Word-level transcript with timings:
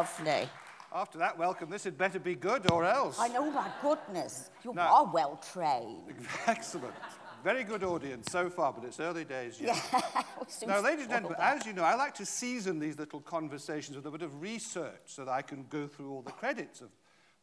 Lovely. 0.00 0.48
After 0.94 1.18
that 1.18 1.36
welcome, 1.36 1.68
this 1.68 1.82
had 1.82 1.98
better 1.98 2.20
be 2.20 2.36
good 2.36 2.70
or 2.70 2.84
else. 2.84 3.18
I 3.18 3.26
know, 3.26 3.50
my 3.50 3.68
goodness. 3.82 4.50
You 4.64 4.72
No. 4.72 4.82
are 4.82 5.10
well 5.12 5.40
trained. 5.52 6.14
Excellent. 6.46 6.94
Very 7.42 7.64
good 7.64 7.82
audience 7.82 8.30
so 8.30 8.48
far, 8.50 8.72
but 8.72 8.84
it's 8.84 9.00
early 9.00 9.24
days 9.24 9.60
yet. 9.60 9.76
We'll 10.60 10.68
Now, 10.68 10.80
ladies 10.80 11.02
and 11.06 11.10
gentlemen, 11.14 11.38
as 11.40 11.66
you 11.66 11.72
know, 11.72 11.82
I 11.82 11.94
like 11.96 12.14
to 12.14 12.24
season 12.26 12.78
these 12.78 12.98
little 13.00 13.20
conversations 13.20 13.96
with 13.96 14.06
a 14.06 14.10
bit 14.12 14.22
of 14.22 14.40
research 14.40 15.02
so 15.06 15.24
that 15.24 15.30
I 15.32 15.42
can 15.42 15.66
go 15.68 15.86
through 15.88 16.10
all 16.12 16.22
the 16.22 16.30
credits 16.32 16.80
of 16.80 16.90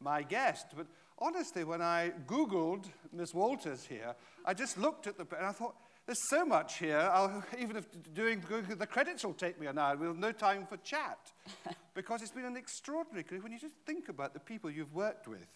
my 0.00 0.22
guest. 0.22 0.68
But 0.74 0.86
honestly, 1.18 1.64
when 1.64 1.82
I 1.82 2.12
Googled 2.26 2.86
Miss 3.12 3.34
Walters 3.34 3.84
here, 3.84 4.14
I 4.46 4.54
just 4.54 4.78
looked 4.78 5.06
at 5.06 5.18
the, 5.18 5.26
and 5.36 5.46
I 5.46 5.52
thought, 5.52 5.74
there's 6.08 6.26
so 6.30 6.42
much 6.42 6.78
here, 6.78 6.98
I'll, 7.12 7.44
even 7.58 7.76
if 7.76 7.84
doing 8.14 8.42
the 8.78 8.86
credits 8.86 9.24
will 9.24 9.34
take 9.34 9.60
me 9.60 9.66
an 9.66 9.76
hour, 9.78 9.94
we'll 9.94 10.08
have 10.08 10.18
no 10.18 10.32
time 10.32 10.66
for 10.66 10.78
chat. 10.78 11.18
because 11.94 12.22
it's 12.22 12.30
been 12.30 12.46
an 12.46 12.56
extraordinary 12.56 13.24
career. 13.24 13.42
When 13.42 13.52
you 13.52 13.58
just 13.58 13.76
think 13.84 14.08
about 14.08 14.32
the 14.32 14.40
people 14.40 14.70
you've 14.70 14.94
worked 14.94 15.28
with, 15.28 15.46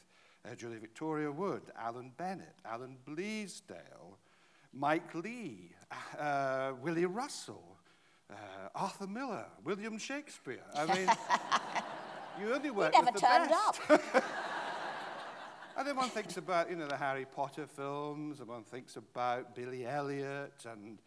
uh, 0.44 0.54
Julia 0.54 0.78
Victoria 0.78 1.32
Wood, 1.32 1.62
Alan 1.80 2.12
Bennett, 2.18 2.54
Alan 2.66 2.98
Bleasdale, 3.08 4.18
Mike 4.74 5.14
Leigh, 5.14 5.70
uh, 6.18 6.72
Willie 6.82 7.06
Russell, 7.06 7.78
uh, 8.30 8.34
Arthur 8.74 9.06
Miller, 9.06 9.46
William 9.64 9.96
Shakespeare. 9.96 10.64
I 10.74 10.84
mean, 10.94 11.08
you 12.40 12.52
only 12.52 12.70
work 12.70 12.94
with 12.94 13.06
the 13.06 13.12
best. 13.12 13.22
never 13.22 13.48
turned 13.48 14.10
best. 14.12 14.24
And 15.76 15.86
then 15.86 15.96
one 15.96 16.10
thinks 16.10 16.36
about, 16.36 16.70
you 16.70 16.76
know, 16.76 16.86
the 16.86 16.96
Harry 16.96 17.24
Potter 17.24 17.66
films, 17.66 18.40
and 18.40 18.48
one 18.48 18.64
thinks 18.64 18.96
about 18.96 19.54
Billy 19.54 19.86
Elliot, 19.86 20.64
and 20.70 20.98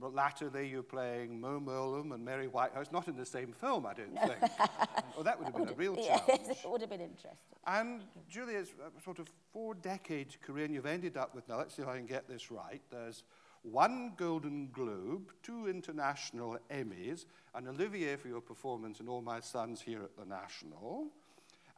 latterly 0.00 0.68
you're 0.68 0.82
playing 0.82 1.40
Mo 1.40 1.60
Merlum 1.60 2.12
and 2.12 2.24
Mary 2.24 2.46
Whitehouse, 2.46 2.86
not 2.92 3.08
in 3.08 3.16
the 3.16 3.26
same 3.26 3.52
film, 3.52 3.86
I 3.86 3.94
don't 3.94 4.14
no. 4.14 4.20
think. 4.22 4.52
oh, 5.18 5.22
that 5.22 5.38
would 5.38 5.46
have 5.46 5.54
been 5.54 5.66
would 5.66 5.72
a 5.72 5.74
real 5.74 5.96
yeah, 5.98 6.18
challenge. 6.18 6.48
it 6.50 6.70
would 6.70 6.80
have 6.80 6.90
been 6.90 7.00
interesting. 7.00 7.32
And 7.66 8.02
Julia's 8.28 8.72
uh, 8.82 8.88
sort 9.02 9.18
of 9.18 9.28
four-decade 9.52 10.40
career, 10.40 10.64
and 10.64 10.74
you've 10.74 10.86
ended 10.86 11.16
up 11.16 11.34
with, 11.34 11.48
now 11.48 11.58
let's 11.58 11.74
see 11.74 11.82
if 11.82 11.88
I 11.88 11.96
can 11.96 12.06
get 12.06 12.28
this 12.28 12.50
right, 12.50 12.80
there's 12.90 13.24
one 13.62 14.12
Golden 14.16 14.68
Globe, 14.72 15.32
two 15.42 15.68
international 15.68 16.58
Emmys, 16.70 17.24
an 17.54 17.68
Olivier 17.68 18.16
for 18.16 18.28
your 18.28 18.40
performance 18.40 19.00
in 19.00 19.08
All 19.08 19.20
My 19.20 19.40
Sons 19.40 19.80
here 19.80 20.02
at 20.02 20.16
the 20.16 20.24
National, 20.24 21.08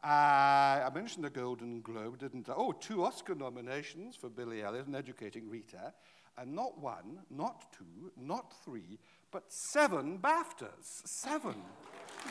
Uh, 0.03 0.87
I 0.87 0.89
mentioned 0.93 1.23
the 1.23 1.29
Golden 1.29 1.81
Globe, 1.81 2.17
didn't 2.17 2.49
I? 2.49 2.53
Oh, 2.55 2.71
two 2.71 3.03
Oscar 3.05 3.35
nominations 3.35 4.15
for 4.15 4.29
Billy 4.29 4.63
Elliot 4.63 4.87
and 4.87 4.95
Educating 4.95 5.47
Rita, 5.47 5.93
and 6.39 6.55
not 6.55 6.79
one, 6.79 7.19
not 7.29 7.71
two, 7.71 8.11
not 8.19 8.51
three, 8.65 8.97
but 9.31 9.43
seven 9.73 10.17
BAFTAs. 10.17 11.03
Seven. 11.05 11.53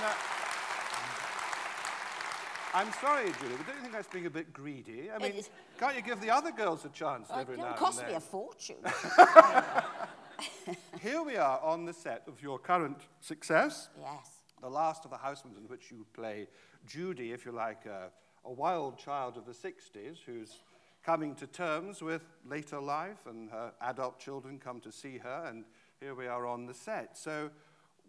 now, 0.00 0.14
I'm 2.72 2.90
sorry, 2.94 3.30
Julie, 3.40 3.56
but 3.58 3.66
don't 3.66 3.76
you 3.76 3.82
think 3.82 3.92
that's 3.92 4.08
being 4.08 4.26
a 4.26 4.30
bit 4.30 4.54
greedy? 4.54 5.10
I 5.14 5.18
mean, 5.18 5.42
can't 5.78 5.94
you 5.94 6.02
give 6.02 6.22
the 6.22 6.30
other 6.30 6.50
girls 6.50 6.86
a 6.86 6.88
chance 6.88 7.28
every 7.30 7.56
now 7.56 7.62
and 7.64 7.72
then? 7.72 7.72
It 7.72 7.78
cost 7.78 8.06
me 8.06 8.14
a 8.14 8.20
fortune. 8.20 8.76
Here 11.02 11.22
we 11.22 11.36
are 11.36 11.60
on 11.60 11.84
the 11.84 11.92
set 11.92 12.22
of 12.26 12.42
your 12.42 12.58
current 12.58 12.98
success, 13.20 13.90
yes. 14.00 14.33
The 14.64 14.70
Last 14.70 15.04
of 15.04 15.10
the 15.10 15.18
Haussmans, 15.18 15.58
in 15.58 15.64
which 15.68 15.90
you 15.90 16.06
play 16.14 16.48
Judy, 16.86 17.32
if 17.32 17.44
you 17.44 17.52
like, 17.52 17.84
a, 17.84 18.08
a 18.46 18.50
wild 18.50 18.96
child 18.96 19.36
of 19.36 19.44
the 19.44 19.52
60s 19.52 20.16
who's 20.24 20.60
coming 21.04 21.34
to 21.34 21.46
terms 21.46 22.00
with 22.00 22.22
later 22.48 22.80
life, 22.80 23.26
and 23.26 23.50
her 23.50 23.74
adult 23.82 24.18
children 24.18 24.58
come 24.58 24.80
to 24.80 24.90
see 24.90 25.18
her, 25.18 25.44
and 25.50 25.66
here 26.00 26.14
we 26.14 26.26
are 26.26 26.46
on 26.46 26.64
the 26.64 26.72
set. 26.72 27.18
So, 27.18 27.50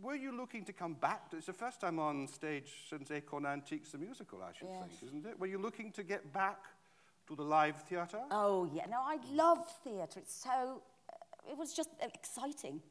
were 0.02 0.16
you 0.16 0.32
looking 0.32 0.64
to 0.64 0.72
come 0.72 0.94
back? 0.94 1.30
To, 1.32 1.36
it's 1.38 1.48
the 1.48 1.52
first 1.52 1.82
time 1.82 2.00
on 2.00 2.26
stage 2.26 2.72
since 2.90 3.12
Acorn 3.12 3.46
Antiques, 3.46 3.92
the 3.92 3.98
musical, 3.98 4.42
I 4.42 4.54
should 4.58 4.70
Yes. 4.70 4.80
think, 4.88 5.04
isn't 5.10 5.26
it? 5.26 5.38
Were 5.38 5.48
you 5.48 5.58
looking 5.58 5.92
to 5.92 6.04
get 6.04 6.32
back 6.32 6.64
to 7.28 7.36
the 7.36 7.44
live 7.44 7.82
theatre? 7.82 8.22
Oh, 8.32 8.64
yeah. 8.74 8.86
No, 8.90 9.02
I 9.02 9.18
love 9.34 9.58
theatre. 9.84 10.22
It's 10.22 10.34
so, 10.42 10.82
uh, 11.12 11.52
it 11.52 11.58
was 11.58 11.74
just 11.74 11.90
exciting. 12.02 12.82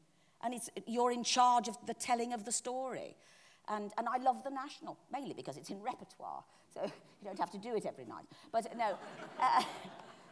And 0.43 0.53
it's, 0.53 0.69
you're 0.85 1.11
in 1.11 1.23
charge 1.23 1.67
of 1.67 1.77
the 1.87 1.95
telling 1.95 2.31
of 2.31 2.45
the 2.45 2.51
story. 2.51 3.15
And, 3.67 3.91
and 3.97 4.07
I 4.07 4.17
love 4.17 4.43
the 4.43 4.49
National, 4.49 4.97
mainly 5.11 5.33
because 5.33 5.57
it's 5.57 5.69
in 5.69 5.81
repertoire. 5.81 6.43
So 6.73 6.83
you 6.83 7.25
don't 7.25 7.39
have 7.39 7.51
to 7.51 7.57
do 7.57 7.75
it 7.75 7.85
every 7.85 8.05
night. 8.05 8.25
But 8.51 8.75
no. 8.77 8.97
Uh, 9.39 9.63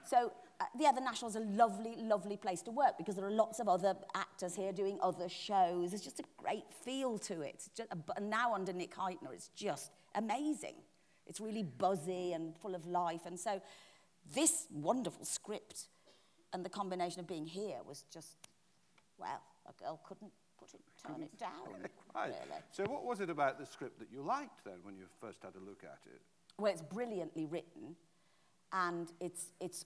so, 0.06 0.32
uh, 0.60 0.66
yeah, 0.78 0.92
the 0.92 1.02
National's 1.02 1.36
a 1.36 1.40
lovely, 1.40 1.96
lovely 1.98 2.38
place 2.38 2.62
to 2.64 2.72
work 2.72 2.98
because 2.98 3.16
there 3.16 3.26
are 3.26 3.32
lots 3.32 3.60
of 3.60 3.68
other 3.68 3.96
actors 4.16 4.56
here 4.56 4.72
doing 4.72 5.00
other 5.02 5.30
shows. 5.30 5.92
There's 5.92 6.02
just 6.02 6.20
a 6.20 6.24
great 6.38 6.66
feel 6.84 7.18
to 7.20 7.42
it. 7.42 7.70
Just, 7.76 7.90
and 8.16 8.30
now 8.30 8.54
under 8.54 8.74
Nick 8.74 8.96
Hytner, 8.96 9.34
it's 9.34 9.48
just 9.50 9.92
amazing. 10.16 10.76
It's 11.26 11.40
really 11.40 11.64
buzzy 11.64 12.34
and 12.34 12.56
full 12.58 12.76
of 12.76 12.86
life. 12.86 13.22
And 13.26 13.40
so 13.40 13.62
this 14.34 14.68
wonderful 14.72 15.26
script 15.26 15.88
and 16.52 16.64
the 16.64 16.70
combination 16.70 17.20
of 17.20 17.28
being 17.28 17.46
here 17.46 17.78
was 17.86 18.04
just, 18.14 18.36
well, 19.18 19.42
a 19.68 19.84
girl 19.84 20.00
couldn't 20.06 20.32
put 20.72 20.80
it, 20.80 20.82
turn 21.08 21.24
it 21.24 21.38
down. 21.40 21.90
right. 22.16 22.28
Really. 22.28 22.62
So 22.72 22.84
what 22.86 23.06
was 23.06 23.20
it 23.20 23.30
about 23.30 23.60
the 23.60 23.66
script 23.66 24.00
that 24.00 24.08
you 24.12 24.22
liked 24.22 24.64
then 24.66 24.76
when 24.84 24.96
you 24.96 25.06
first 25.22 25.42
had 25.42 25.54
a 25.56 25.60
look 25.60 25.84
at 25.84 26.00
it? 26.06 26.22
Well, 26.58 26.72
it's 26.72 26.82
brilliantly 26.82 27.46
written 27.46 27.96
and 28.72 29.12
it's, 29.20 29.48
it's 29.60 29.86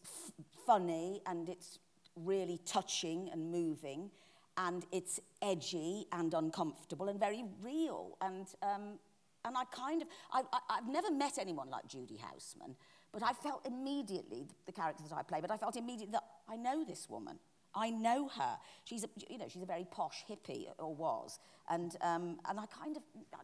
funny 0.66 1.22
and 1.26 1.50
it's 1.50 1.80
really 2.16 2.60
touching 2.66 3.30
and 3.32 3.52
moving 3.52 4.10
and 4.58 4.86
it's 4.92 5.20
edgy 5.42 6.08
and 6.12 6.34
uncomfortable 6.34 7.10
and 7.10 7.20
very 7.20 7.46
real 7.62 8.18
and 8.22 8.48
um, 8.64 9.00
and 9.46 9.56
I 9.56 9.64
kind 9.66 10.02
of 10.02 10.08
I, 10.34 10.42
I, 10.52 10.78
I've 10.78 10.88
never 10.88 11.12
met 11.12 11.38
anyone 11.40 11.70
like 11.70 11.88
Judy 11.88 12.18
Houseman 12.18 12.76
but 13.14 13.24
I 13.24 13.34
felt 13.34 13.66
immediately 13.66 14.44
the, 14.44 14.54
the 14.66 14.72
character 14.72 15.04
that 15.08 15.16
I 15.16 15.22
play 15.22 15.40
but 15.42 15.52
I 15.52 15.58
felt 15.58 15.76
immediately 15.76 16.14
that 16.14 16.26
I 16.50 16.56
know 16.56 16.84
this 16.84 17.08
woman 17.10 17.38
I 17.78 17.92
know 17.92 18.28
her. 18.28 18.58
She's 18.86 19.04
a, 19.04 19.10
you 19.30 19.38
know, 19.38 19.46
she's 19.48 19.62
a 19.62 19.68
very 19.68 19.86
posh 19.90 20.26
hippie, 20.28 20.68
uh, 20.68 20.84
or 20.84 20.96
was. 20.96 21.40
And, 21.70 21.96
um, 22.02 22.40
and 22.50 22.60
I 22.60 22.66
kind 22.66 22.98
of, 22.98 23.04
uh, 23.34 23.38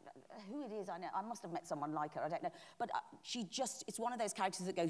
who 0.49 0.63
it 0.63 0.71
is, 0.73 0.89
I 0.89 0.97
know, 0.97 1.07
I 1.13 1.21
must 1.21 1.43
have 1.43 1.53
met 1.53 1.67
someone 1.67 1.93
like 1.93 2.15
her, 2.15 2.23
I 2.23 2.29
don't 2.29 2.41
know. 2.41 2.51
But 2.79 2.89
uh, 2.95 2.99
she 3.21 3.43
just, 3.43 3.83
it's 3.87 3.99
one 3.99 4.11
of 4.11 4.19
those 4.19 4.33
characters 4.33 4.65
that 4.65 4.75
goes 4.75 4.89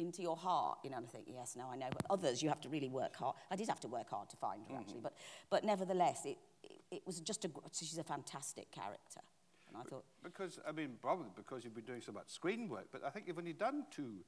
into 0.00 0.22
your 0.22 0.36
heart, 0.36 0.78
you 0.82 0.90
know, 0.90 0.96
and 0.96 1.06
I 1.06 1.10
think, 1.10 1.26
yes, 1.28 1.54
no, 1.56 1.66
I 1.70 1.76
know. 1.76 1.88
But 1.90 2.06
others, 2.10 2.42
you 2.42 2.48
have 2.48 2.60
to 2.62 2.68
really 2.68 2.88
work 2.88 3.14
hard. 3.16 3.36
I 3.50 3.56
did 3.56 3.68
have 3.68 3.80
to 3.80 3.88
work 3.88 4.10
hard 4.10 4.28
to 4.30 4.36
find 4.36 4.66
her, 4.66 4.72
mm 4.72 4.76
-hmm. 4.76 4.80
actually. 4.80 5.00
Mm-hmm. 5.00 5.14
But, 5.50 5.62
but 5.62 5.64
nevertheless, 5.64 6.24
it, 6.24 6.38
it, 6.62 6.84
it 6.90 7.02
was 7.06 7.20
just 7.20 7.44
a, 7.44 7.48
she's 7.72 7.98
a 7.98 8.04
fantastic 8.14 8.70
character. 8.70 9.22
And 9.68 9.76
I 9.82 9.88
thought... 9.88 10.04
Because, 10.22 10.60
I 10.70 10.72
mean, 10.72 10.98
probably 11.00 11.30
because 11.34 11.64
you've 11.64 11.74
been 11.74 11.86
doing 11.86 12.02
so 12.02 12.12
much 12.12 12.28
screen 12.28 12.68
work, 12.68 12.86
but 12.90 13.02
I 13.02 13.10
think 13.10 13.26
you've 13.26 13.38
only 13.38 13.56
done 13.56 13.84
two 13.90 14.24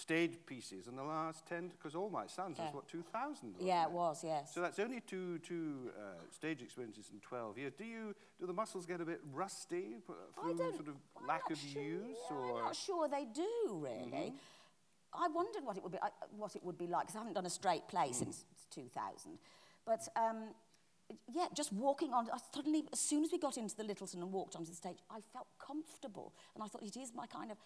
stage 0.00 0.38
pieces 0.46 0.86
in 0.88 0.96
the 0.96 1.02
last 1.02 1.46
10, 1.46 1.68
because 1.68 1.94
All 1.94 2.10
My 2.10 2.26
Sons 2.26 2.58
was, 2.58 2.72
what, 2.74 2.88
2000? 2.88 3.54
yeah, 3.60 3.84
it 3.84 3.90
was, 3.90 4.22
yes. 4.22 4.52
So 4.54 4.60
that's 4.60 4.78
only 4.78 5.00
two, 5.00 5.38
two 5.38 5.90
uh, 5.96 6.20
stage 6.30 6.60
experiences 6.62 7.10
in 7.12 7.20
12 7.20 7.58
years. 7.58 7.72
Do 7.76 7.84
you, 7.84 8.14
do 8.38 8.46
the 8.46 8.52
muscles 8.52 8.84
get 8.86 9.00
a 9.00 9.04
bit 9.04 9.20
rusty 9.32 9.96
I 10.38 10.52
through 10.52 10.58
sort 10.72 10.88
of 10.88 10.94
I'm 11.18 11.26
lack 11.26 11.50
of 11.50 11.58
sure, 11.58 11.82
use? 11.82 12.16
yeah, 12.30 12.36
or 12.36 12.42
Mm-hmm. 12.42 12.56
I'm 12.58 12.64
not 12.64 12.76
sure 12.76 13.08
they 13.08 13.24
do, 13.32 13.50
really. 13.80 14.34
I 15.14 15.28
wondered 15.28 15.64
what 15.64 15.76
it 15.76 15.82
would 15.82 15.92
be, 15.92 15.98
I- 16.02 16.10
what 16.36 16.54
it 16.56 16.62
would 16.64 16.76
be 16.76 16.86
like, 16.86 17.02
because 17.06 17.16
I 17.16 17.20
haven't 17.20 17.34
done 17.34 17.46
a 17.46 17.50
straight 17.50 17.88
play 17.88 18.08
Mm. 18.10 18.14
since 18.14 18.44
2000. 18.70 19.38
But 19.86 20.06
um, 20.16 20.48
yeah, 21.32 21.46
just 21.54 21.72
walking 21.72 22.12
on, 22.12 22.28
I 22.30 22.38
suddenly, 22.54 22.84
as 22.92 23.00
soon 23.00 23.24
as 23.24 23.30
we 23.32 23.38
got 23.38 23.56
into 23.56 23.74
the 23.76 23.84
Lyttelton 23.84 24.14
and 24.20 24.30
walked 24.32 24.56
onto 24.56 24.68
the 24.70 24.76
stage, 24.76 24.98
I 25.10 25.20
felt 25.32 25.46
comfortable. 25.58 26.34
And 26.54 26.62
I 26.62 26.66
thought, 26.66 26.82
it 26.82 26.96
is 26.96 27.12
my 27.14 27.26
kind 27.26 27.50
of, 27.50 27.56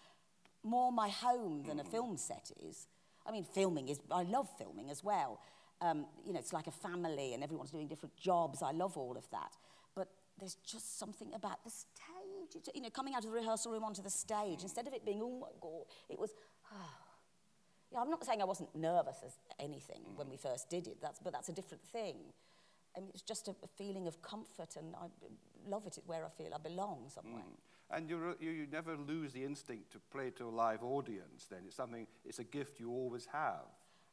more 0.63 0.91
my 0.91 1.09
home 1.09 1.63
than 1.67 1.79
a 1.79 1.83
film 1.83 2.17
set 2.17 2.51
is. 2.63 2.87
I 3.25 3.31
mean, 3.31 3.43
filming 3.43 3.89
is, 3.89 3.99
I 4.11 4.23
love 4.23 4.49
filming 4.57 4.89
as 4.89 5.03
well. 5.03 5.39
Um, 5.81 6.05
you 6.25 6.33
know, 6.33 6.39
it's 6.39 6.53
like 6.53 6.67
a 6.67 6.71
family 6.71 7.33
and 7.33 7.43
everyone's 7.43 7.71
doing 7.71 7.87
different 7.87 8.15
jobs. 8.17 8.61
I 8.61 8.71
love 8.71 8.97
all 8.97 9.17
of 9.17 9.29
that. 9.31 9.55
But 9.95 10.07
there's 10.39 10.55
just 10.55 10.99
something 10.99 11.33
about 11.33 11.63
the 11.63 11.69
stage. 11.69 12.55
It's, 12.55 12.69
you 12.73 12.81
know, 12.81 12.89
coming 12.89 13.13
out 13.13 13.25
of 13.25 13.31
the 13.31 13.35
rehearsal 13.35 13.71
room 13.71 13.83
onto 13.83 14.01
the 14.01 14.09
stage, 14.09 14.61
instead 14.61 14.87
of 14.87 14.93
it 14.93 15.05
being, 15.05 15.21
oh 15.21 15.39
my 15.39 15.51
God, 15.59 15.85
it 16.09 16.19
was, 16.19 16.31
oh. 16.73 16.77
Yeah, 17.91 17.99
I'm 17.99 18.09
not 18.09 18.23
saying 18.23 18.41
I 18.41 18.45
wasn't 18.45 18.73
nervous 18.73 19.17
as 19.25 19.33
anything 19.59 20.01
when 20.15 20.29
we 20.29 20.37
first 20.37 20.69
did 20.69 20.87
it, 20.87 20.97
that's, 21.01 21.19
but 21.19 21.33
that's 21.33 21.49
a 21.49 21.53
different 21.53 21.83
thing. 21.83 22.15
I 22.95 23.01
mean, 23.01 23.11
it's 23.13 23.21
just 23.21 23.47
a, 23.47 23.51
a 23.63 23.67
feeling 23.77 24.07
of 24.07 24.21
comfort 24.21 24.75
and 24.77 24.95
I 24.95 25.07
love 25.69 25.85
it 25.87 25.97
where 26.05 26.25
I 26.25 26.29
feel 26.29 26.53
I 26.53 26.57
belong 26.57 27.09
somewhere. 27.09 27.43
Mm. 27.43 27.70
And 27.93 28.09
you, 28.09 28.35
you 28.39 28.67
never 28.71 28.95
lose 28.95 29.33
the 29.33 29.43
instinct 29.43 29.91
to 29.93 29.99
play 30.11 30.29
to 30.31 30.45
a 30.47 30.49
live 30.49 30.83
audience 30.83 31.47
then. 31.49 31.59
It's 31.67 31.75
something, 31.75 32.07
it's 32.25 32.39
a 32.39 32.43
gift 32.43 32.79
you 32.79 32.89
always 32.89 33.25
have, 33.31 33.65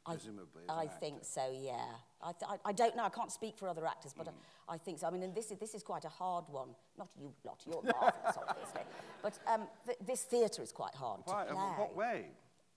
I- 0.05 0.13
presumably. 0.15 0.63
I 0.69 0.87
think 0.87 1.25
so, 1.25 1.53
yeah. 1.53 1.77
I, 2.23 2.33
th- 2.33 2.51
I, 2.51 2.69
I 2.71 2.73
don't 2.73 2.97
know, 2.97 3.05
I 3.05 3.09
can't 3.11 3.31
speak 3.31 3.57
for 3.57 3.69
other 3.69 3.87
actors, 3.87 4.13
but 4.17 4.27
I, 4.29 4.75
I 4.75 4.79
think 4.79 4.99
so. 4.99 5.07
I 5.07 5.11
mean, 5.11 5.23
and 5.23 5.35
this 5.35 5.53
is, 5.53 5.59
this 5.59 5.75
is 5.75 5.83
quite 5.85 6.05
a 6.05 6.09
hard 6.09 6.47
one. 6.49 6.71
Not 6.99 7.09
you 7.21 7.33
lot, 7.45 7.63
you're 7.65 7.83
marvellous, 7.83 8.37
obviously. 8.49 8.81
But 9.23 9.39
um, 9.47 9.63
th- 9.87 9.99
this 10.05 10.23
theatre 10.23 10.63
is 10.63 10.73
quite 10.73 10.95
hard 10.97 11.21
Why, 11.25 11.45
to 11.45 11.51
in 11.51 11.55
play. 11.57 11.65
what 11.79 11.97
way? 11.97 12.27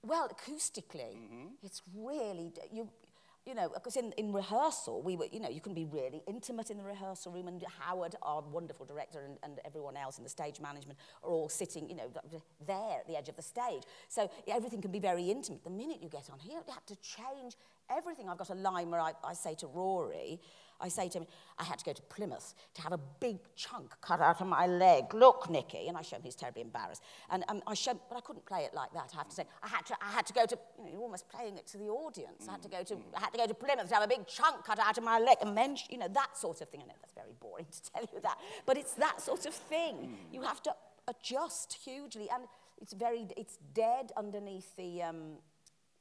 Well, 0.04 0.30
acoustically, 0.30 1.16
it's 1.64 1.82
really 1.96 2.52
you. 2.72 2.90
you 3.46 3.56
know, 3.56 3.70
because 3.74 3.96
in, 3.96 4.12
in 4.18 4.32
rehearsal, 4.32 5.02
we 5.02 5.16
were, 5.16 5.26
you 5.32 5.40
know, 5.40 5.50
you 5.50 5.62
can 5.62 5.74
be 5.74 5.86
really 5.86 6.22
intimate 6.28 6.70
in 6.70 6.78
the 6.78 6.84
rehearsal 6.84 7.32
room, 7.32 7.48
and 7.48 7.64
Howard, 7.80 8.16
our 8.22 8.42
wonderful 8.42 8.86
director, 8.86 9.22
and, 9.22 9.38
and 9.44 9.60
everyone 9.66 9.98
else 9.98 10.18
in 10.18 10.24
the 10.24 10.30
stage 10.30 10.60
management 10.60 11.00
are 11.24 11.32
all 11.32 11.50
sitting, 11.50 11.90
you 11.90 11.96
know, 11.96 12.12
there 12.68 13.00
at 13.00 13.08
the 13.08 13.18
edge 13.18 13.30
of 13.30 13.36
the 13.36 13.42
stage. 13.42 13.84
So 14.10 14.30
everything 14.48 14.82
can 14.82 14.92
be 14.92 15.00
very 15.00 15.32
intimate. 15.32 15.64
The 15.64 15.72
minute 15.72 15.98
you 16.02 16.10
get 16.10 16.30
on 16.32 16.40
here, 16.40 16.60
you 16.68 16.74
have 16.74 16.86
to 16.86 16.96
change 16.98 17.56
everything. 17.90 18.30
I've 18.30 18.38
got 18.38 18.52
a 18.52 18.56
line 18.56 18.92
where 18.92 19.02
I, 19.02 19.14
I 19.24 19.34
say 19.34 19.56
to 19.56 19.68
Rory, 19.68 20.40
I 20.82 20.90
say 20.90 21.08
to 21.10 21.20
him, 21.20 21.28
I 21.60 21.64
had 21.64 21.80
to 21.80 21.86
go 21.86 21.94
to 21.94 22.02
Plymouth 22.04 22.54
to 22.74 22.82
have 22.82 22.92
a 22.92 23.00
big 23.20 23.38
chunk 23.56 23.94
cut 24.02 24.20
out 24.20 24.42
of 24.42 24.48
my 24.48 24.68
leg. 24.68 25.14
Look, 25.14 25.50
Nicky. 25.50 25.88
And 25.88 25.98
I 25.98 26.02
show 26.02 26.18
him 26.18 26.24
he's 26.24 26.36
terribly 26.36 26.62
embarrassed. 26.62 27.04
And 27.30 27.44
um, 27.48 27.62
I 27.68 27.74
show, 27.74 28.00
but 28.10 28.18
I 28.18 28.22
couldn't 28.22 28.46
play 28.46 28.62
it 28.62 28.74
like 28.74 28.92
that, 28.94 29.12
I 29.14 29.18
have 29.18 29.30
to 29.30 29.36
say. 29.36 29.46
I 29.64 29.68
had 29.68 29.86
to, 29.88 29.96
I 30.02 30.12
had 30.12 30.26
to 30.28 30.34
go 30.34 30.46
to, 30.46 30.58
you 30.78 30.86
know, 30.86 30.92
you're 30.92 31.02
almost 31.02 31.30
playing 31.30 31.58
it 31.58 31.68
to 31.68 31.78
the 31.78 31.90
audience. 31.90 32.46
Mm. 32.46 32.50
I, 32.50 32.52
had 32.54 32.62
to 32.64 32.70
go 32.70 32.84
to, 32.84 32.98
I 33.16 33.20
had 33.20 33.32
to 33.34 33.38
go 33.38 33.48
to 33.48 33.54
Plymouth 33.54 33.90
to 33.90 33.94
have 33.94 34.04
a 34.04 34.08
big 34.08 34.28
chunk 34.28 34.66
cut 34.66 34.80
out 34.80 34.98
of 34.98 35.04
my 35.04 35.20
leg. 35.20 35.38
And 35.42 35.58
then, 35.58 35.78
you 35.90 35.98
know, 35.98 36.08
that 36.14 36.38
sort 36.38 36.62
of 36.62 36.70
thing. 36.70 36.82
I 36.84 36.88
know 36.88 36.96
that's 37.02 37.14
very 37.14 37.34
boring 37.40 37.66
to 37.72 37.92
tell 37.92 38.04
you 38.14 38.20
that. 38.22 38.38
But 38.66 38.78
it's 38.78 38.94
that 38.94 39.22
sort 39.22 39.46
of 39.46 39.54
thing. 39.54 39.96
Mm. 39.96 40.34
You 40.34 40.42
have 40.42 40.62
to 40.64 40.74
adjust 41.08 41.78
hugely. 41.84 42.28
And 42.34 42.44
it's 42.82 42.94
very, 42.94 43.28
it's 43.38 43.58
dead 43.74 44.12
underneath 44.18 44.76
the, 44.76 45.04
um, 45.04 45.38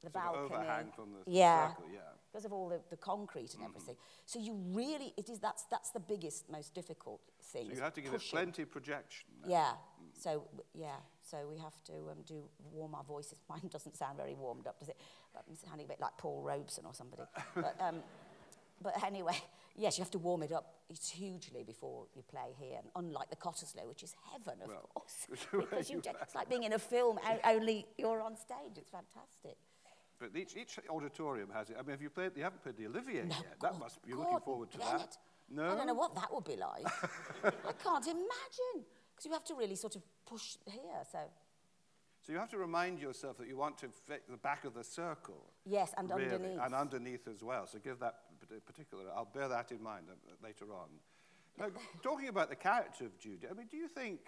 the 0.02 0.10
balcony. 0.10 0.56
overhang 0.56 0.92
from 0.94 1.12
the 1.12 1.30
yeah. 1.30 1.68
circle, 1.68 1.84
yeah. 1.92 2.00
Because 2.32 2.44
of 2.44 2.52
all 2.52 2.68
the, 2.68 2.80
the 2.90 2.96
concrete 2.96 3.54
and 3.54 3.64
everything. 3.64 3.96
So 4.24 4.38
you 4.38 4.54
really, 4.68 5.12
it 5.16 5.28
is, 5.28 5.38
that's, 5.40 5.64
that's 5.64 5.90
the 5.90 6.00
biggest, 6.00 6.50
most 6.50 6.74
difficult 6.74 7.20
thing. 7.42 7.66
So 7.66 7.74
you 7.74 7.80
have 7.80 7.94
to 7.94 8.00
give 8.00 8.14
it 8.14 8.22
plenty 8.30 8.62
of 8.62 8.70
projection. 8.70 9.28
then. 9.42 9.50
Yeah. 9.50 9.72
So, 10.18 10.44
yeah. 10.74 10.96
So 11.22 11.38
we 11.50 11.58
have 11.58 11.82
to 11.84 11.92
um, 12.10 12.18
do 12.26 12.42
warm 12.72 12.94
our 12.94 13.04
voices. 13.04 13.38
Mine 13.48 13.68
doesn't 13.70 13.96
sound 13.96 14.16
very 14.16 14.34
warmed 14.34 14.66
up, 14.66 14.78
does 14.78 14.88
it? 14.88 14.96
But 15.34 15.44
I'm 15.48 15.56
sounding 15.56 15.86
a 15.86 15.88
bit 15.88 16.00
like 16.00 16.16
Paul 16.18 16.42
Robeson 16.42 16.84
or 16.86 16.94
somebody. 16.94 17.22
but, 17.54 17.76
um, 17.80 17.96
but 18.82 19.02
anyway, 19.04 19.36
yes, 19.76 19.98
you 19.98 20.04
have 20.04 20.10
to 20.12 20.18
warm 20.18 20.42
it 20.42 20.52
up. 20.52 20.74
It's 20.88 21.10
hugely 21.10 21.62
before 21.64 22.06
you 22.14 22.22
play 22.22 22.54
here. 22.58 22.78
And 22.78 22.90
unlike 22.96 23.30
the 23.30 23.36
Cottesloe, 23.36 23.88
which 23.88 24.02
is 24.02 24.14
heaven, 24.32 24.60
of 24.62 24.68
Well, 24.68 24.90
course. 24.94 25.26
because 25.52 25.90
you 25.90 25.96
you 26.04 26.12
it's 26.22 26.34
like 26.34 26.48
being 26.48 26.64
in 26.64 26.72
a 26.72 26.78
film, 26.78 27.18
only 27.44 27.86
you're 27.98 28.22
on 28.22 28.36
stage. 28.36 28.76
It's 28.76 28.90
fantastic. 28.90 29.56
But 30.20 30.36
each, 30.36 30.54
each 30.54 30.78
auditorium 30.90 31.48
has 31.54 31.70
it. 31.70 31.76
I 31.78 31.82
mean, 31.82 31.92
have 31.92 32.02
you 32.02 32.10
played? 32.10 32.32
You 32.36 32.42
haven't 32.42 32.62
played 32.62 32.76
the 32.76 32.86
Olivier 32.86 33.22
No, 33.22 33.34
yet. 33.36 33.56
That 33.62 33.78
must 33.78 34.02
be. 34.02 34.10
You're 34.10 34.18
looking 34.18 34.40
forward 34.40 34.70
to 34.72 34.78
that. 34.78 35.16
No. 35.50 35.72
I 35.72 35.74
don't 35.74 35.86
know 35.86 35.94
what 35.94 36.14
that 36.14 36.32
would 36.32 36.44
be 36.44 36.56
like. 36.56 36.84
I 37.44 37.72
can't 37.82 38.06
imagine. 38.06 38.84
Because 39.10 39.24
you 39.24 39.32
have 39.32 39.44
to 39.44 39.54
really 39.54 39.76
sort 39.76 39.96
of 39.96 40.02
push 40.26 40.56
here. 40.66 41.02
So, 41.10 41.18
So 42.20 42.32
you 42.32 42.38
have 42.38 42.50
to 42.50 42.58
remind 42.58 43.00
yourself 43.00 43.38
that 43.38 43.48
you 43.48 43.56
want 43.56 43.78
to 43.78 43.88
fit 43.88 44.24
the 44.30 44.36
back 44.36 44.64
of 44.64 44.74
the 44.74 44.84
circle. 44.84 45.50
yes, 45.64 45.92
and 45.96 46.10
really, 46.10 46.24
underneath. 46.34 46.60
And 46.62 46.74
underneath 46.74 47.26
as 47.26 47.42
well. 47.42 47.66
So 47.66 47.78
give 47.78 47.98
that 48.00 48.16
particular. 48.66 49.04
I'll 49.16 49.24
bear 49.24 49.48
that 49.48 49.72
in 49.72 49.82
mind 49.82 50.04
uh, 50.10 50.46
later 50.46 50.66
on. 50.72 50.88
Now, 51.58 51.66
talking 52.02 52.28
about 52.28 52.50
the 52.50 52.56
character 52.56 53.06
of 53.06 53.18
Judy, 53.18 53.46
I 53.50 53.54
mean, 53.54 53.68
do 53.70 53.78
you 53.78 53.88
think? 53.88 54.20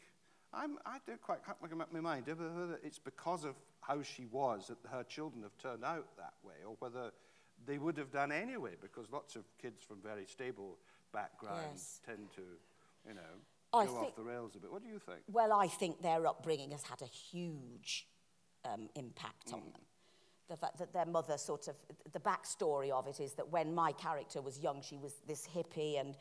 I'm, 0.54 0.76
I 0.84 0.98
don't 1.06 1.20
quite 1.20 1.38
make 1.62 1.72
up 1.72 1.92
my 1.92 2.00
mind 2.00 2.26
whether 2.26 2.78
it's 2.82 2.98
because 2.98 3.44
of 3.44 3.54
how 3.82 4.00
she 4.02 4.26
was 4.26 4.68
that 4.68 4.78
her 4.90 5.02
children 5.02 5.42
have 5.42 5.56
turned 5.58 5.84
out 5.84 6.16
that 6.16 6.34
way, 6.42 6.54
or 6.66 6.76
whether 6.78 7.12
they 7.66 7.78
would 7.78 7.98
have 7.98 8.10
done 8.10 8.32
anyway, 8.32 8.72
because 8.80 9.10
lots 9.12 9.36
of 9.36 9.42
kids 9.60 9.82
from 9.82 10.00
very 10.00 10.24
stable 10.26 10.78
backgrounds 11.12 12.00
Yes. 12.00 12.00
tend 12.06 12.30
to, 12.34 12.42
you 13.06 13.14
know, 13.14 13.20
I 13.74 13.86
go 13.86 13.98
off 13.98 14.16
the 14.16 14.22
rails 14.22 14.54
a 14.56 14.60
bit. 14.60 14.72
What 14.72 14.82
do 14.82 14.88
you 14.88 14.98
think? 14.98 15.20
Well, 15.30 15.52
I 15.52 15.66
think 15.66 16.02
their 16.02 16.26
upbringing 16.26 16.70
has 16.70 16.82
had 16.82 17.02
a 17.02 17.06
huge 17.06 18.06
um, 18.64 18.88
impact 18.94 19.52
on 19.52 19.60
them. 19.60 19.82
The 20.48 20.56
fact 20.56 20.78
that 20.78 20.92
their 20.92 21.06
mother 21.06 21.38
sort 21.38 21.68
of, 21.68 21.76
the 22.12 22.20
backstory 22.20 22.90
of 22.90 23.06
it 23.06 23.20
is 23.20 23.32
that 23.34 23.50
when 23.50 23.74
my 23.74 23.92
character 23.92 24.42
was 24.42 24.58
young, 24.58 24.82
she 24.82 24.98
was 24.98 25.14
this 25.26 25.48
hippie 25.48 25.98
and 25.98 26.16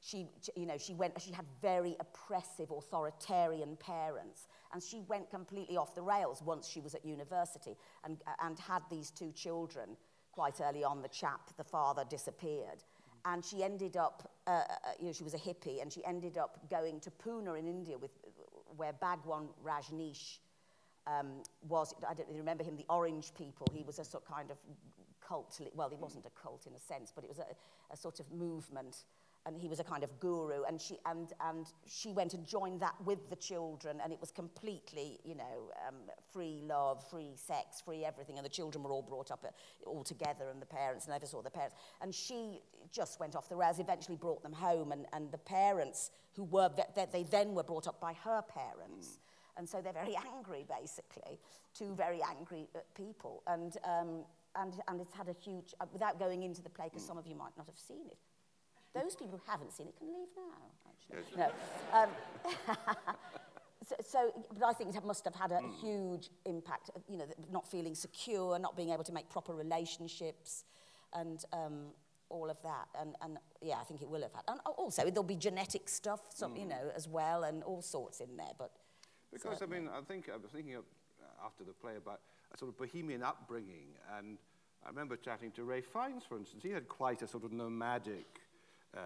she, 0.00 0.26
you 0.56 0.66
know, 0.66 0.76
she 0.76 0.92
went, 0.94 1.20
she 1.20 1.32
had 1.32 1.46
very 1.62 1.96
oppressive, 2.00 2.70
authoritarian 2.70 3.76
parents. 3.76 4.48
And 4.76 4.82
she 4.82 5.00
went 5.08 5.30
completely 5.30 5.78
off 5.78 5.94
the 5.94 6.02
rails 6.02 6.42
once 6.42 6.68
she 6.68 6.82
was 6.82 6.94
at 6.94 7.02
university 7.02 7.78
and, 8.04 8.18
and 8.42 8.58
had 8.58 8.82
these 8.90 9.10
two 9.10 9.32
children 9.32 9.96
quite 10.32 10.60
early 10.60 10.84
on. 10.84 11.00
The 11.00 11.08
chap, 11.08 11.48
the 11.56 11.64
father, 11.64 12.04
disappeared. 12.06 12.84
And 13.24 13.42
she 13.42 13.64
ended 13.64 13.96
up, 13.96 14.30
uh, 14.46 14.50
uh 14.50 14.64
you 15.00 15.06
know, 15.06 15.12
she 15.12 15.24
was 15.24 15.32
a 15.32 15.38
hippie, 15.38 15.80
and 15.80 15.90
she 15.90 16.04
ended 16.04 16.36
up 16.36 16.58
going 16.68 17.00
to 17.00 17.10
Pune 17.10 17.58
in 17.58 17.66
India, 17.66 17.96
with, 17.96 18.10
where 18.76 18.92
Bhagwan 18.92 19.48
Rajneesh 19.64 20.40
um, 21.06 21.42
was, 21.66 21.94
I 22.06 22.12
don't 22.12 22.28
remember 22.28 22.62
him, 22.62 22.76
the 22.76 22.84
Orange 22.90 23.32
People. 23.32 23.66
He 23.72 23.82
was 23.82 23.98
a 23.98 24.04
sort 24.04 24.24
of 24.24 24.30
kind 24.30 24.50
of 24.50 24.58
cult, 25.26 25.58
well, 25.74 25.88
he 25.88 25.96
wasn't 25.96 26.26
a 26.26 26.30
cult 26.38 26.66
in 26.66 26.74
a 26.74 26.78
sense, 26.78 27.12
but 27.14 27.24
it 27.24 27.30
was 27.30 27.38
a, 27.38 27.46
a 27.90 27.96
sort 27.96 28.20
of 28.20 28.30
movement 28.30 29.04
And 29.46 29.56
he 29.56 29.68
was 29.68 29.78
a 29.78 29.84
kind 29.84 30.02
of 30.02 30.18
guru, 30.18 30.64
and 30.64 30.80
she, 30.80 30.98
and, 31.06 31.32
and 31.40 31.66
she 31.86 32.12
went 32.12 32.34
and 32.34 32.44
joined 32.44 32.80
that 32.80 32.96
with 33.04 33.30
the 33.30 33.36
children, 33.36 34.00
and 34.02 34.12
it 34.12 34.20
was 34.20 34.32
completely, 34.32 35.20
you 35.22 35.36
know, 35.36 35.70
um, 35.86 35.94
free 36.32 36.62
love, 36.66 37.08
free 37.08 37.36
sex, 37.36 37.80
free 37.80 38.04
everything, 38.04 38.38
and 38.38 38.44
the 38.44 38.50
children 38.50 38.82
were 38.82 38.90
all 38.90 39.02
brought 39.02 39.30
up 39.30 39.44
uh, 39.44 39.88
all 39.88 40.02
together, 40.02 40.48
and 40.50 40.60
the 40.60 40.66
parents 40.66 41.06
never 41.06 41.26
saw 41.26 41.42
the 41.42 41.50
parents. 41.50 41.76
And 42.02 42.12
she 42.12 42.60
just 42.90 43.20
went 43.20 43.36
off 43.36 43.48
the 43.48 43.54
rails, 43.54 43.78
eventually 43.78 44.16
brought 44.16 44.42
them 44.42 44.52
home, 44.52 44.90
and, 44.90 45.06
and 45.12 45.30
the 45.30 45.38
parents, 45.38 46.10
who 46.34 46.42
were, 46.42 46.68
ve- 46.68 47.06
they 47.12 47.22
then 47.22 47.54
were 47.54 47.62
brought 47.62 47.86
up 47.86 48.00
by 48.00 48.14
her 48.14 48.42
parents. 48.42 49.20
And 49.56 49.68
so 49.68 49.80
they're 49.80 49.92
very 49.92 50.16
angry, 50.34 50.66
basically, 50.68 51.38
two 51.72 51.94
very 51.94 52.20
angry 52.20 52.68
uh, 52.74 52.80
people. 52.96 53.44
And, 53.46 53.76
um, 53.84 54.24
and, 54.56 54.74
and 54.88 55.00
it's 55.00 55.14
had 55.14 55.28
a 55.28 55.32
huge, 55.32 55.72
uh, 55.80 55.86
without 55.92 56.18
going 56.18 56.42
into 56.42 56.62
the 56.62 56.70
play, 56.70 56.86
because 56.86 57.06
some 57.06 57.16
of 57.16 57.28
you 57.28 57.36
might 57.36 57.56
not 57.56 57.66
have 57.66 57.78
seen 57.78 58.06
it. 58.08 58.18
Those 59.02 59.16
people 59.16 59.38
who 59.38 59.50
haven't 59.50 59.72
seen 59.72 59.88
it 59.88 59.96
can 59.98 60.08
leave 60.08 60.28
now, 60.36 61.20
actually. 61.20 61.38
No. 61.38 61.50
Um, 61.92 62.08
so, 63.86 63.94
so, 64.00 64.32
but 64.58 64.66
I 64.66 64.72
think 64.72 64.96
it 64.96 65.04
must 65.04 65.24
have 65.24 65.34
had 65.34 65.52
a 65.52 65.60
huge 65.80 66.30
impact, 66.44 66.90
you 67.08 67.18
know, 67.18 67.26
not 67.50 67.66
feeling 67.66 67.94
secure, 67.94 68.58
not 68.58 68.76
being 68.76 68.90
able 68.90 69.04
to 69.04 69.12
make 69.12 69.28
proper 69.28 69.54
relationships, 69.54 70.64
and 71.14 71.44
um, 71.52 71.86
all 72.28 72.50
of 72.50 72.60
that. 72.62 72.88
And, 72.98 73.14
and 73.22 73.38
yeah, 73.62 73.76
I 73.80 73.84
think 73.84 74.02
it 74.02 74.08
will 74.08 74.22
have 74.22 74.32
had. 74.32 74.44
And 74.48 74.60
also, 74.76 75.04
there'll 75.04 75.22
be 75.22 75.36
genetic 75.36 75.88
stuff, 75.88 76.20
some, 76.30 76.56
you 76.56 76.66
know, 76.66 76.90
as 76.94 77.08
well, 77.08 77.44
and 77.44 77.62
all 77.62 77.82
sorts 77.82 78.20
in 78.20 78.36
there. 78.36 78.52
But 78.58 78.72
Because, 79.32 79.62
I 79.62 79.66
mean, 79.66 79.88
I 79.88 80.00
think 80.00 80.28
I 80.32 80.36
was 80.36 80.50
thinking 80.52 80.74
of, 80.74 80.84
uh, 81.22 81.46
after 81.46 81.64
the 81.64 81.72
play 81.72 81.96
about 81.96 82.20
a 82.52 82.56
sort 82.56 82.70
of 82.70 82.78
bohemian 82.78 83.22
upbringing, 83.22 83.88
and 84.18 84.38
I 84.84 84.88
remember 84.88 85.16
chatting 85.16 85.50
to 85.52 85.64
Ralph 85.64 85.84
Fiennes, 85.84 86.24
for 86.28 86.36
instance. 86.36 86.62
He 86.62 86.70
had 86.70 86.88
quite 86.88 87.22
a 87.22 87.26
sort 87.26 87.44
of 87.44 87.52
nomadic. 87.52 88.40
Uh, 88.94 89.00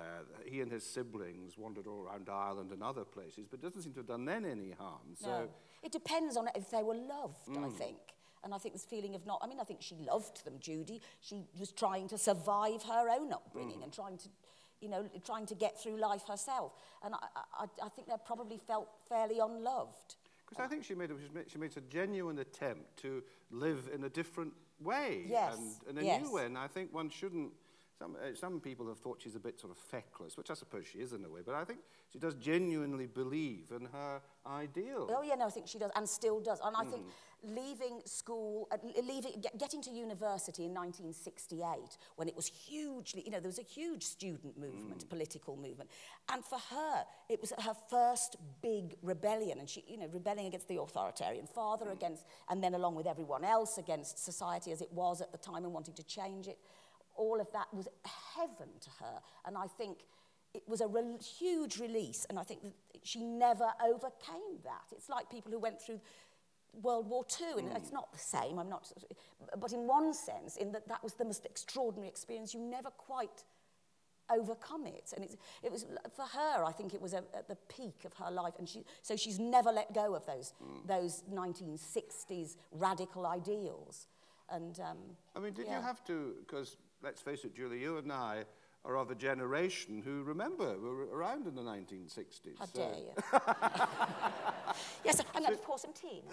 he 0.45 0.61
and 0.61 0.71
his 0.71 0.85
siblings 0.85 1.59
wandered 1.59 1.87
all 1.87 2.07
around 2.07 2.29
Ireland 2.31 2.71
and 2.71 2.83
other 2.83 3.05
places, 3.05 3.47
but 3.51 3.61
doesn't 3.61 3.83
seem 3.83 3.93
to 3.95 4.01
have 4.01 4.07
done 4.07 4.25
them 4.25 4.45
any 4.45 4.71
harm. 4.71 5.15
So 5.15 5.29
no. 5.29 5.49
It 5.83 5.93
depends 5.93 6.37
on 6.37 6.49
if 6.55 6.71
they 6.71 6.83
were 6.83 6.95
loved, 6.95 7.49
mm. 7.49 7.59
I 7.59 7.69
hmm. 7.69 7.77
think. 7.77 7.99
And 8.43 8.55
I 8.55 8.59
think 8.59 8.75
this 8.75 8.85
feeling 8.85 9.15
of 9.15 9.27
not, 9.27 9.41
I 9.43 9.47
mean, 9.47 9.61
I 9.61 9.65
think 9.65 9.83
she 9.83 9.97
loved 9.97 10.45
them, 10.45 10.55
Judy. 10.61 11.03
She 11.21 11.45
was 11.59 11.73
trying 11.73 12.09
to 12.09 12.19
survive 12.19 12.83
her 12.85 13.11
own 13.11 13.33
upbringing 13.33 13.81
mm. 13.81 13.85
and 13.85 13.93
trying 13.93 14.17
to, 14.19 14.29
you 14.81 14.89
know, 14.89 15.09
trying 15.27 15.47
to 15.47 15.55
get 15.55 15.81
through 15.81 15.99
life 15.99 16.27
herself. 16.27 16.73
And 17.05 17.15
I, 17.15 17.19
I, 17.59 17.65
I 17.85 17.89
think 17.91 18.09
they 18.09 18.15
probably 18.25 18.57
felt 18.57 18.89
fairly 19.09 19.41
unloved. 19.41 20.15
Because 20.49 20.65
I 20.65 20.69
think 20.69 20.85
she 20.85 20.95
made, 20.95 21.11
a, 21.11 21.15
she 21.49 21.59
made 21.59 21.77
a 21.77 21.81
genuine 21.83 22.39
attempt 22.39 22.97
to 23.03 23.23
live 23.51 23.91
in 23.95 24.05
a 24.05 24.09
different 24.09 24.53
way 24.83 25.25
yes. 25.27 25.59
and 25.87 25.99
in 25.99 26.05
a 26.05 26.07
yes. 26.07 26.23
new 26.23 26.33
way. 26.33 26.47
And 26.47 26.57
I 26.57 26.67
think 26.67 26.95
one 26.95 27.11
shouldn't 27.11 27.53
Some, 28.01 28.17
uh, 28.17 28.35
some 28.35 28.61
people 28.61 28.89
have 28.89 28.99
thought 28.99 29.21
she's 29.21 29.35
a 29.35 29.39
bit 29.39 29.61
sort 29.61 29.73
of 29.73 29.77
feckless, 29.77 30.39
which 30.39 30.51
I 30.51 30.55
suppose 30.55 30.87
she 30.91 31.01
is 31.01 31.13
in 31.13 31.23
a 31.23 31.29
way, 31.29 31.43
but 31.45 31.55
I 31.55 31.65
think 31.65 31.81
she 32.11 32.19
does 32.19 32.35
genuinely 32.35 33.07
believe 33.07 33.67
in 33.79 33.87
her 33.93 34.23
ideal. 34.47 35.07
Oh, 35.15 35.23
yeah, 35.23 35.35
no, 35.35 35.49
I 35.49 35.51
think 35.51 35.69
she 35.69 35.79
does, 35.79 35.91
and 35.95 36.09
still 36.09 36.41
does. 36.41 36.61
And 36.65 36.75
I 36.75 36.85
mm. 36.85 36.91
think 36.91 37.03
hmm. 37.03 37.55
leaving 37.55 38.01
school, 38.07 38.69
uh, 38.73 38.79
leaving, 39.07 39.33
get, 39.43 39.59
getting 39.59 39.83
to 39.83 39.91
university 39.91 40.65
in 40.65 40.73
1968, 40.73 41.99
when 42.17 42.27
it 42.27 42.35
was 42.35 42.47
hugely, 42.47 43.23
you 43.23 43.31
know, 43.31 43.39
there 43.39 43.51
was 43.51 43.59
a 43.59 43.63
huge 43.63 44.03
student 44.03 44.59
movement, 44.59 45.05
mm. 45.05 45.09
political 45.11 45.57
movement. 45.57 45.91
And 46.33 46.43
for 46.43 46.59
her, 46.59 47.05
it 47.29 47.39
was 47.43 47.53
her 47.59 47.77
first 47.91 48.37
big 48.63 48.97
rebellion, 49.03 49.59
and 49.59 49.69
she, 49.69 49.85
you 49.87 49.99
know, 49.99 50.09
rebelling 50.11 50.47
against 50.47 50.69
the 50.69 50.81
authoritarian 50.81 51.47
father, 51.47 51.85
mm. 51.85 51.93
against, 51.93 52.25
and 52.49 52.65
then 52.65 52.73
along 52.73 52.95
with 52.95 53.07
everyone 53.07 53.45
else, 53.45 53.77
against 53.77 54.25
society 54.25 54.73
as 54.73 54.81
it 54.81 54.91
was 54.91 55.21
at 55.21 55.33
the 55.33 55.39
time 55.39 55.65
and 55.65 55.75
wanting 55.75 55.93
to 55.93 56.03
change 56.05 56.49
it 56.49 56.57
all 57.21 57.41
of 57.41 57.53
that 57.53 57.73
was 57.73 57.87
heaven 58.35 58.69
to 58.81 58.91
her. 59.01 59.21
And 59.45 59.57
I 59.57 59.67
think 59.67 59.99
it 60.55 60.63
was 60.67 60.81
a 60.81 60.89
re 60.89 61.03
huge 61.39 61.79
release. 61.79 62.27
And 62.29 62.39
I 62.39 62.43
think 62.43 62.63
that 62.63 62.73
she 63.05 63.23
never 63.23 63.69
overcame 63.85 64.59
that. 64.65 64.87
It's 64.93 65.09
like 65.09 65.31
people 65.31 65.53
who 65.53 65.59
went 65.59 65.81
through 65.81 66.01
World 66.83 67.09
War 67.09 67.25
II, 67.41 67.63
and 67.65 67.73
mm. 67.73 67.77
it's 67.77 67.93
not 67.93 68.13
the 68.13 68.19
same, 68.19 68.59
I'm 68.59 68.69
not, 68.69 68.93
but 69.59 69.73
in 69.73 69.89
one 69.89 70.15
sense, 70.15 70.57
in 70.57 70.71
that 70.73 70.87
that 70.89 71.03
was 71.03 71.15
the 71.15 71.25
most 71.25 71.45
extraordinary 71.45 72.09
experience, 72.09 72.55
you 72.55 72.61
never 72.61 72.91
quite 72.91 73.43
overcome 74.33 74.87
it. 74.87 75.13
And 75.15 75.25
it's, 75.25 75.37
it 75.65 75.73
was, 75.73 75.85
for 76.15 76.27
her, 76.27 76.65
I 76.65 76.71
think 76.71 76.95
it 76.95 77.03
was 77.03 77.13
a, 77.13 77.25
at 77.35 77.49
the 77.49 77.57
peak 77.69 78.05
of 78.05 78.13
her 78.15 78.31
life, 78.31 78.55
and 78.59 78.69
she, 78.69 78.85
so 79.03 79.17
she's 79.17 79.41
never 79.41 79.73
let 79.73 79.93
go 79.93 80.15
of 80.15 80.25
those, 80.27 80.53
mm. 80.63 80.87
those 80.87 81.25
1960s 81.33 82.57
radical 82.71 83.27
ideals. 83.27 84.07
And, 84.49 84.79
um, 84.81 84.99
I 85.37 85.41
mean, 85.41 85.53
did 85.53 85.67
yeah. 85.67 85.79
you 85.79 85.83
have 85.83 86.05
to, 86.05 86.35
because 86.47 86.77
let's 87.03 87.21
face 87.21 87.45
it, 87.45 87.55
Julie, 87.55 87.81
you 87.81 87.99
and 87.99 88.13
I 88.13 88.45
are 88.85 88.97
of 88.97 89.11
a 89.11 89.15
generation 89.15 90.01
who 90.03 90.23
remember 90.23 90.75
we 90.79 90.89
were 90.89 91.07
around 91.15 91.47
in 91.47 91.55
the 91.55 91.61
1960s. 91.63 92.59
How 92.59 92.65
so- 92.65 92.79
dare 92.79 92.95
you? 92.97 93.13
yes, 95.05 95.21
I'm 95.35 95.43
going 95.43 95.55
to 95.57 95.63
pour 95.63 95.79
some 95.79 95.93
tea. 95.93 96.23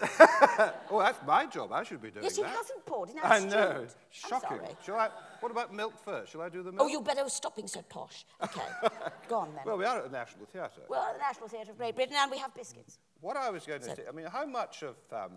Oh, 0.90 1.00
that's 1.00 1.18
my 1.26 1.44
job. 1.46 1.70
I 1.72 1.82
should 1.84 2.00
be 2.00 2.10
doing 2.10 2.22
that. 2.22 2.24
Yes, 2.24 2.36
he 2.36 2.42
that. 2.42 2.56
hasn't 2.56 2.84
poured. 2.86 3.10
I 3.22 3.40
not 3.40 3.48
know. 3.50 3.86
Shocking. 4.10 4.58
Shall 4.84 4.96
I? 4.96 5.10
What 5.40 5.52
about 5.52 5.72
milk 5.72 5.92
first? 6.02 6.32
Shall 6.32 6.40
I 6.40 6.48
do 6.48 6.62
the 6.62 6.72
milk? 6.72 6.82
Oh, 6.82 6.88
you 6.88 7.00
better 7.02 7.28
stop 7.28 7.54
being 7.54 7.68
so 7.68 7.82
posh. 7.82 8.24
Okay, 8.42 8.62
go 9.28 9.36
on 9.40 9.54
then. 9.54 9.62
Well, 9.66 9.76
we 9.76 9.84
are 9.84 9.98
at 9.98 10.04
the 10.04 10.10
National 10.10 10.46
Theatre. 10.46 10.80
We're 10.88 10.96
at 10.96 11.12
the 11.14 11.18
National 11.20 11.48
Theatre 11.48 11.72
of 11.72 11.78
Great 11.78 11.94
Britain 11.94 12.16
and 12.18 12.30
we 12.30 12.38
have 12.38 12.54
biscuits. 12.54 12.98
What 13.20 13.36
I 13.36 13.50
was 13.50 13.64
going 13.66 13.80
to 13.80 13.86
So- 13.86 13.94
say, 13.94 14.02
I 14.08 14.12
mean, 14.12 14.26
how 14.26 14.46
much 14.46 14.82
of 14.82 14.96
um, 15.12 15.32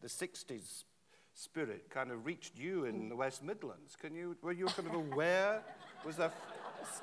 the 0.00 0.08
60s 0.08 0.84
spirit 1.36 1.90
kind 1.90 2.10
of 2.10 2.24
reached 2.24 2.58
you 2.58 2.86
in 2.86 3.08
the 3.08 3.16
West 3.16 3.44
Midlands? 3.44 3.94
Can 3.94 4.14
you, 4.14 4.36
were 4.42 4.52
you 4.52 4.66
kind 4.66 4.88
of 4.88 4.94
aware? 5.12 5.62
Was 6.04 6.16
there, 6.16 6.32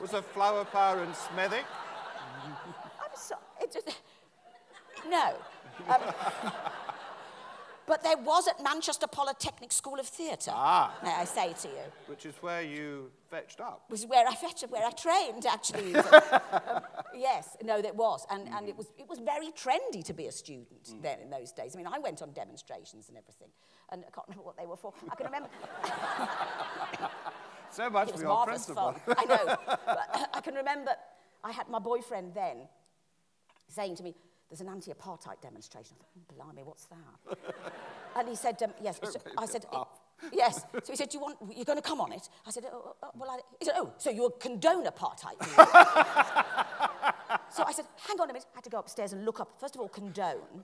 was 0.01 0.11
there 0.11 0.21
flower 0.21 0.65
power 0.65 1.03
in 1.03 1.09
Smethwick? 1.09 1.63
I'm 2.43 3.15
sorry. 3.15 3.41
It 3.61 3.71
just, 3.71 4.01
no. 5.07 5.35
Um, 5.87 6.01
but 7.87 8.01
there 8.03 8.17
was 8.17 8.47
at 8.47 8.61
Manchester 8.63 9.07
Polytechnic 9.07 9.71
School 9.71 9.99
of 9.99 10.07
Theatre, 10.07 10.51
Ah. 10.53 10.93
may 11.03 11.11
I 11.13 11.25
say 11.25 11.53
to 11.53 11.67
you. 11.67 11.83
Which 12.07 12.25
is 12.25 12.35
where 12.41 12.61
you 12.61 13.11
fetched 13.29 13.59
up. 13.61 13.83
was 13.89 14.05
where 14.05 14.27
I 14.27 14.35
fetched, 14.35 14.63
where 14.69 14.85
I 14.85 14.91
trained 14.91 15.45
actually. 15.45 15.95
um, 15.95 16.81
yes, 17.15 17.57
no, 17.63 17.81
that 17.81 17.95
was, 17.95 18.25
and, 18.29 18.47
and 18.49 18.67
it 18.69 18.77
was 18.77 18.87
it 18.97 19.07
was 19.09 19.19
very 19.19 19.51
trendy 19.51 20.03
to 20.05 20.13
be 20.13 20.27
a 20.27 20.31
student 20.31 21.01
then 21.01 21.19
in 21.19 21.29
those 21.29 21.51
days. 21.51 21.75
I 21.75 21.77
mean, 21.77 21.87
I 21.87 21.99
went 21.99 22.21
on 22.21 22.31
demonstrations 22.33 23.09
and 23.09 23.17
everything, 23.17 23.49
and 23.91 24.03
I 24.07 24.11
can't 24.11 24.27
remember 24.27 24.43
what 24.45 24.57
they 24.57 24.65
were 24.65 24.77
for. 24.77 24.93
I 25.11 25.15
can 25.15 25.25
remember 25.25 25.49
So 27.71 27.89
much 27.89 28.09
it 28.09 28.11
for 28.11 28.13
was 28.13 28.21
your 28.21 28.29
marvelous 28.29 28.65
principal. 28.65 28.91
fun. 29.05 29.15
I 29.17 29.25
know, 29.25 29.55
but 29.65 30.29
I 30.33 30.41
can 30.41 30.53
remember 30.53 30.91
I 31.43 31.51
had 31.51 31.67
my 31.69 31.79
boyfriend 31.79 32.33
then 32.35 32.67
saying 33.67 33.95
to 33.95 34.03
me, 34.03 34.13
"There's 34.53 34.61
an 34.61 34.69
anti-apartheid 34.69 35.41
demonstration." 35.41 35.97
I 35.99 36.03
thought, 36.03 36.11
"Oh, 36.19 36.35
"Blimey, 36.35 36.63
what's 36.63 36.85
that?" 36.85 37.37
and 38.15 38.29
he 38.29 38.35
said, 38.35 38.61
um, 38.61 38.71
"Yes." 38.81 38.99
So 39.03 39.19
I 39.35 39.47
said. 39.47 39.65
Yes. 40.31 40.63
So 40.83 40.93
he 40.93 40.95
said, 40.95 41.09
"Do 41.09 41.17
you 41.17 41.21
want? 41.23 41.37
You're 41.53 41.65
going 41.65 41.81
to 41.81 41.81
come 41.81 41.99
on 41.99 42.13
it?" 42.13 42.29
I 42.45 42.51
said, 42.51 42.65
oh, 42.71 42.95
oh, 43.01 43.09
"Well, 43.15 43.31
I." 43.31 43.39
He 43.59 43.65
said, 43.65 43.73
"Oh, 43.77 43.91
so 43.97 44.11
you 44.11 44.31
condone 44.39 44.85
apartheid?" 44.85 45.39
So 47.49 47.63
I 47.63 47.71
said, 47.71 47.85
hang 48.07 48.19
on 48.19 48.29
a 48.29 48.33
minute. 48.33 48.47
I 48.53 48.57
had 48.57 48.63
to 48.63 48.69
go 48.71 48.79
upstairs 48.79 49.13
and 49.13 49.25
look 49.25 49.39
up, 49.39 49.59
first 49.59 49.75
of 49.75 49.81
all, 49.81 49.87
condone. 49.87 50.63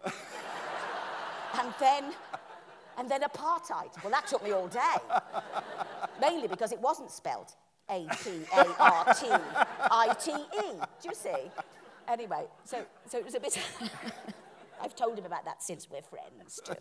and 1.60 1.74
then, 1.80 2.14
and 2.98 3.10
then 3.10 3.22
apartheid. 3.22 4.04
Well, 4.04 4.12
that 4.12 4.28
took 4.28 4.44
me 4.44 4.52
all 4.52 4.68
day. 4.68 4.98
Mainly 6.20 6.48
because 6.48 6.72
it 6.72 6.80
wasn't 6.80 7.12
spelled 7.12 7.54
A-P-A-R-T-I-T-E. 7.90 8.50
Do 11.02 11.10
you 11.10 11.16
see? 11.16 11.52
Anyway, 12.10 12.46
so, 12.66 12.84
so 13.08 13.18
it 13.20 13.26
was 13.26 13.36
a 13.36 13.40
bit... 13.40 13.58
I've 14.82 14.96
told 14.96 15.18
him 15.20 15.26
about 15.26 15.46
that 15.46 15.62
since 15.62 15.88
we're 15.90 16.02
friends, 16.02 16.60
too. 16.64 16.74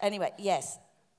Anyway, 0.00 0.32
yes. 0.38 0.78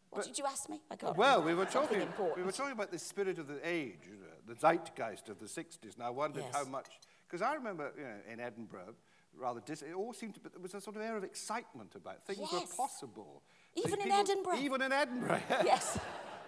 What 0.09 0.25
did 0.25 0.37
you 0.37 0.45
ask 0.45 0.69
me? 0.69 0.79
I 0.89 0.95
can't 0.95 1.15
Well, 1.15 1.41
remember. 1.41 1.47
we 1.47 1.53
were 1.65 1.71
talking. 1.71 2.07
We 2.35 2.43
were 2.43 2.51
talking 2.51 2.71
about 2.73 2.91
the 2.91 2.99
spirit 2.99 3.39
of 3.39 3.47
the 3.47 3.59
age, 3.67 3.99
you 4.05 4.15
know, 4.15 4.53
the 4.53 4.55
zeitgeist 4.55 5.29
of 5.29 5.39
the 5.39 5.45
'60s, 5.45 5.95
and 5.95 6.03
I 6.03 6.09
wondered 6.09 6.43
Yes. 6.47 6.55
how 6.55 6.65
much. 6.65 6.87
Because 7.27 7.41
I 7.41 7.53
remember, 7.53 7.91
you 7.97 8.03
know, 8.03 8.15
in 8.33 8.39
Edinburgh, 8.41 8.95
rather, 9.37 9.61
dis- 9.61 9.83
it 9.83 9.93
all 9.93 10.11
seemed 10.13 10.33
to. 10.35 10.39
be 10.41 10.49
There 10.49 10.61
was 10.61 10.73
a 10.73 10.81
sort 10.81 10.97
of 10.97 11.01
air 11.01 11.15
of 11.15 11.23
excitement 11.23 11.95
about 11.95 12.25
things 12.25 12.39
were 12.39 12.61
possible. 12.75 13.41
Even 13.75 14.01
in 14.01 14.11
Edinburgh? 14.11 14.57
Even 14.57 14.81
in 14.81 14.91
Edinburgh. 14.91 15.41
Yes. 15.63 15.97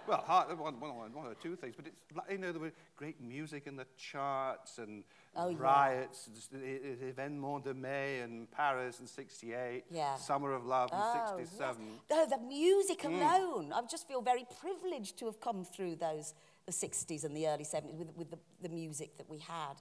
Well, 0.05 0.21
one, 0.57 0.77
one, 0.81 1.13
one 1.13 1.25
or 1.27 1.33
two 1.35 1.55
things, 1.55 1.75
but 1.77 1.87
it's 1.87 2.01
you 2.29 2.37
know 2.37 2.51
there 2.51 2.59
were 2.59 2.73
great 2.97 3.21
music 3.21 3.67
in 3.67 3.77
the 3.77 3.87
charts 3.95 4.77
and 4.77 5.05
Oh, 5.35 5.49
yeah. 5.49 5.57
riots, 5.59 6.29
just, 6.35 6.53
e- 6.53 6.57
e- 6.57 7.11
Événement 7.11 7.59
de 7.63 7.73
Mai 7.73 8.21
in 8.23 8.45
Paris 8.51 8.99
in 8.99 9.07
'68, 9.07 9.83
Yeah. 9.89 10.15
Summer 10.15 10.53
of 10.53 10.65
Love 10.65 10.91
in 10.91 10.97
Oh, 10.99 11.37
yes. 11.39 11.49
'67. 11.49 11.99
No, 12.09 12.25
the 12.27 12.37
music 12.37 13.03
alone. 13.03 13.73
I 13.73 13.81
just 13.89 14.07
feel 14.07 14.21
very 14.21 14.45
privileged 14.61 15.17
to 15.19 15.25
have 15.25 15.39
come 15.39 15.65
through 15.65 15.95
those, 15.95 16.33
the 16.67 16.71
60s 16.71 17.23
and 17.23 17.35
the 17.35 17.47
early 17.47 17.63
70s 17.65 17.95
with, 17.97 18.15
with 18.15 18.29
the, 18.29 18.39
the 18.61 18.69
music 18.69 19.17
that 19.17 19.27
we 19.29 19.39
had 19.39 19.75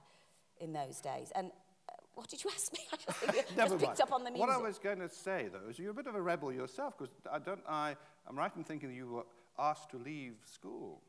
in 0.59 0.73
those 0.73 0.99
days. 1.01 1.31
And 1.35 1.51
uh, 1.87 1.93
what 2.15 2.29
did 2.29 2.43
you 2.43 2.49
ask 2.49 2.73
me? 2.73 2.79
I 2.91 2.95
just, 2.97 3.55
Never 3.55 3.75
just 3.75 3.85
picked 3.85 4.01
up 4.01 4.11
on 4.11 4.23
the 4.23 4.31
music. 4.31 4.47
What 4.47 4.55
I 4.55 4.61
was 4.61 4.79
going 4.79 4.99
to 4.99 5.09
say, 5.09 5.49
though, 5.53 5.69
is 5.69 5.77
you're 5.77 5.91
a 5.91 5.93
bit 5.93 6.07
of 6.07 6.15
a 6.15 6.21
rebel 6.21 6.51
yourself, 6.51 6.97
because 6.97 7.13
I 7.31 7.37
don't, 7.37 7.61
I, 7.69 7.95
I'm 8.27 8.37
right 8.37 8.51
in 8.57 8.63
thinking 8.63 8.91
you 8.91 9.07
were 9.07 9.25
asked 9.59 9.91
to 9.91 9.97
leave 9.97 10.33
school. 10.51 11.01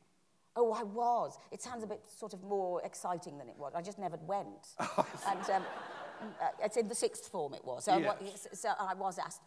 Oh, 0.55 0.71
I 0.71 0.83
was. 0.83 1.37
It 1.51 1.61
sounds 1.61 1.83
a 1.83 1.87
bit 1.87 2.01
sort 2.07 2.33
of 2.33 2.41
more 2.43 2.81
exciting 2.83 3.37
than 3.37 3.49
it 3.49 3.55
was. 3.57 3.73
I 3.75 3.81
just 3.81 3.99
never 3.99 4.17
went. 4.25 4.67
and 4.79 5.49
um, 5.49 5.63
mm, 5.63 6.29
uh, 6.41 6.47
it's 6.63 6.77
in 6.77 6.87
the 6.87 6.95
sixth 6.95 7.27
form 7.27 7.53
it 7.53 7.65
was. 7.65 7.85
So, 7.85 7.97
yes. 7.97 8.15
I, 8.19 8.23
was, 8.23 8.47
so 8.53 8.69
I 8.79 8.93
was 8.93 9.19
asked. 9.19 9.41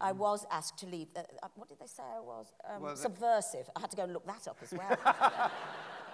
I 0.00 0.12
was 0.12 0.46
asked 0.50 0.78
to 0.78 0.86
leave. 0.86 1.08
Uh, 1.16 1.20
uh, 1.42 1.48
what 1.54 1.68
did 1.68 1.78
they 1.78 1.86
say 1.86 2.02
I 2.02 2.20
was? 2.20 2.52
Um, 2.68 2.82
well, 2.82 2.96
subversive. 2.96 3.68
I 3.74 3.80
had 3.80 3.90
to 3.90 3.96
go 3.96 4.04
and 4.04 4.12
look 4.12 4.26
that 4.26 4.48
up 4.48 4.58
as 4.62 4.72
well. 4.72 4.98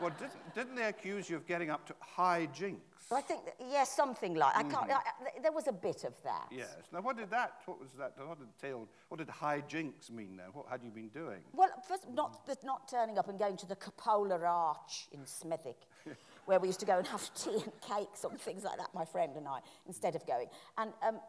well, 0.01 0.11
didn't, 0.19 0.55
didn't 0.55 0.77
they 0.77 0.85
accuse 0.85 1.29
you 1.29 1.37
of 1.37 1.47
getting 1.47 1.71
up 1.71 1.87
to 1.87 1.95
high 2.01 2.47
jinks? 2.47 3.07
Well, 3.11 3.19
I 3.19 3.23
think, 3.23 3.45
that, 3.45 3.55
yes, 3.61 3.91
something 3.91 4.35
like. 4.35 4.55
Mm. 4.55 4.59
I 4.59 4.63
can't. 4.63 4.75
Mm-hmm. 4.75 5.25
I, 5.25 5.39
I, 5.39 5.43
there 5.43 5.53
was 5.53 5.69
a 5.69 5.73
bit 5.73 6.05
of 6.05 6.15
that. 6.23 6.47
Yes. 6.51 6.77
Now, 6.93 7.01
what 7.01 7.17
did 7.17 7.31
that? 7.31 7.55
What 7.67 7.81
was 7.81 7.91
that? 7.99 8.15
What 8.27 8.39
did 8.39 8.49
tail? 8.61 8.89
What 9.09 9.19
did 9.19 9.29
high 9.29 9.63
jinks 9.67 10.11
mean 10.11 10.37
then? 10.37 10.47
What 10.53 10.67
had 10.69 10.83
you 10.83 10.91
been 10.91 11.09
doing? 11.09 11.41
Well, 11.53 11.69
first, 11.87 12.09
not 12.11 12.47
the, 12.47 12.57
not 12.65 12.89
turning 12.89 13.19
up 13.19 13.29
and 13.29 13.39
going 13.39 13.57
to 13.59 13.67
the 13.67 13.77
Capola 13.77 14.41
Arch 14.41 15.09
in 15.13 15.21
Smethwick. 15.21 15.87
where 16.45 16.59
we 16.59 16.69
used 16.69 16.81
to 16.81 16.87
go 16.87 16.99
and 16.99 17.07
have 17.07 17.33
tea 17.35 17.55
and 17.55 17.73
cakes 17.81 18.25
and 18.25 18.41
things 18.41 18.65
like 18.65 18.77
that, 18.77 18.89
my 18.95 19.05
friend 19.05 19.37
and 19.37 19.47
I, 19.47 19.61
instead 19.87 20.17
of 20.17 20.27
going. 20.27 20.49
And 20.77 20.93
um, 21.07 21.21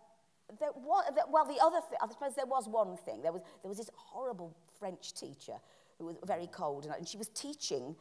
there 0.59 0.71
was, 0.75 1.05
well, 1.29 1.45
the 1.45 1.61
other 1.61 1.81
thing, 1.81 1.97
I 2.01 2.07
suppose 2.07 2.35
there 2.35 2.45
was 2.45 2.67
one 2.67 2.97
thing. 2.97 3.21
There 3.21 3.31
was, 3.31 3.41
there 3.61 3.69
was 3.69 3.77
this 3.77 3.89
horrible 3.95 4.55
French 4.79 5.13
teacher 5.13 5.53
who 5.97 6.05
was 6.05 6.15
very 6.25 6.47
cold, 6.47 6.85
and, 6.85 6.93
and 6.95 7.07
she 7.07 7.17
was 7.17 7.29
teaching 7.29 7.95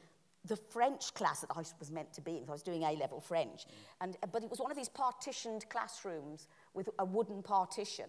the 0.45 0.57
French 0.57 1.15
class 1.15 1.41
that 1.41 1.51
I 1.55 1.59
was 1.79 1.91
meant 1.91 2.13
to 2.15 2.21
be 2.21 2.39
in. 2.39 2.45
I 2.49 2.53
was 2.53 2.63
doing 2.63 2.83
A-level 2.83 3.21
French. 3.21 3.67
And, 4.01 4.17
uh, 4.23 4.27
but 4.27 4.43
it 4.43 4.51
was 4.51 4.59
one 4.59 4.71
of 4.71 4.77
these 4.77 4.89
partitioned 4.89 5.69
classrooms 5.69 6.49
with 6.75 6.89
a 6.99 7.05
wooden 7.05 7.43
partition. 7.43 8.07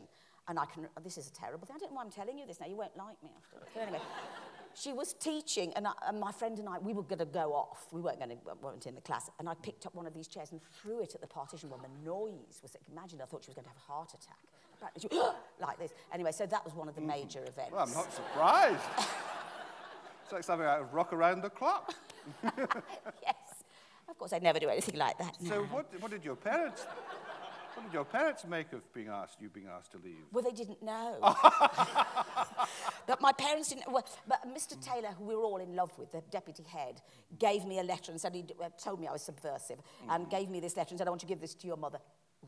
And 0.47 0.57
I 0.57 0.65
can, 0.65 0.87
this 1.03 1.17
is 1.17 1.27
a 1.27 1.33
terrible 1.33 1.67
thing. 1.67 1.75
I 1.75 1.79
don't 1.79 1.91
know 1.91 1.97
why 1.97 2.03
I'm 2.03 2.11
telling 2.11 2.37
you 2.37 2.47
this 2.47 2.59
now. 2.59 2.65
You 2.65 2.75
won't 2.75 2.97
like 2.97 3.21
me 3.23 3.29
after. 3.37 3.65
But 3.73 3.81
anyway, 3.81 3.99
she 4.75 4.93
was 4.93 5.13
teaching, 5.13 5.73
and, 5.75 5.87
I, 5.87 5.91
and 6.07 6.19
my 6.19 6.31
friend 6.31 6.57
and 6.59 6.67
I, 6.67 6.79
we 6.79 6.93
were 6.93 7.03
going 7.03 7.19
to 7.19 7.25
go 7.25 7.53
off. 7.53 7.87
We 7.91 8.01
weren't 8.01 8.19
going 8.19 8.31
to, 8.31 8.37
weren't 8.61 8.85
in 8.85 8.95
the 8.95 9.01
class. 9.01 9.29
And 9.39 9.47
I 9.47 9.53
picked 9.55 9.85
up 9.85 9.95
one 9.95 10.07
of 10.07 10.13
these 10.13 10.27
chairs 10.27 10.51
and 10.51 10.61
threw 10.81 11.01
it 11.01 11.13
at 11.15 11.21
the 11.21 11.27
partition. 11.27 11.69
Well, 11.69 11.79
the 11.81 12.09
noise 12.09 12.59
was, 12.61 12.75
imagine, 12.91 13.21
I 13.21 13.25
thought 13.25 13.43
she 13.43 13.49
was 13.49 13.55
going 13.55 13.65
to 13.65 13.69
have 13.69 13.77
a 13.77 13.91
heart 13.91 14.13
attack. 14.13 14.37
She- 14.99 15.07
like 15.61 15.79
this. 15.79 15.91
Anyway, 16.13 16.31
so 16.31 16.45
that 16.45 16.63
was 16.65 16.73
one 16.73 16.87
of 16.87 16.95
the 16.95 17.01
major 17.01 17.39
mm-hmm. 17.39 17.49
events. 17.49 17.71
Well, 17.71 17.85
I'm 17.85 17.93
not 17.93 18.13
surprised. 18.13 18.83
it's 20.23 20.33
like 20.33 20.43
something 20.43 20.67
out 20.67 20.81
of 20.81 20.93
Rock 20.93 21.13
Around 21.13 21.41
the 21.41 21.49
Clock. 21.49 21.93
yes. 22.43 23.35
Of 24.09 24.17
course, 24.17 24.33
I'd 24.33 24.43
never 24.43 24.59
do 24.59 24.69
anything 24.69 24.97
like 24.97 25.17
that. 25.17 25.37
So 25.43 25.61
no. 25.61 25.63
what, 25.63 26.01
what 26.01 26.11
did 26.11 26.23
your 26.25 26.35
parents, 26.35 26.85
What 27.75 27.85
did 27.85 27.93
your 27.93 28.05
parents 28.05 28.45
make 28.45 28.71
of 28.73 28.81
being 28.93 29.07
asked, 29.07 29.41
you 29.41 29.49
being 29.49 29.67
asked 29.67 29.91
to 29.93 29.97
leave? 29.97 30.25
Well, 30.31 30.43
they 30.43 30.51
didn't 30.51 30.83
know. 30.83 31.17
but 33.07 33.19
my 33.19 33.31
parents 33.31 33.69
didn't. 33.69 33.91
Well, 33.91 34.05
but 34.27 34.47
Mr. 34.47 34.79
Taylor, 34.79 35.09
who 35.17 35.25
we 35.25 35.35
were 35.35 35.43
all 35.43 35.57
in 35.57 35.75
love 35.75 35.97
with, 35.97 36.11
the 36.11 36.21
deputy 36.29 36.63
head, 36.63 37.01
gave 37.39 37.65
me 37.65 37.79
a 37.79 37.83
letter 37.83 38.11
and 38.11 38.21
said 38.21 38.35
he 38.35 38.45
uh, 38.61 38.69
told 38.81 38.99
me 38.99 39.07
I 39.07 39.13
was 39.13 39.23
subversive, 39.23 39.77
mm. 39.77 40.15
and 40.15 40.29
gave 40.29 40.49
me 40.49 40.59
this 40.59 40.77
letter 40.77 40.89
and 40.91 40.99
said, 40.99 41.07
"I 41.07 41.09
want 41.09 41.23
you 41.23 41.27
to 41.27 41.33
give 41.33 41.41
this 41.41 41.55
to 41.55 41.67
your 41.67 41.77
mother." 41.77 41.99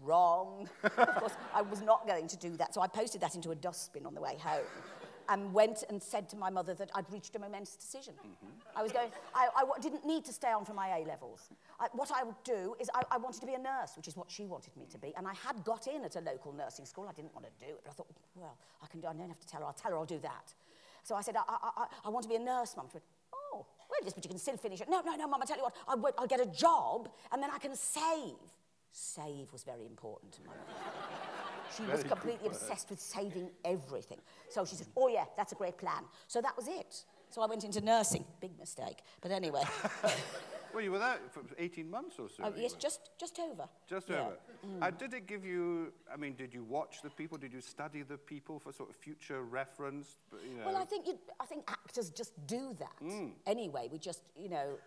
Wrong. 0.02 0.70
of 0.84 1.16
course, 1.16 1.34
I 1.54 1.62
was 1.62 1.82
not 1.82 2.06
going 2.06 2.28
to 2.28 2.38
do 2.38 2.58
that, 2.58 2.74
so 2.74 2.82
I 2.82 2.88
posted 2.88 3.22
that 3.22 3.34
into 3.36 3.52
a 3.52 3.56
dustbin 3.56 4.06
on 4.06 4.14
the 4.14 4.22
way 4.22 4.38
home 4.38 4.66
and 5.30 5.54
went 5.54 5.84
and 5.90 6.02
said 6.02 6.30
to 6.30 6.36
my 6.36 6.50
mother 6.50 6.74
that 6.76 6.92
I'd 6.96 7.12
reached 7.12 7.36
a 7.36 7.40
momentous 7.40 7.76
decision. 7.76 8.14
Mm-hmm. 8.14 8.78
I 8.78 8.84
was 8.84 8.92
going, 8.92 9.10
I, 9.34 9.48
I 9.56 9.80
didn't 9.80 10.06
need 10.06 10.26
to 10.26 10.34
stay 10.34 10.52
on 10.52 10.66
for 10.66 10.74
my 10.74 10.98
A 10.98 11.06
levels. 11.06 11.50
I, 11.80 11.88
what 11.94 12.12
I 12.14 12.24
would 12.24 12.42
do 12.44 12.76
is 12.80 12.90
I, 12.94 13.02
I 13.12 13.18
wanted 13.18 13.40
to 13.42 13.48
be 13.48 13.54
a 13.54 13.60
nurse, 13.60 13.94
which 13.96 14.08
is 14.08 14.16
what 14.16 14.30
she 14.30 14.46
wanted 14.46 14.76
me 14.78 14.86
to 14.92 14.98
be. 14.98 15.14
And 15.18 15.28
I 15.28 15.34
had 15.34 15.64
got 15.64 15.88
in 15.88 16.04
at 16.04 16.16
a 16.16 16.22
local 16.22 16.54
nursing 16.54 16.86
school. 16.86 17.08
I 17.10 17.14
didn't 17.14 17.34
want 17.34 17.46
to 17.46 17.66
do 17.66 17.72
it, 17.72 17.82
but 17.84 17.92
I 17.92 17.94
thought, 17.94 18.08
well, 18.36 18.58
I 18.82 18.88
can 18.88 19.00
do, 19.02 19.08
I 19.08 19.14
don't 19.14 19.28
have 19.30 19.40
to 19.40 19.48
tell 19.48 19.62
her. 19.62 19.68
I'll 19.68 19.74
tell 19.74 19.92
her 19.92 19.98
I'll 19.98 20.06
do 20.06 20.20
that. 20.20 20.54
So 21.04 21.16
I 21.16 21.22
said, 21.22 21.36
I, 21.36 21.44
I, 21.48 21.70
I, 21.78 21.86
I 22.06 22.10
want 22.10 22.24
to 22.24 22.30
be 22.30 22.36
a 22.36 22.40
nurse, 22.40 22.76
mum. 22.76 22.88
She 22.90 22.96
went, 22.96 23.06
oh, 23.34 23.66
well, 23.90 24.00
yes, 24.04 24.14
but 24.14 24.24
you 24.24 24.30
can 24.30 24.40
still 24.40 24.58
finish 24.58 24.82
it. 24.82 24.90
No, 24.90 25.02
no, 25.02 25.16
no, 25.16 25.28
mum, 25.28 25.40
I 25.42 25.46
tell 25.46 25.58
you 25.58 25.64
what, 25.64 25.76
I 25.88 25.96
won't, 25.96 26.16
I'll 26.18 26.28
get 26.28 26.42
a 26.42 26.48
job 26.48 27.10
and 27.32 27.42
then 27.42 27.50
I 27.52 27.60
can 27.60 27.76
save. 27.76 28.36
Save 28.92 29.52
was 29.52 29.64
very 29.64 29.86
important 29.86 30.32
to 30.34 30.42
my 30.44 30.54
mother. 30.54 31.15
She 31.76 31.84
was 31.84 32.02
Very 32.02 32.10
completely 32.10 32.48
word. 32.50 32.56
obsessed 32.56 32.90
with 32.90 33.00
saving 33.00 33.50
everything. 33.64 34.20
So 34.50 34.66
she 34.66 34.76
said, 34.76 34.88
Oh, 34.98 35.08
yeah, 35.08 35.26
that's 35.38 35.52
a 35.52 35.56
great 35.56 35.78
plan. 35.78 36.04
So 36.28 36.42
that 36.42 36.56
was 36.56 36.68
it. 36.68 37.04
So 37.30 37.42
I 37.42 37.48
went 37.48 37.64
into 37.64 37.82
nursing. 37.82 38.26
Big 38.40 38.58
mistake. 38.60 39.00
But 39.22 39.32
anyway. 39.32 39.64
Well, 40.74 40.84
you 40.84 40.92
were 40.92 41.00
there 41.00 41.20
for 41.32 41.42
18 41.58 41.90
months 41.90 42.18
or 42.20 42.28
so. 42.28 42.44
Oh, 42.44 42.54
yes, 42.54 42.74
just, 42.74 43.12
just 43.18 43.40
over. 43.40 43.64
Just 43.88 44.10
Yeah. 44.10 44.26
Mm. 44.68 44.82
over. 44.84 44.92
Did 44.92 45.14
it 45.14 45.26
give 45.26 45.46
you, 45.46 45.94
I 46.14 46.18
mean, 46.18 46.36
did 46.36 46.54
you 46.54 46.66
watch 46.66 47.02
the 47.02 47.10
people? 47.10 47.38
Did 47.38 47.54
you 47.54 47.62
study 47.62 48.02
the 48.02 48.18
people 48.18 48.60
for 48.60 48.74
sort 48.74 48.90
of 48.90 48.98
future 48.98 49.42
reference? 49.44 50.18
You 50.34 50.58
know, 50.58 50.66
Well, 50.66 50.76
I 50.76 50.84
think, 50.84 51.08
you, 51.08 51.18
I 51.40 51.46
think 51.46 51.64
actors 51.72 52.10
just 52.10 52.34
do 52.46 52.76
that. 52.80 52.92
Mm. 53.02 53.32
Anyway, 53.48 53.88
we 53.90 54.00
just, 54.00 54.24
you 54.38 54.50
know, 54.50 54.78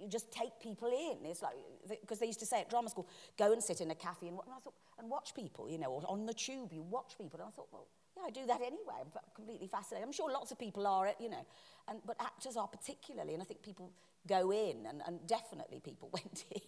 you 0.00 0.08
just 0.08 0.30
take 0.30 0.58
people 0.60 0.88
in. 0.88 1.24
It's 1.26 1.42
like, 1.42 1.54
because 2.00 2.18
they 2.18 2.26
used 2.26 2.40
to 2.40 2.46
say 2.46 2.60
at 2.60 2.70
drama 2.70 2.88
school, 2.88 3.08
go 3.38 3.52
and 3.52 3.62
sit 3.62 3.80
in 3.80 3.90
a 3.90 3.94
cafe 3.94 4.28
and, 4.28 4.38
and, 4.38 4.54
I 4.54 4.60
thought, 4.60 4.74
and 4.98 5.10
watch 5.10 5.34
people, 5.34 5.68
you 5.68 5.78
know, 5.78 5.90
or 5.90 6.02
on 6.08 6.26
the 6.26 6.34
tube, 6.34 6.72
you 6.72 6.82
watch 6.82 7.16
people. 7.18 7.40
And 7.40 7.48
I 7.48 7.50
thought, 7.50 7.68
well, 7.72 7.86
yeah, 8.16 8.24
I 8.26 8.30
do 8.30 8.46
that 8.46 8.60
anyway. 8.60 9.00
I'm 9.00 9.12
completely 9.34 9.68
fascinated. 9.68 10.06
I'm 10.06 10.12
sure 10.12 10.30
lots 10.30 10.50
of 10.50 10.58
people 10.58 10.86
are, 10.86 11.10
you 11.20 11.28
know, 11.28 11.44
and, 11.88 12.00
but 12.06 12.16
actors 12.20 12.56
are 12.56 12.66
particularly, 12.66 13.34
and 13.34 13.42
I 13.42 13.46
think 13.46 13.62
people 13.62 13.92
go 14.26 14.50
in, 14.50 14.86
and, 14.86 15.02
and 15.06 15.26
definitely 15.26 15.80
people 15.80 16.08
went 16.12 16.44
in 16.50 16.60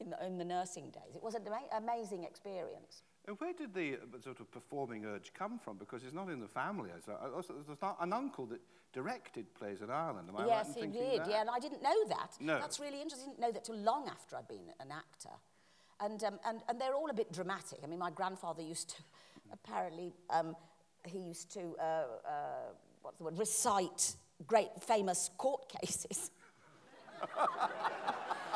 in 0.00 0.10
the, 0.10 0.26
in 0.26 0.38
the 0.38 0.44
nursing 0.44 0.90
days. 0.90 1.14
It 1.14 1.22
was 1.22 1.34
an 1.34 1.42
ama 1.46 1.60
amazing 1.76 2.24
experience. 2.24 3.02
And 3.26 3.38
where 3.38 3.52
did 3.52 3.72
the 3.72 3.94
uh, 3.94 4.20
sort 4.22 4.40
of 4.40 4.50
performing 4.50 5.04
urge 5.04 5.32
come 5.32 5.58
from? 5.58 5.76
Because 5.76 6.02
it's 6.02 6.14
not 6.14 6.28
in 6.28 6.40
the 6.40 6.48
family. 6.48 6.90
Uh, 6.90 7.34
also, 7.34 7.54
there's 7.54 7.80
not 7.80 7.96
an 8.00 8.12
uncle 8.12 8.46
that 8.46 8.60
directed 8.92 9.54
plays 9.54 9.80
in 9.80 9.90
Ireland. 9.90 10.28
Am 10.28 10.36
I 10.36 10.46
yes, 10.46 10.68
right 10.68 10.84
in 10.84 10.92
he 10.92 10.98
did. 10.98 11.20
That? 11.20 11.30
Yeah, 11.30 11.40
and 11.42 11.50
I 11.50 11.58
didn't 11.58 11.82
know 11.82 12.04
that. 12.08 12.36
No. 12.40 12.58
That's 12.58 12.80
really 12.80 13.00
interesting. 13.00 13.28
I 13.28 13.32
didn't 13.32 13.40
know 13.40 13.52
that 13.52 13.64
till 13.64 13.76
long 13.76 14.08
after 14.08 14.36
I'd 14.36 14.48
been 14.48 14.72
an 14.80 14.90
actor. 14.90 15.30
And, 16.00 16.22
um, 16.24 16.40
and, 16.44 16.60
and 16.68 16.80
they're 16.80 16.94
all 16.94 17.10
a 17.10 17.14
bit 17.14 17.32
dramatic. 17.32 17.78
I 17.84 17.86
mean, 17.86 18.00
my 18.00 18.10
grandfather 18.10 18.60
used 18.60 18.90
to, 18.90 18.96
apparently, 19.52 20.12
um, 20.30 20.56
he 21.06 21.18
used 21.18 21.52
to, 21.52 21.76
uh, 21.80 21.82
uh, 21.82 22.02
what's 23.02 23.18
the 23.18 23.24
word, 23.24 23.38
recite 23.38 24.16
great 24.46 24.70
famous 24.82 25.30
court 25.38 25.72
cases. 25.80 26.32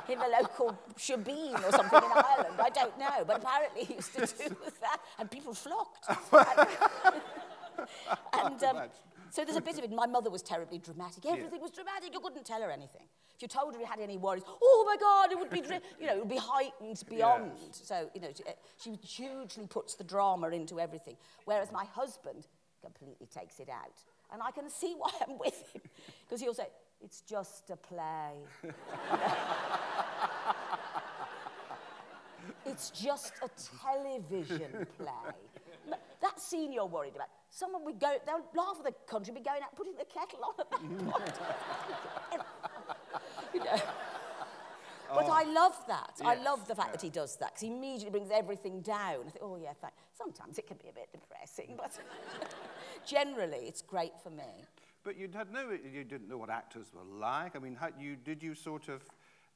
in 0.08 0.18
the 0.18 0.28
local 0.40 0.78
shebeen 0.98 1.54
or 1.66 1.72
something 1.72 1.98
in 1.98 2.10
Ireland. 2.14 2.60
I 2.60 2.70
don't 2.70 2.98
know, 2.98 3.24
but 3.26 3.42
apparently 3.42 3.84
he 3.84 3.94
used 3.94 4.14
to 4.14 4.20
do 4.20 4.56
that, 4.80 4.98
and 5.18 5.30
people 5.30 5.54
flocked. 5.54 6.06
and, 8.32 8.62
um, 8.64 8.88
so 9.30 9.44
there's 9.44 9.56
a 9.56 9.60
bit 9.60 9.78
of 9.78 9.84
it. 9.84 9.92
My 9.92 10.06
mother 10.06 10.30
was 10.30 10.42
terribly 10.42 10.78
dramatic. 10.78 11.26
Everything 11.26 11.58
yeah. 11.58 11.62
was 11.62 11.70
dramatic. 11.70 12.14
You 12.14 12.20
couldn't 12.20 12.46
tell 12.46 12.62
her 12.62 12.70
anything. 12.70 13.02
If 13.34 13.42
you 13.42 13.48
told 13.48 13.74
her 13.74 13.80
you 13.80 13.86
had 13.86 14.00
any 14.00 14.16
worries, 14.16 14.44
oh 14.46 14.84
my 14.86 14.96
God, 14.96 15.30
it 15.30 15.38
would 15.38 15.50
be, 15.50 15.62
you 16.00 16.06
know, 16.06 16.14
it 16.14 16.18
would 16.18 16.28
be 16.28 16.40
heightened 16.40 17.02
beyond. 17.10 17.52
Yeah. 17.60 17.68
So, 17.72 18.10
you 18.14 18.20
know, 18.22 18.30
she, 18.34 18.44
uh, 18.44 18.52
she 18.82 18.94
hugely 19.06 19.66
puts 19.66 19.94
the 19.94 20.04
drama 20.04 20.48
into 20.48 20.80
everything. 20.80 21.16
Whereas 21.44 21.70
my 21.70 21.84
husband 21.84 22.46
completely 22.82 23.26
takes 23.26 23.60
it 23.60 23.68
out. 23.68 24.00
And 24.32 24.42
I 24.42 24.50
can 24.52 24.70
see 24.70 24.94
why 24.96 25.10
I'm 25.28 25.38
with 25.38 25.70
him. 25.72 25.82
Because 26.24 26.40
he'll 26.40 26.54
say, 26.54 26.68
it's 27.02 27.20
just 27.20 27.68
a 27.70 27.76
play. 27.76 28.32
It's 32.76 32.90
just 32.90 33.32
a 33.42 33.48
television 33.80 34.86
play. 34.98 35.08
That 36.22 36.40
scene 36.40 36.72
you're 36.72 36.86
worried 36.86 37.14
about. 37.14 37.28
Someone 37.50 37.84
would 37.84 38.00
go, 38.00 38.16
they'll 38.24 38.44
laugh 38.54 38.76
at 38.78 38.84
the 38.84 38.94
country, 39.06 39.34
be 39.34 39.40
going 39.40 39.62
out, 39.62 39.76
putting 39.76 39.94
the 39.96 40.04
kettle 40.04 40.40
on 40.44 40.54
at 40.58 40.70
that 40.70 40.80
point. 41.12 42.42
you 43.54 43.60
know. 43.60 43.82
But 45.14 45.26
oh. 45.26 45.30
I 45.30 45.44
love 45.44 45.76
that. 45.86 46.12
I 46.24 46.34
love 46.42 46.66
the 46.66 46.74
fact 46.74 46.88
yeah. 46.88 46.92
that 46.92 47.02
he 47.02 47.10
does 47.10 47.36
that 47.36 47.50
because 47.50 47.60
he 47.60 47.68
immediately 47.68 48.10
brings 48.10 48.30
everything 48.32 48.80
down. 48.80 49.20
I 49.26 49.30
think, 49.30 49.38
oh 49.42 49.56
yeah, 49.56 49.74
thank. 49.80 49.92
Sometimes 50.14 50.58
it 50.58 50.66
can 50.66 50.78
be 50.78 50.88
a 50.88 50.92
bit 50.92 51.10
depressing, 51.12 51.74
but 51.76 51.92
generally 53.06 53.68
it's 53.68 53.82
great 53.82 54.18
for 54.22 54.30
me. 54.30 54.64
But 55.04 55.16
you 55.16 55.28
had 55.32 55.52
no, 55.52 55.70
you 55.70 56.02
didn't 56.02 56.28
know 56.28 56.38
what 56.38 56.50
actors 56.50 56.86
were 56.92 57.04
like. 57.04 57.54
I 57.54 57.60
mean, 57.60 57.76
how, 57.76 57.90
you, 57.98 58.16
did 58.16 58.42
you 58.42 58.54
sort 58.54 58.88
of 58.88 59.04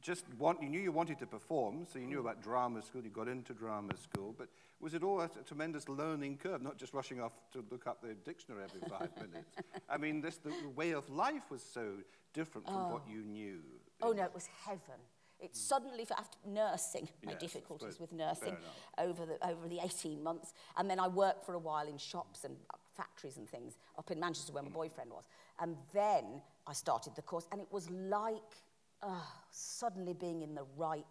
just 0.01 0.25
want, 0.39 0.63
you 0.63 0.69
knew 0.69 0.81
you 0.81 0.93
wanted 0.93 1.19
to 1.19 1.27
perform, 1.27 1.87
so 1.91 1.99
you 1.99 2.07
knew 2.07 2.21
about 2.21 2.43
drama 2.43 2.83
school, 2.83 3.03
you 3.03 3.11
got 3.11 3.29
into 3.29 3.53
drama 3.53 3.97
school, 3.97 4.35
but 4.37 4.49
was 4.81 4.95
it 4.95 5.03
all 5.03 5.21
a, 5.21 5.25
a 5.25 5.45
tremendous 5.47 5.89
learning 5.89 6.39
curve, 6.39 6.63
not 6.63 6.79
just 6.79 6.95
rushing 6.95 7.21
off 7.21 7.33
to 7.53 7.65
look 7.71 7.87
up 7.87 8.01
the 8.01 8.15
dictionary 8.15 8.65
every 8.65 8.89
five 8.89 9.11
minutes? 9.17 9.57
I 9.89 9.99
mean, 9.99 10.21
this, 10.21 10.37
the, 10.37 10.51
the 10.63 10.69
way 10.71 10.93
of 10.93 11.09
life 11.11 11.51
was 11.51 11.63
so 11.63 11.93
different 12.33 12.67
oh. 12.69 12.73
from 12.73 12.93
what 12.93 13.03
oh. 13.07 13.13
you 13.13 13.23
knew. 13.23 13.61
Oh, 14.03 14.13
no, 14.13 14.25
it 14.25 14.35
was 14.35 14.49
heaven. 14.65 15.01
It 15.39 15.51
hmm. 15.51 15.57
suddenly, 15.57 16.07
after 16.17 16.39
nursing, 16.47 17.09
my 17.25 17.33
yes, 17.33 17.41
difficulties 17.41 18.01
with 18.01 18.13
nursing 18.13 18.57
over 18.99 19.27
the, 19.27 19.49
over 19.49 19.69
the 19.69 19.81
18 19.83 20.23
months, 20.23 20.55
and 20.77 20.89
then 20.89 20.99
I 21.01 21.09
worked 21.09 21.45
for 21.45 21.55
a 21.55 21.59
while 21.59 21.87
in 21.87 21.99
shops 21.99 22.45
and 22.45 22.57
factories 22.97 23.37
and 23.37 23.49
things 23.49 23.77
up 23.99 24.11
in 24.11 24.21
Manchester 24.21 24.53
where 24.53 24.63
my 24.63 24.69
hmm. 24.69 24.75
boyfriend 24.75 25.11
was. 25.11 25.25
And 25.59 25.77
then 25.93 26.43
I 26.67 26.73
started 26.73 27.15
the 27.17 27.23
course, 27.23 27.47
and 27.53 27.61
it 27.61 27.69
was 27.71 27.91
like 27.91 28.55
uh, 29.03 29.21
suddenly 29.51 30.13
being 30.13 30.43
in 30.43 30.55
the 30.55 30.65
right 30.77 31.05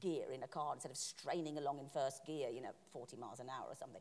gear 0.00 0.24
in 0.32 0.42
a 0.42 0.46
car 0.46 0.72
instead 0.72 0.90
of 0.90 0.96
straining 0.96 1.58
along 1.58 1.78
in 1.78 1.88
first 1.88 2.24
gear, 2.24 2.48
you 2.50 2.60
know, 2.60 2.70
40 2.92 3.16
miles 3.16 3.40
an 3.40 3.48
hour 3.48 3.66
or 3.68 3.76
something, 3.76 4.00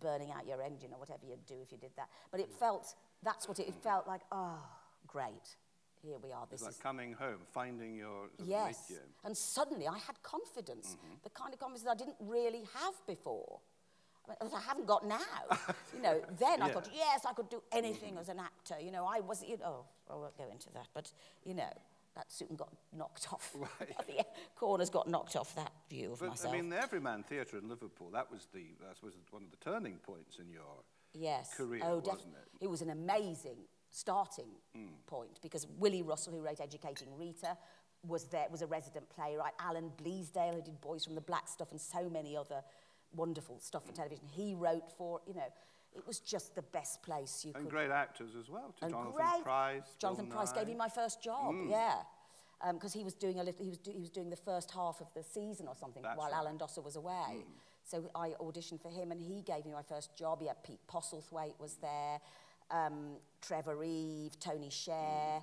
burning 0.00 0.30
out 0.30 0.46
your 0.46 0.60
engine 0.62 0.90
or 0.92 0.98
whatever 0.98 1.20
you'd 1.28 1.46
do 1.46 1.54
if 1.62 1.72
you 1.72 1.78
did 1.78 1.92
that. 1.96 2.08
But 2.30 2.40
it 2.40 2.50
felt, 2.50 2.94
that's 3.22 3.48
what 3.48 3.58
it, 3.58 3.68
it 3.68 3.74
felt 3.74 4.06
like, 4.06 4.22
oh, 4.32 4.58
great. 5.06 5.56
Here 6.02 6.18
we 6.22 6.32
are. 6.32 6.42
It's 6.42 6.60
This 6.60 6.62
like 6.62 6.72
is 6.72 6.80
coming 6.80 7.14
home, 7.14 7.38
finding 7.52 7.96
your 7.96 8.28
Yes. 8.44 8.88
yeah. 8.90 8.98
And 9.24 9.34
suddenly 9.34 9.88
I 9.88 9.98
had 9.98 10.22
confidence, 10.22 10.96
mm-hmm. 10.96 11.14
the 11.22 11.30
kind 11.30 11.54
of 11.54 11.60
confidence 11.60 11.88
I 11.88 11.94
didn't 11.94 12.16
really 12.20 12.62
have 12.74 12.94
before. 13.06 13.60
I 14.26 14.44
mean, 14.44 14.52
that 14.52 14.56
I 14.56 14.60
haven't 14.60 14.86
got 14.86 15.06
now. 15.06 15.18
you 15.94 16.02
know, 16.02 16.20
then 16.38 16.62
I 16.62 16.70
thought, 16.70 16.88
yes, 16.94 17.24
I 17.26 17.32
could 17.32 17.48
do 17.48 17.62
anything 17.72 18.10
mm-hmm. 18.10 18.18
as 18.18 18.28
an 18.28 18.38
actor. 18.38 18.76
You 18.80 18.90
know, 18.90 19.06
I 19.06 19.20
was, 19.20 19.42
you 19.46 19.56
know, 19.58 19.84
oh, 20.10 20.12
I 20.12 20.16
won't 20.16 20.36
go 20.36 20.44
into 20.50 20.70
that, 20.74 20.88
but, 20.94 21.10
you 21.44 21.54
know, 21.54 21.72
that 22.16 22.30
soon 22.30 22.56
got 22.56 22.72
knocked 22.92 23.28
off. 23.32 23.54
Right. 23.80 23.96
the 24.06 24.24
corners 24.56 24.90
got 24.90 25.08
knocked 25.08 25.36
off 25.36 25.54
that 25.56 25.72
view 25.88 26.12
of 26.12 26.20
but, 26.20 26.30
myself. 26.30 26.52
I 26.52 26.56
mean, 26.56 26.68
the 26.68 26.80
Everyman 26.80 27.22
Theatre 27.22 27.58
in 27.58 27.68
Liverpool, 27.68 28.10
that 28.12 28.30
was, 28.30 28.46
the, 28.52 28.64
that 28.80 29.02
was 29.02 29.14
one 29.30 29.42
of 29.42 29.50
the 29.50 29.56
turning 29.56 29.94
points 29.94 30.38
in 30.38 30.50
your 30.50 30.82
yes. 31.12 31.54
career, 31.56 31.82
oh, 31.84 31.98
wasn't 31.98 32.34
it? 32.34 32.64
It 32.64 32.68
was 32.68 32.82
an 32.82 32.90
amazing 32.90 33.56
starting 33.90 34.50
mm. 34.76 34.88
point 35.06 35.38
because 35.42 35.66
Willie 35.78 36.02
Russell, 36.02 36.34
who 36.34 36.40
wrote 36.40 36.60
Educating 36.60 37.08
Rita, 37.16 37.56
was 38.06 38.24
there, 38.24 38.46
was 38.50 38.62
a 38.62 38.66
resident 38.66 39.08
playwright. 39.08 39.52
Alan 39.58 39.90
Bleasdale, 40.02 40.54
who 40.54 40.62
did 40.62 40.80
Boys 40.80 41.04
from 41.04 41.14
the 41.14 41.20
Black 41.20 41.48
Stuff 41.48 41.70
and 41.70 41.80
so 41.80 42.08
many 42.10 42.36
other 42.36 42.62
wonderful 43.14 43.58
stuff 43.60 43.84
for 43.84 43.92
hmm. 43.92 43.96
television, 43.96 44.26
he 44.30 44.54
wrote 44.54 44.90
for, 44.96 45.20
you 45.26 45.34
know, 45.34 45.52
It 45.96 46.06
was 46.06 46.18
just 46.20 46.54
the 46.54 46.62
best 46.62 47.02
place 47.02 47.44
you 47.44 47.52
and 47.54 47.54
could. 47.54 47.60
And 47.62 47.70
great 47.70 47.90
actors 47.90 48.30
as 48.38 48.48
well. 48.48 48.74
To 48.78 48.84
and 48.84 48.92
Jonathan 48.92 49.12
great, 49.14 49.42
Price. 49.42 49.82
Jonathan 49.98 50.26
Bill 50.26 50.36
Price 50.36 50.50
Nye. 50.52 50.58
gave 50.58 50.68
me 50.68 50.74
my 50.74 50.88
first 50.88 51.22
job. 51.22 51.54
Mm. 51.54 51.70
Yeah. 51.70 51.94
Because 52.72 52.94
um, 52.94 52.98
he 52.98 53.04
was 53.04 53.14
doing 53.14 53.40
a 53.40 53.44
little, 53.44 53.62
he 53.62 53.68
was, 53.68 53.78
do, 53.78 53.90
he 53.92 54.00
was 54.00 54.10
doing 54.10 54.30
the 54.30 54.36
first 54.36 54.70
half 54.70 55.00
of 55.00 55.08
the 55.14 55.22
season 55.22 55.68
or 55.68 55.74
something 55.74 56.02
That's 56.02 56.16
while 56.16 56.30
right. 56.30 56.38
Alan 56.38 56.56
Dosser 56.56 56.82
was 56.82 56.96
away. 56.96 57.12
Mm. 57.12 57.42
So 57.84 58.10
I 58.14 58.30
auditioned 58.40 58.80
for 58.80 58.90
him 58.90 59.12
and 59.12 59.20
he 59.20 59.42
gave 59.42 59.66
me 59.66 59.72
my 59.72 59.82
first 59.82 60.16
job. 60.16 60.40
Yeah, 60.42 60.52
Pete 60.62 60.80
Postlethwaite 60.90 61.58
was 61.58 61.76
there, 61.82 62.20
um, 62.70 63.16
Trevor 63.42 63.84
Eve, 63.84 64.38
Tony 64.40 64.70
Share, 64.70 64.94
mm. 64.94 65.42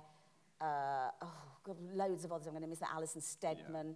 uh, 0.60 1.10
oh, 1.22 1.42
God, 1.64 1.76
loads 1.94 2.24
of 2.24 2.32
others 2.32 2.46
I'm 2.46 2.52
going 2.52 2.62
to 2.62 2.68
miss. 2.68 2.80
That 2.80 2.90
Alison 2.92 3.20
Steadman. 3.20 3.86
Yeah 3.86 3.92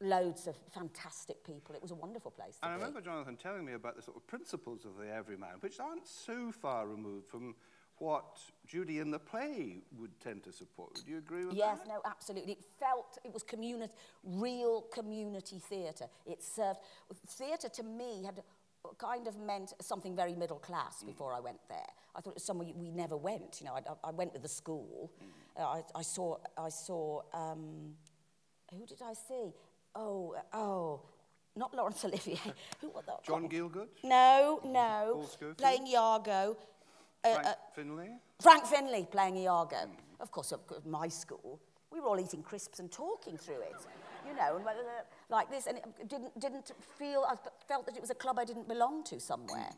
loads 0.00 0.46
of 0.46 0.56
fantastic 0.72 1.44
people. 1.44 1.74
It 1.74 1.82
was 1.82 1.90
a 1.90 1.96
wonderful 1.96 2.30
place. 2.30 2.58
I 2.62 2.68
be. 2.68 2.74
remember 2.74 3.00
Jonathan 3.00 3.36
telling 3.36 3.64
me 3.64 3.72
about 3.72 3.96
the 3.96 4.02
sort 4.02 4.16
of 4.16 4.26
principles 4.26 4.84
of 4.84 4.96
the 4.96 5.12
everyman, 5.12 5.56
which 5.60 5.80
aren't 5.80 6.06
so 6.06 6.52
far 6.52 6.86
removed 6.86 7.28
from 7.28 7.54
what 7.98 8.38
Judy 8.66 9.00
in 9.00 9.10
the 9.10 9.18
play 9.18 9.82
would 9.98 10.18
tend 10.20 10.44
to 10.44 10.52
support. 10.52 10.92
Would 10.96 11.08
you 11.08 11.18
agree 11.18 11.44
with 11.44 11.56
yes, 11.56 11.78
that? 11.78 11.86
Yes, 11.88 11.96
no, 12.04 12.10
absolutely. 12.10 12.52
It 12.52 12.64
felt 12.78 13.18
it 13.24 13.32
was 13.32 13.42
community, 13.42 13.92
real 14.22 14.82
community 14.82 15.58
theatre. 15.58 16.06
It 16.26 16.42
served 16.42 16.78
theatre 17.26 17.68
to 17.68 17.82
me 17.82 18.24
had 18.24 18.42
kind 18.98 19.26
of 19.26 19.36
meant 19.38 19.72
something 19.80 20.14
very 20.14 20.34
middle 20.34 20.58
class 20.58 21.02
mm. 21.02 21.06
before 21.06 21.32
I 21.34 21.40
went 21.40 21.58
there. 21.68 21.86
I 22.14 22.20
thought 22.20 22.30
it 22.30 22.36
was 22.36 22.44
somewhere 22.44 22.68
we 22.74 22.90
never 22.90 23.16
went. 23.16 23.60
You 23.60 23.66
know, 23.66 23.74
I, 23.74 24.08
I 24.08 24.10
went 24.12 24.32
to 24.34 24.40
the 24.40 24.48
school. 24.48 25.12
Mm. 25.20 25.62
Uh, 25.62 25.66
I, 25.66 25.82
I 25.98 26.02
saw 26.02 26.36
I 26.56 26.68
saw. 26.68 27.22
Um, 27.34 27.94
who 28.70 28.84
did 28.86 29.00
I 29.02 29.14
see? 29.14 29.52
Oh, 29.94 30.34
uh, 30.36 30.56
oh, 30.56 31.00
not 31.56 31.74
Laurence 31.74 32.04
Olivier. 32.04 32.38
who 32.80 32.88
was 32.90 33.04
that? 33.06 33.24
John 33.24 33.48
Gielgud, 33.48 33.88
No, 34.04 34.60
no. 34.64 35.26
Playing 35.56 35.86
Iago. 35.88 36.56
Uh, 37.24 37.34
Frank 37.34 37.46
uh, 37.46 37.54
Finlay. 37.74 38.10
Frank 38.40 38.66
Finlay 38.66 39.06
playing 39.10 39.36
Iago. 39.38 39.90
Of 40.20 40.30
course, 40.30 40.52
at 40.52 40.86
my 40.86 41.08
school, 41.08 41.60
we 41.90 42.00
were 42.00 42.06
all 42.06 42.20
eating 42.20 42.42
crisps 42.42 42.78
and 42.78 42.90
talking 42.90 43.36
through 43.36 43.60
it, 43.60 43.74
you 44.26 44.34
know, 44.36 44.56
and 44.56 44.64
like 45.30 45.50
this, 45.50 45.66
and 45.66 45.78
it 45.78 46.08
didn't, 46.08 46.38
didn't 46.38 46.72
feel, 46.98 47.24
I 47.28 47.34
felt 47.66 47.86
that 47.86 47.96
it 47.96 48.00
was 48.00 48.10
a 48.10 48.14
club 48.14 48.38
I 48.38 48.44
didn't 48.44 48.68
belong 48.68 49.04
to 49.04 49.20
somewhere, 49.20 49.70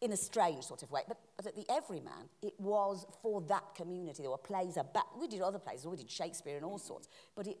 in 0.00 0.12
a 0.12 0.16
strange 0.16 0.64
sort 0.64 0.82
of 0.82 0.90
way. 0.90 1.02
But, 1.08 1.18
but 1.36 1.46
at 1.46 1.56
the 1.56 1.64
Everyman, 1.70 2.28
it 2.42 2.54
was 2.58 3.06
for 3.22 3.40
that 3.42 3.74
community. 3.74 4.22
There 4.22 4.30
were 4.30 4.38
plays 4.38 4.76
about, 4.76 5.18
we 5.18 5.26
did 5.26 5.40
other 5.40 5.58
plays, 5.58 5.86
we 5.86 5.96
did 5.96 6.10
Shakespeare 6.10 6.56
and 6.56 6.64
all 6.64 6.78
sorts, 6.78 7.08
but 7.34 7.46
it 7.46 7.58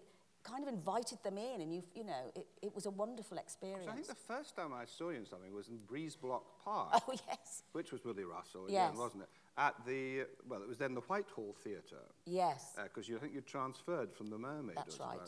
kind 0.50 0.62
of 0.62 0.72
invited 0.72 1.18
them 1.22 1.38
in, 1.38 1.60
and 1.60 1.74
you, 1.74 1.82
you 1.94 2.04
know, 2.04 2.32
it, 2.34 2.46
it 2.62 2.74
was 2.74 2.86
a 2.86 2.90
wonderful 2.90 3.38
experience. 3.38 3.84
So 3.84 3.90
I 3.90 3.94
think 3.94 4.06
the 4.06 4.14
first 4.14 4.56
time 4.56 4.72
I 4.72 4.84
saw 4.84 5.10
you 5.10 5.16
in 5.18 5.26
something 5.26 5.52
was 5.52 5.68
in 5.68 5.78
Breeze 5.86 6.16
Block 6.16 6.44
Park, 6.64 7.02
oh, 7.08 7.14
yes. 7.28 7.62
which 7.72 7.92
was 7.92 8.04
Willie 8.04 8.24
Russell 8.24 8.66
Yes. 8.68 8.90
again, 8.90 8.98
wasn't 8.98 9.22
it? 9.24 9.28
at 9.58 9.74
the, 9.84 10.20
well, 10.48 10.62
it 10.62 10.68
was 10.68 10.78
then 10.78 10.94
the 10.94 11.00
Whitehall 11.00 11.54
Theatre. 11.64 12.04
Yes. 12.24 12.76
Because 12.80 13.08
you 13.08 13.16
I 13.16 13.20
think 13.20 13.34
you 13.34 13.40
transferred 13.40 14.14
from 14.14 14.30
the 14.30 14.38
Mermaid. 14.38 14.76
That's 14.76 15.00
right. 15.00 15.18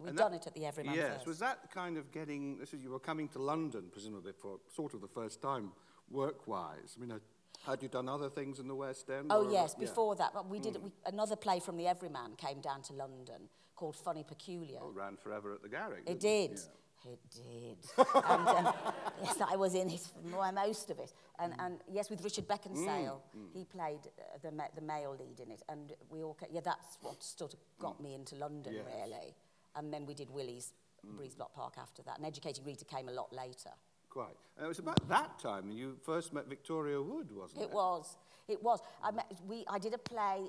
We'd 0.00 0.08
And 0.08 0.18
done 0.18 0.34
it 0.34 0.46
at 0.46 0.54
the 0.54 0.66
Everyman 0.66 0.94
Yes. 0.94 1.14
first. 1.14 1.26
Was 1.26 1.38
that 1.38 1.70
kind 1.70 1.96
of 1.96 2.10
getting? 2.10 2.58
This 2.58 2.74
is 2.74 2.82
you 2.82 2.90
were 2.90 2.98
coming 2.98 3.28
to 3.28 3.38
London 3.38 3.84
presumably 3.92 4.32
for 4.32 4.58
sort 4.74 4.94
of 4.94 5.00
the 5.00 5.08
first 5.08 5.40
time, 5.40 5.70
work-wise. 6.10 6.96
I 6.96 7.00
mean, 7.00 7.12
uh, 7.12 7.18
had 7.64 7.80
you 7.80 7.88
done 7.88 8.08
other 8.08 8.28
things 8.28 8.58
in 8.58 8.66
the 8.66 8.74
West 8.74 9.08
End? 9.08 9.28
Oh 9.30 9.50
yes, 9.50 9.76
yeah. 9.78 9.86
before 9.86 10.16
that, 10.16 10.32
but 10.34 10.48
we 10.48 10.58
did 10.58 10.82
we, 10.82 10.90
another 11.06 11.36
play 11.36 11.60
from 11.60 11.76
the 11.76 11.86
Everyman 11.86 12.34
came 12.36 12.60
down 12.60 12.82
to 12.82 12.92
London 12.92 13.48
called 13.76 13.94
Funny 13.94 14.24
Peculiar. 14.24 14.78
Oh, 14.82 14.90
ran 14.90 15.16
forever 15.16 15.52
at 15.54 15.62
the 15.62 15.68
Garrick. 15.68 16.02
It 16.06 16.18
did. 16.18 16.52
It? 16.52 16.68
Yeah. 17.04 17.12
it 17.12 17.20
did. 17.30 18.06
and 18.28 18.48
um, 18.48 18.74
yes, 19.22 19.36
I 19.46 19.54
was 19.54 19.74
in 19.74 19.90
it 19.90 20.00
for 20.00 20.52
most 20.52 20.90
of 20.90 20.98
it. 20.98 21.12
And, 21.38 21.52
mm. 21.52 21.66
and 21.66 21.80
yes, 21.88 22.10
with 22.10 22.24
Richard 22.24 22.48
Beckinsale, 22.48 23.20
mm, 23.36 23.38
mm. 23.38 23.48
he 23.52 23.64
played 23.64 24.00
uh, 24.18 24.38
the, 24.42 24.50
ma 24.50 24.64
the 24.74 24.80
male 24.80 25.16
lead 25.18 25.38
in 25.38 25.52
it. 25.52 25.62
And 25.68 25.92
we 26.10 26.22
all, 26.22 26.36
yeah, 26.50 26.62
that's 26.64 26.98
what 27.02 27.22
sort 27.22 27.52
of 27.52 27.60
got 27.78 27.98
mm. 27.98 28.04
me 28.04 28.14
into 28.14 28.34
London, 28.34 28.74
yes. 28.74 28.84
really. 28.86 29.34
And 29.76 29.92
then 29.92 30.06
we 30.06 30.14
did 30.14 30.30
Willie's 30.30 30.72
mm. 31.06 31.16
Breeze 31.16 31.34
Block 31.34 31.54
Park 31.54 31.74
after 31.78 32.02
that. 32.02 32.16
And 32.16 32.26
Educating 32.26 32.64
Rita 32.64 32.84
came 32.84 33.08
a 33.08 33.12
lot 33.12 33.32
later. 33.32 33.70
Quite. 34.08 34.36
And 34.56 34.64
it 34.64 34.68
was 34.68 34.78
about 34.78 35.06
that 35.10 35.38
time 35.38 35.70
you 35.70 35.96
first 36.02 36.32
met 36.32 36.48
Victoria 36.48 37.02
Wood, 37.02 37.30
wasn't 37.30 37.60
it? 37.60 37.64
It 37.64 37.70
was. 37.72 38.16
It 38.48 38.62
was. 38.62 38.80
I, 39.02 39.10
met, 39.10 39.26
we, 39.46 39.64
I 39.68 39.78
did 39.78 39.92
a 39.92 39.98
play 39.98 40.46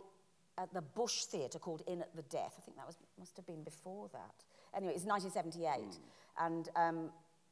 at 0.58 0.74
the 0.74 0.82
Bush 0.82 1.26
Theatre 1.26 1.60
called 1.60 1.84
In 1.88 2.02
at 2.02 2.16
the 2.16 2.24
Death. 2.24 2.56
I 2.58 2.62
think 2.62 2.78
that 2.78 2.88
was 2.88 2.98
must 3.20 3.36
have 3.38 3.46
been 3.46 3.64
before 3.64 4.10
that. 4.14 4.44
Anyway, 4.76 4.94
it's 4.94 5.06
1978. 5.06 5.66
Mm. 5.66 5.98
And, 6.40 6.70
um, 6.76 7.10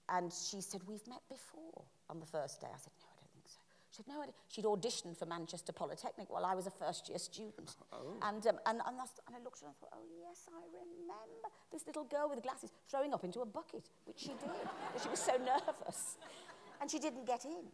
and 0.10 0.32
she 0.32 0.62
said, 0.62 0.82
we've 0.88 1.06
met 1.08 1.22
before 1.30 1.84
on 2.10 2.20
the 2.20 2.26
first 2.26 2.62
day. 2.62 2.68
I 2.70 2.78
said, 2.78 2.94
no, 3.02 3.10
I 3.10 3.18
don't 3.18 3.34
think 3.34 3.48
so. 3.48 3.60
She 3.90 3.98
said, 3.98 4.08
no, 4.08 4.22
I 4.22 4.28
she'd 4.50 4.66
auditioned 4.66 5.18
for 5.18 5.26
Manchester 5.26 5.72
Polytechnic 5.72 6.30
while 6.30 6.46
I 6.46 6.54
was 6.54 6.68
a 6.68 6.72
first-year 6.72 7.18
student. 7.18 7.76
Oh. 7.94 8.14
And, 8.22 8.46
um, 8.46 8.60
and, 8.66 8.82
and, 8.86 9.00
that's, 9.00 9.18
and 9.26 9.36
I 9.36 9.40
looked 9.44 9.58
at 9.58 9.64
her 9.64 9.68
and 9.70 9.78
thought, 9.78 9.94
oh, 9.94 10.06
yes, 10.22 10.50
I 10.54 10.62
remember 10.70 11.50
this 11.72 11.88
little 11.88 12.04
girl 12.04 12.30
with 12.30 12.44
glasses 12.44 12.72
throwing 12.90 13.14
up 13.14 13.24
into 13.24 13.40
a 13.42 13.46
bucket, 13.46 13.90
which 14.06 14.20
she 14.20 14.34
did. 14.38 14.54
she 15.02 15.10
was 15.10 15.20
so 15.20 15.34
nervous. 15.38 16.18
And 16.82 16.92
she 16.92 17.00
didn't 17.00 17.26
get 17.26 17.46
in. 17.46 17.66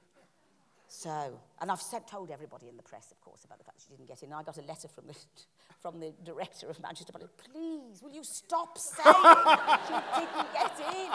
So, 0.94 1.40
and 1.62 1.72
I've 1.72 1.82
said, 1.82 2.06
told 2.06 2.32
everybody 2.32 2.68
in 2.68 2.76
the 2.76 2.84
press, 2.84 3.14
of 3.14 3.22
course, 3.22 3.46
about 3.46 3.60
the 3.60 3.64
fact 3.64 3.82
she 3.82 3.88
didn't 3.88 4.10
get 4.10 4.22
in. 4.24 4.30
And 4.30 4.36
I 4.36 4.44
got 4.44 4.58
a 4.58 4.62
letter 4.62 4.90
from 4.90 5.08
the, 5.08 5.16
from 5.82 6.02
the 6.02 6.14
director 6.26 6.70
of 6.70 6.82
Manchester 6.82 7.14
Public. 7.14 7.32
Please, 7.38 8.02
will 8.04 8.12
you 8.12 8.26
stop 8.26 8.78
saying 8.78 9.16
she 9.88 9.94
didn't 10.20 10.52
get 10.52 10.80
in? 10.94 11.12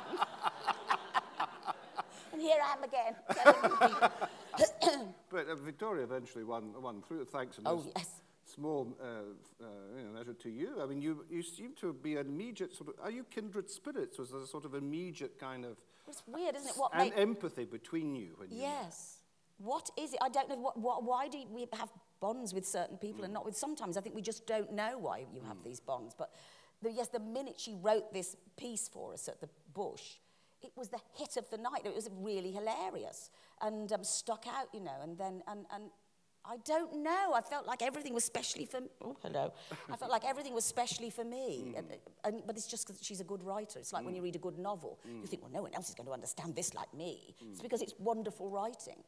and 2.32 2.40
here 2.40 2.56
I 2.64 2.72
am 2.72 2.84
again. 2.84 3.16
but 5.30 5.46
uh, 5.46 5.54
Victoria 5.56 6.04
eventually 6.04 6.44
won, 6.44 6.72
won 6.80 7.02
through, 7.02 7.26
thanks 7.26 7.56
to 7.56 7.62
oh, 7.66 7.84
yes. 7.94 8.22
small 8.46 8.96
uh, 8.98 9.04
uh, 9.04 9.66
you 9.98 10.04
know, 10.04 10.12
measure 10.18 10.32
to 10.32 10.48
you. 10.48 10.80
I 10.82 10.86
mean, 10.86 11.02
you, 11.02 11.26
you 11.30 11.42
seem 11.42 11.74
to 11.82 11.92
be 11.92 12.16
an 12.16 12.28
immediate 12.28 12.74
sort 12.74 12.88
of... 12.88 12.94
Are 13.04 13.10
you 13.10 13.24
kindred 13.24 13.68
spirits? 13.68 14.18
Was 14.18 14.30
there 14.30 14.40
a 14.40 14.46
sort 14.46 14.64
of 14.64 14.74
immediate 14.74 15.38
kind 15.38 15.66
of... 15.66 15.76
It's 16.08 16.22
weird, 16.26 16.56
isn't 16.56 16.68
it? 16.68 16.76
What 16.76 16.92
and 16.94 17.12
empathy 17.14 17.66
between 17.66 18.16
you. 18.16 18.36
When 18.38 18.48
yes. 18.50 19.15
You 19.15 19.15
What 19.58 19.88
is 19.98 20.12
it? 20.12 20.18
I 20.22 20.28
don't 20.28 20.48
know. 20.48 20.56
What, 20.56 20.78
what, 20.78 21.04
why 21.04 21.28
do 21.28 21.42
we 21.50 21.66
have 21.72 21.90
bonds 22.20 22.52
with 22.52 22.66
certain 22.66 22.98
people 22.98 23.24
and 23.24 23.32
not 23.32 23.44
with 23.44 23.56
sometimes? 23.56 23.96
I 23.96 24.00
think 24.00 24.14
we 24.14 24.22
just 24.22 24.46
don't 24.46 24.72
know 24.72 24.98
why 24.98 25.24
you 25.32 25.40
have 25.48 25.58
mm. 25.58 25.64
these 25.64 25.80
bonds. 25.80 26.14
But 26.16 26.30
the, 26.82 26.90
yes, 26.92 27.08
the 27.08 27.20
minute 27.20 27.54
she 27.58 27.74
wrote 27.80 28.12
this 28.12 28.36
piece 28.58 28.88
for 28.88 29.14
us 29.14 29.28
at 29.28 29.40
the 29.40 29.48
Bush, 29.72 30.18
it 30.62 30.72
was 30.76 30.88
the 30.88 31.00
hit 31.14 31.36
of 31.36 31.48
the 31.50 31.58
night. 31.58 31.82
It 31.84 31.94
was 31.94 32.08
really 32.18 32.52
hilarious 32.52 33.30
and 33.62 33.90
um, 33.92 34.04
stuck 34.04 34.46
out, 34.46 34.68
you 34.74 34.80
know. 34.80 34.96
And 35.02 35.16
then, 35.16 35.42
and, 35.48 35.64
and 35.72 35.84
I 36.44 36.58
don't 36.64 37.02
know. 37.02 37.32
I 37.34 37.40
felt 37.40 37.66
like 37.66 37.82
everything 37.82 38.12
was 38.12 38.24
specially 38.24 38.66
for. 38.66 38.80
Oh, 39.02 39.16
hello. 39.22 39.52
I 39.90 39.96
felt 39.96 40.10
like 40.10 40.24
everything 40.24 40.54
was 40.54 40.64
specially 40.64 41.08
for 41.08 41.24
me. 41.24 41.64
Mm. 41.68 41.78
And, 41.78 41.86
and, 42.24 42.42
but 42.46 42.56
it's 42.56 42.66
just 42.66 42.86
because 42.86 43.02
she's 43.02 43.20
a 43.20 43.24
good 43.24 43.42
writer. 43.42 43.78
It's 43.78 43.92
like 43.94 44.04
when 44.04 44.12
mm. 44.12 44.18
you 44.18 44.22
read 44.22 44.36
a 44.36 44.40
good 44.40 44.58
novel, 44.58 44.98
you 45.06 45.26
think, 45.26 45.42
well, 45.42 45.52
no 45.52 45.62
one 45.62 45.74
else 45.74 45.88
is 45.88 45.94
going 45.94 46.06
to 46.06 46.12
understand 46.12 46.54
this 46.54 46.74
like 46.74 46.92
me. 46.92 47.34
It's 47.52 47.62
because 47.62 47.80
it's 47.80 47.94
wonderful 47.98 48.50
writing. 48.50 49.02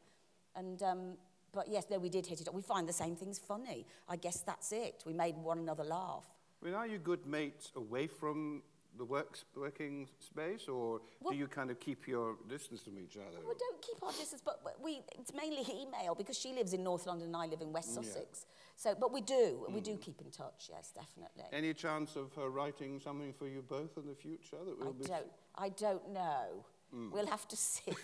And, 0.55 0.81
um, 0.83 1.17
but 1.53 1.67
yes, 1.67 1.85
no, 1.89 1.99
we 1.99 2.09
did 2.09 2.25
hit 2.25 2.41
it 2.41 2.47
up. 2.47 2.53
We 2.53 2.61
find 2.61 2.87
the 2.87 2.93
same 2.93 3.15
things 3.15 3.39
funny. 3.39 3.85
I 4.07 4.15
guess 4.15 4.41
that's 4.41 4.71
it. 4.71 5.03
We 5.05 5.13
made 5.13 5.35
one 5.37 5.59
another 5.59 5.83
laugh. 5.83 6.25
I 6.61 6.65
mean, 6.65 6.73
are 6.73 6.87
you 6.87 6.97
good 6.97 7.25
mates 7.25 7.71
away 7.75 8.07
from 8.07 8.63
the 8.97 9.05
works, 9.05 9.45
working 9.55 10.07
space, 10.19 10.67
or 10.67 11.01
well, 11.21 11.31
do 11.31 11.37
you 11.37 11.47
kind 11.47 11.71
of 11.71 11.79
keep 11.79 12.07
your 12.07 12.35
distance 12.47 12.81
from 12.81 12.99
each 12.99 13.15
other? 13.15 13.39
We 13.47 13.55
don't 13.57 13.81
keep 13.81 14.03
our 14.03 14.11
distance, 14.11 14.41
but 14.43 14.61
we 14.83 15.01
it's 15.17 15.33
mainly 15.33 15.65
email 15.69 16.15
because 16.15 16.37
she 16.37 16.53
lives 16.53 16.73
in 16.73 16.83
North 16.83 17.05
London 17.05 17.27
and 17.27 17.35
I 17.35 17.45
live 17.45 17.61
in 17.61 17.71
West 17.71 17.91
mm, 17.91 17.95
Sussex. 17.95 18.45
Yeah. 18.45 18.53
So, 18.75 18.95
but 18.99 19.11
we 19.13 19.21
do, 19.21 19.65
mm. 19.69 19.73
we 19.73 19.81
do 19.81 19.91
mm. 19.91 20.01
keep 20.01 20.21
in 20.21 20.31
touch. 20.31 20.69
Yes, 20.69 20.91
definitely. 20.93 21.43
Any 21.51 21.73
chance 21.73 22.15
of 22.15 22.33
her 22.35 22.49
writing 22.49 22.99
something 22.99 23.33
for 23.33 23.47
you 23.47 23.61
both 23.61 23.97
in 23.97 24.05
the 24.07 24.15
future? 24.15 24.57
That 24.65 24.79
will 24.79 24.89
I 24.89 25.01
be 25.01 25.05
don't. 25.05 25.31
I 25.55 25.69
don't 25.69 26.13
know. 26.13 26.65
Mm. 26.95 27.11
We'll 27.11 27.27
have 27.27 27.47
to 27.47 27.55
see. 27.57 27.93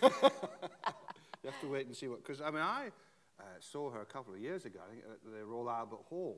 You 1.46 1.52
have 1.52 1.60
to 1.60 1.68
wait 1.68 1.86
and 1.86 1.94
see 1.94 2.08
what. 2.08 2.24
Because 2.24 2.40
I 2.40 2.50
mean, 2.50 2.60
I 2.62 2.88
uh, 3.38 3.42
saw 3.60 3.88
her 3.90 4.00
a 4.00 4.04
couple 4.04 4.34
of 4.34 4.40
years 4.40 4.64
ago. 4.64 4.80
I 4.84 4.90
think 4.90 5.04
at 5.04 5.18
the 5.38 5.44
Royal 5.44 5.70
Albert 5.70 6.00
Hall, 6.08 6.36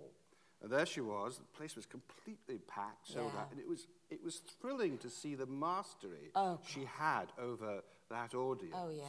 and 0.62 0.70
there 0.70 0.84
she 0.84 1.00
was. 1.00 1.38
The 1.38 1.44
place 1.56 1.74
was 1.76 1.86
completely 1.86 2.58
packed, 2.68 3.08
sold 3.08 3.32
Yeah. 3.34 3.40
out, 3.40 3.50
and 3.50 3.58
it 3.58 3.66
was 3.66 3.86
it 4.10 4.22
was 4.22 4.42
thrilling 4.60 4.98
to 4.98 5.08
see 5.08 5.34
the 5.34 5.46
mastery 5.46 6.30
Oh, 6.34 6.58
she 6.66 6.84
had 6.84 7.32
over 7.40 7.80
that 8.10 8.34
audience. 8.34 8.74
oh 8.76 8.90
yeah. 8.90 9.04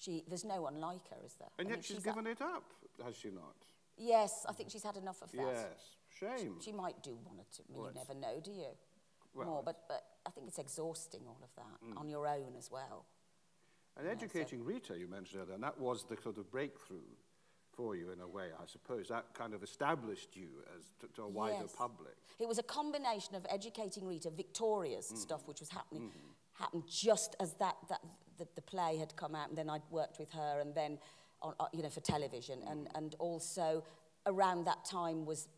She 0.00 0.24
there's 0.26 0.44
no 0.46 0.62
one 0.62 0.80
like 0.80 1.06
her, 1.10 1.18
is 1.26 1.34
there? 1.34 1.48
And 1.58 1.68
I 1.68 1.70
yet 1.72 1.76
mean, 1.80 1.82
she's 1.82 1.98
a- 1.98 2.00
given 2.00 2.26
it 2.26 2.40
up, 2.40 2.64
has 3.04 3.14
she 3.14 3.28
not? 3.28 3.56
Yes, 3.98 4.46
I 4.48 4.52
think 4.54 4.70
she's 4.70 4.82
had 4.82 4.96
enough 4.96 5.20
of 5.20 5.30
that. 5.32 5.42
Yes. 5.42 5.96
Shame. 6.18 6.54
She 6.60 6.72
might 6.72 7.02
do 7.02 7.10
one 7.24 7.36
or 7.38 7.44
two. 7.54 7.62
I 7.68 7.72
mean, 7.72 7.82
Well, 7.82 7.90
you 7.92 7.98
never 7.98 8.14
know, 8.14 8.40
do 8.42 8.50
you? 8.52 8.68
Well, 9.34 9.46
More, 9.46 9.62
but, 9.62 9.82
but 9.86 10.02
I 10.26 10.30
think 10.30 10.48
it's 10.48 10.58
exhausting, 10.58 11.20
all 11.26 11.38
of 11.42 11.50
that, 11.56 11.98
on 11.98 12.08
your 12.08 12.26
own 12.26 12.54
as 12.58 12.70
well. 12.70 13.04
And 13.98 14.08
educating 14.08 14.64
Rita, 14.64 14.98
you 14.98 15.06
mentioned 15.06 15.42
earlier, 15.42 15.54
and 15.54 15.62
that 15.62 15.78
was 15.78 16.04
the 16.08 16.16
sort 16.22 16.38
of 16.38 16.50
breakthrough 16.50 17.04
for 17.76 17.94
you 17.96 18.10
in 18.10 18.20
a 18.20 18.28
way, 18.28 18.46
I 18.60 18.66
suppose. 18.66 19.08
That 19.08 19.26
kind 19.34 19.54
of 19.54 19.62
established 19.62 20.36
you 20.36 20.48
as 20.78 20.84
to, 21.00 21.08
to 21.16 21.22
a 21.22 21.28
wider 21.28 21.58
Yes. 21.62 21.74
public. 21.76 22.14
It 22.38 22.48
was 22.48 22.58
a 22.58 22.62
combination 22.62 23.34
of 23.34 23.46
educating 23.50 24.06
Rita, 24.06 24.30
Victoria's 24.30 25.10
Mm. 25.12 25.16
stuff, 25.18 25.46
which 25.46 25.60
was 25.60 25.70
happening, 25.70 26.08
Mm-hmm. 26.08 26.62
happened 26.62 26.84
just 26.88 27.34
as 27.40 27.54
that, 27.54 27.76
that 27.88 28.00
the, 28.38 28.46
the 28.54 28.62
play 28.62 28.96
had 28.96 29.14
come 29.16 29.34
out, 29.34 29.48
and 29.48 29.56
then 29.58 29.68
I'd 29.70 29.82
worked 29.90 30.18
with 30.18 30.30
her, 30.32 30.60
and 30.60 30.74
then, 30.74 30.98
on, 31.42 31.54
uh, 31.60 31.66
you 31.72 31.82
know, 31.82 31.90
for 31.90 32.00
television, 32.00 32.62
and, 32.62 32.86
Mm. 32.88 32.96
and 32.96 33.14
also 33.18 33.84
around 34.26 34.64
that 34.64 34.84
time 34.84 35.26
was 35.26 35.48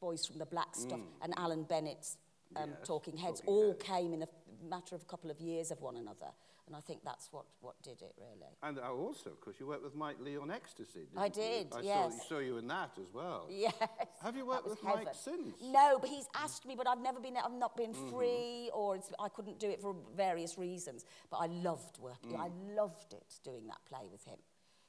Boys 0.00 0.24
from 0.26 0.38
the 0.38 0.46
Black 0.46 0.74
Stuff 0.74 1.00
and 1.20 1.34
Alan 1.38 1.64
Bennett's 1.64 2.16
um, 2.56 2.70
Mm. 2.70 2.76
Yes, 2.78 2.86
Talking 2.88 3.16
Heads 3.16 3.40
Talking 3.40 3.54
all 3.54 3.72
Heads. 3.72 3.82
came 3.82 4.12
in 4.14 4.22
a 4.22 4.28
matter 4.62 4.94
of 4.94 5.02
a 5.02 5.04
couple 5.04 5.30
of 5.30 5.40
years 5.40 5.70
of 5.70 5.82
one 5.82 5.96
another, 5.96 6.30
and 6.66 6.74
I 6.74 6.80
think 6.80 7.00
that's 7.04 7.28
what, 7.32 7.44
what 7.60 7.80
did 7.82 8.02
it 8.02 8.14
really. 8.18 8.50
And 8.62 8.78
also, 8.78 9.30
because 9.38 9.60
you 9.60 9.66
worked 9.66 9.84
with 9.84 9.94
Mike 9.94 10.16
Leigh 10.20 10.36
on 10.36 10.50
Ecstasy, 10.50 11.00
didn't 11.00 11.18
I 11.18 11.26
you? 11.26 11.30
did, 11.30 11.66
I 11.74 11.80
yes. 11.80 12.18
Saw, 12.22 12.28
saw 12.28 12.38
you 12.40 12.58
in 12.58 12.66
that 12.68 12.90
as 13.00 13.06
well. 13.14 13.46
Yes. 13.48 13.74
Have 14.22 14.36
you 14.36 14.46
worked 14.46 14.68
with 14.68 14.82
Mike 14.82 15.08
since? 15.14 15.54
No, 15.62 15.98
but 16.00 16.10
he's 16.10 16.26
asked 16.34 16.66
me, 16.66 16.74
but 16.76 16.88
I've 16.88 17.00
never 17.00 17.20
been, 17.20 17.36
I've 17.36 17.52
not 17.52 17.76
been 17.76 17.86
Mm-hmm. 17.86 18.16
free, 18.16 18.70
or 18.74 18.96
it's, 18.96 19.10
I 19.18 19.28
couldn't 19.28 19.60
do 19.60 19.70
it 19.70 19.80
for 19.80 19.94
various 20.16 20.58
reasons. 20.58 21.04
But 21.30 21.38
I 21.38 21.46
loved 21.46 21.98
working. 21.98 22.32
Mm. 22.32 22.40
I 22.40 22.74
loved 22.74 23.12
it 23.12 23.34
doing 23.44 23.66
that 23.68 23.78
play 23.88 24.08
with 24.10 24.24
him. 24.24 24.38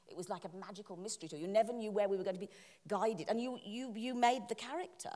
It 0.08 0.16
was 0.16 0.28
like 0.28 0.42
a 0.44 0.56
magical 0.56 0.96
mystery 0.96 1.28
tour. 1.28 1.38
You 1.38 1.46
never 1.46 1.72
knew 1.72 1.92
where 1.92 2.08
we 2.08 2.16
were 2.16 2.24
going 2.24 2.34
to 2.36 2.40
be 2.40 2.50
guided, 2.88 3.28
and 3.28 3.40
you, 3.40 3.58
you, 3.64 3.92
you 3.94 4.14
made 4.14 4.42
the 4.48 4.56
character. 4.56 5.10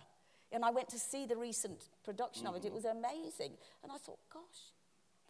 And 0.52 0.64
I 0.64 0.70
went 0.70 0.88
to 0.90 0.98
see 0.98 1.26
the 1.26 1.36
recent 1.36 1.88
production 2.04 2.46
of 2.46 2.54
it. 2.54 2.58
Mm-hmm. 2.58 2.68
It 2.68 2.72
was 2.74 2.84
amazing, 2.84 3.52
and 3.82 3.90
I 3.90 3.96
thought, 3.96 4.20
gosh. 4.32 4.71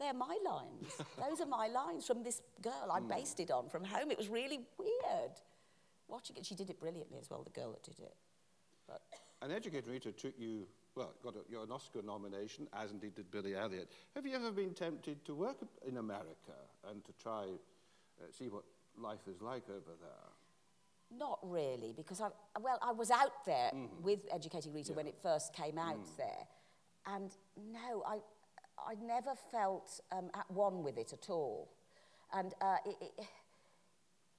They're 0.02 0.12
my 0.12 0.36
lines. 0.44 0.92
Those 1.28 1.40
are 1.40 1.46
my 1.46 1.68
lines 1.68 2.04
from 2.06 2.24
this 2.24 2.42
girl 2.60 2.88
I 2.92 2.98
Mm. 2.98 3.08
based 3.08 3.38
it 3.38 3.50
on 3.52 3.68
from 3.68 3.84
home. 3.84 4.10
It 4.10 4.18
was 4.18 4.28
really 4.28 4.60
weird. 4.76 5.30
Watching 6.08 6.36
it, 6.36 6.44
she 6.44 6.56
did 6.56 6.68
it 6.70 6.80
brilliantly 6.80 7.18
as 7.18 7.30
well, 7.30 7.44
the 7.44 7.50
girl 7.50 7.70
that 7.70 7.84
did 7.84 8.00
it. 8.00 8.16
But 8.88 9.00
And 9.40 9.52
Educate 9.52 9.86
Rita 9.86 10.10
took 10.12 10.36
you, 10.38 10.66
well, 10.96 11.14
got 11.22 11.36
a, 11.36 11.40
you're 11.48 11.62
an 11.62 11.70
Oscar 11.70 12.02
nomination, 12.02 12.66
as 12.72 12.90
indeed 12.90 13.14
did 13.14 13.30
Billy 13.30 13.54
Elliot. 13.54 13.90
Have 14.16 14.26
you 14.26 14.34
ever 14.34 14.50
been 14.50 14.74
tempted 14.74 15.24
to 15.24 15.34
work 15.36 15.58
in 15.86 15.96
America 15.98 16.56
and 16.90 17.04
to 17.04 17.12
try 17.12 17.44
uh, 17.44 18.24
see 18.36 18.48
what 18.48 18.64
life 19.00 19.26
is 19.28 19.40
like 19.40 19.68
over 19.70 19.92
there? 20.00 20.28
Not 21.16 21.38
really, 21.42 21.92
because 21.92 22.20
I 22.20 22.28
well, 22.60 22.78
I 22.82 22.90
was 22.92 23.10
out 23.10 23.44
there 23.46 23.70
with 24.02 24.20
Educating 24.32 24.72
Rita 24.72 24.94
when 24.94 25.06
it 25.06 25.16
first 25.22 25.52
came 25.54 25.78
out 25.78 26.04
there, 26.16 26.46
and 27.06 27.30
no, 27.56 28.02
I 28.06 28.18
I 28.78 28.94
never 29.02 29.34
felt 29.50 30.00
um, 30.10 30.30
at 30.34 30.50
one 30.50 30.82
with 30.82 30.98
it 30.98 31.12
at 31.12 31.30
all. 31.30 31.70
And 32.32 32.54
uh, 32.60 32.76
it, 32.86 32.96
it, 33.00 33.26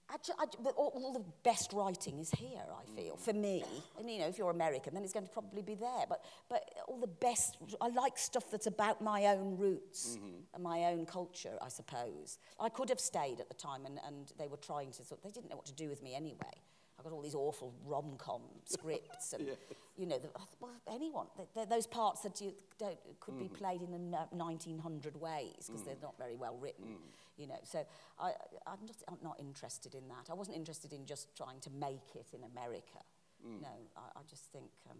I, 0.10 0.16
I, 0.38 0.46
the, 0.62 0.70
all, 0.72 0.92
all 0.96 1.14
the 1.14 1.26
best 1.44 1.74
writing 1.74 2.20
is 2.20 2.30
here, 2.32 2.62
I 2.72 2.96
feel, 2.96 3.16
for 3.16 3.34
me. 3.34 3.64
And, 3.98 4.10
you 4.10 4.20
know, 4.20 4.28
if 4.28 4.38
you're 4.38 4.52
American, 4.52 4.94
then 4.94 5.04
it's 5.04 5.14
going 5.14 5.26
to 5.26 5.32
probably 5.32 5.62
be 5.62 5.76
there. 5.76 6.06
But, 6.10 6.24
but 6.50 6.70
all 6.88 7.00
the 7.00 7.08
best, 7.08 7.58
I 7.80 7.88
like 7.90 8.18
stuff 8.18 8.52
that's 8.52 8.68
about 8.68 9.02
my 9.02 9.28
own 9.28 9.58
roots 9.58 10.18
mm-hmm. 10.18 10.36
and 10.54 10.64
my 10.64 10.86
own 10.86 11.06
culture, 11.06 11.58
I 11.62 11.70
suppose. 11.70 12.38
I 12.60 12.70
could 12.70 12.90
have 12.90 13.00
stayed 13.00 13.40
at 13.40 13.48
the 13.48 13.56
time, 13.56 13.86
and, 13.86 14.00
and 14.06 14.34
they 14.38 14.48
were 14.48 14.58
trying 14.58 14.92
to, 14.92 15.04
sort, 15.04 15.24
they 15.24 15.32
didn't 15.32 15.50
know 15.50 15.56
what 15.56 15.66
to 15.68 15.74
do 15.74 15.90
with 15.90 16.04
me 16.04 16.16
anyway. 16.16 16.62
I 17.04 17.08
I 17.08 17.10
got 17.10 17.16
all 17.16 17.22
these 17.22 17.36
awful 17.36 17.74
rom-com 17.86 18.42
scripts, 18.66 19.34
and 19.34 19.48
you 19.98 20.06
know, 20.06 20.18
the, 20.20 20.30
well, 20.60 20.72
anyone. 20.88 21.28
th 21.36 21.48
th 21.54 21.70
those 21.70 21.88
parts 21.88 22.22
that 22.22 22.42
you 22.42 22.54
don't, 22.78 23.00
could 23.20 23.38
be 23.38 23.50
mm. 23.50 23.54
played 23.54 23.82
in 23.82 24.12
no- 24.12 24.28
1900 24.32 25.16
ways 25.20 25.68
because 25.68 25.84
they're 25.84 25.96
mm. 25.96 26.10
not 26.10 26.18
very 26.18 26.36
well 26.36 26.58
written. 26.62 26.86
Mm. 26.86 27.42
You 27.42 27.48
know, 27.48 27.60
so 27.64 27.86
I, 28.20 28.32
I'm, 28.68 28.86
just, 28.86 29.04
I'm 29.08 29.18
not 29.24 29.40
interested 29.40 29.96
in 29.96 30.08
that. 30.08 30.30
I 30.30 30.36
wasn't 30.36 30.58
interested 30.58 30.94
in 30.94 31.06
just 31.06 31.36
trying 31.36 31.60
to 31.62 31.72
make 31.72 32.16
it 32.16 32.28
in 32.32 32.44
America. 32.44 33.02
No, 33.44 33.76
I, 33.98 34.20
I 34.20 34.22
just 34.30 34.46
think 34.54 34.70
um, 34.90 34.98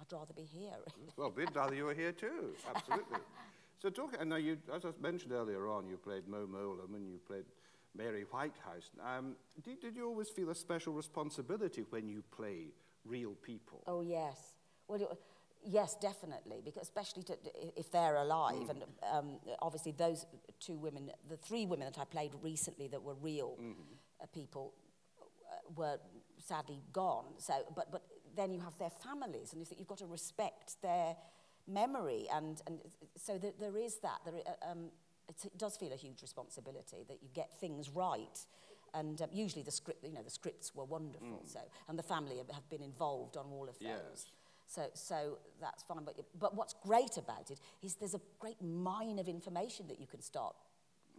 I'd 0.00 0.12
rather 0.12 0.32
be 0.32 0.44
here. 0.44 0.78
Well, 1.16 1.32
we'd 1.36 1.54
rather 1.54 1.74
you 1.74 1.84
were 1.84 1.94
here 1.94 2.12
too, 2.12 2.54
absolutely. 2.74 3.18
so 3.82 3.90
talk, 3.90 4.16
and 4.18 4.30
now 4.30 4.36
you, 4.36 4.56
as 4.72 4.84
I 4.84 4.90
mentioned 5.00 5.32
earlier 5.32 5.68
on, 5.68 5.86
you 5.88 5.96
played 5.96 6.26
Mo 6.26 6.46
Mowlam 6.46 6.94
and 6.94 7.06
you 7.06 7.18
played 7.26 7.44
Mary 7.96 8.24
Whitehouse. 8.30 8.90
Um, 9.04 9.36
did, 9.62 9.80
did 9.80 9.96
you 9.96 10.06
always 10.06 10.28
feel 10.28 10.50
a 10.50 10.54
special 10.54 10.92
responsibility 10.92 11.84
when 11.90 12.08
you 12.08 12.22
play 12.36 12.72
real 13.04 13.34
people? 13.42 13.82
Oh 13.86 14.00
yes. 14.00 14.54
Well, 14.88 15.00
it, 15.00 15.08
yes, 15.64 15.96
definitely, 16.00 16.60
because 16.64 16.82
especially 16.82 17.22
to, 17.24 17.36
if 17.76 17.90
they're 17.90 18.16
alive, 18.16 18.68
and 18.68 18.84
um, 19.10 19.38
obviously 19.62 19.92
those 19.92 20.26
two 20.60 20.76
women, 20.76 21.10
the 21.28 21.36
three 21.36 21.66
women 21.66 21.86
that 21.90 21.98
I 21.98 22.04
played 22.04 22.32
recently 22.42 22.88
that 22.88 23.02
were 23.02 23.14
real 23.14 23.58
uh, 24.20 24.26
people, 24.26 24.74
uh, 25.20 25.72
were 25.74 25.98
sadly 26.38 26.80
gone. 26.92 27.24
So, 27.38 27.54
but 27.74 27.90
but 27.90 28.02
then 28.36 28.52
you 28.52 28.60
have 28.60 28.76
their 28.78 28.90
families, 28.90 29.52
and 29.52 29.60
you 29.60 29.64
think 29.64 29.78
you've 29.78 29.88
got 29.88 29.98
to 29.98 30.06
respect 30.06 30.82
their 30.82 31.16
memory, 31.66 32.26
and 32.32 32.60
and 32.66 32.80
so 33.16 33.38
there, 33.38 33.52
there 33.58 33.76
is 33.78 33.96
that. 34.00 34.20
There, 34.24 34.34
uh, 34.34 34.70
um, 34.70 34.90
it 35.44 35.58
does 35.58 35.76
feel 35.76 35.92
a 35.92 35.96
huge 35.96 36.22
responsibility 36.22 37.04
that 37.08 37.22
you 37.22 37.28
get 37.34 37.50
things 37.60 37.90
right. 37.90 38.38
And 38.92 39.20
um, 39.20 39.28
usually 39.32 39.62
the 39.62 39.72
script, 39.72 40.04
you 40.04 40.12
know, 40.12 40.22
the 40.22 40.30
scripts 40.30 40.74
were 40.74 40.84
wonderful. 40.84 41.42
So, 41.46 41.60
and 41.88 41.98
the 41.98 42.02
family 42.02 42.36
have, 42.36 42.68
been 42.70 42.82
involved 42.82 43.36
on 43.36 43.46
all 43.50 43.68
of 43.68 43.78
those. 43.80 43.88
Yes. 43.88 44.26
So, 44.66 44.86
so 44.94 45.38
that's 45.60 45.82
fine. 45.82 46.04
But, 46.04 46.16
but 46.38 46.54
what's 46.54 46.74
great 46.74 47.16
about 47.16 47.50
it 47.50 47.58
is 47.82 47.96
there's 47.96 48.14
a 48.14 48.20
great 48.38 48.62
mine 48.62 49.18
of 49.18 49.28
information 49.28 49.88
that 49.88 50.00
you 50.00 50.06
can 50.06 50.20
start 50.20 50.54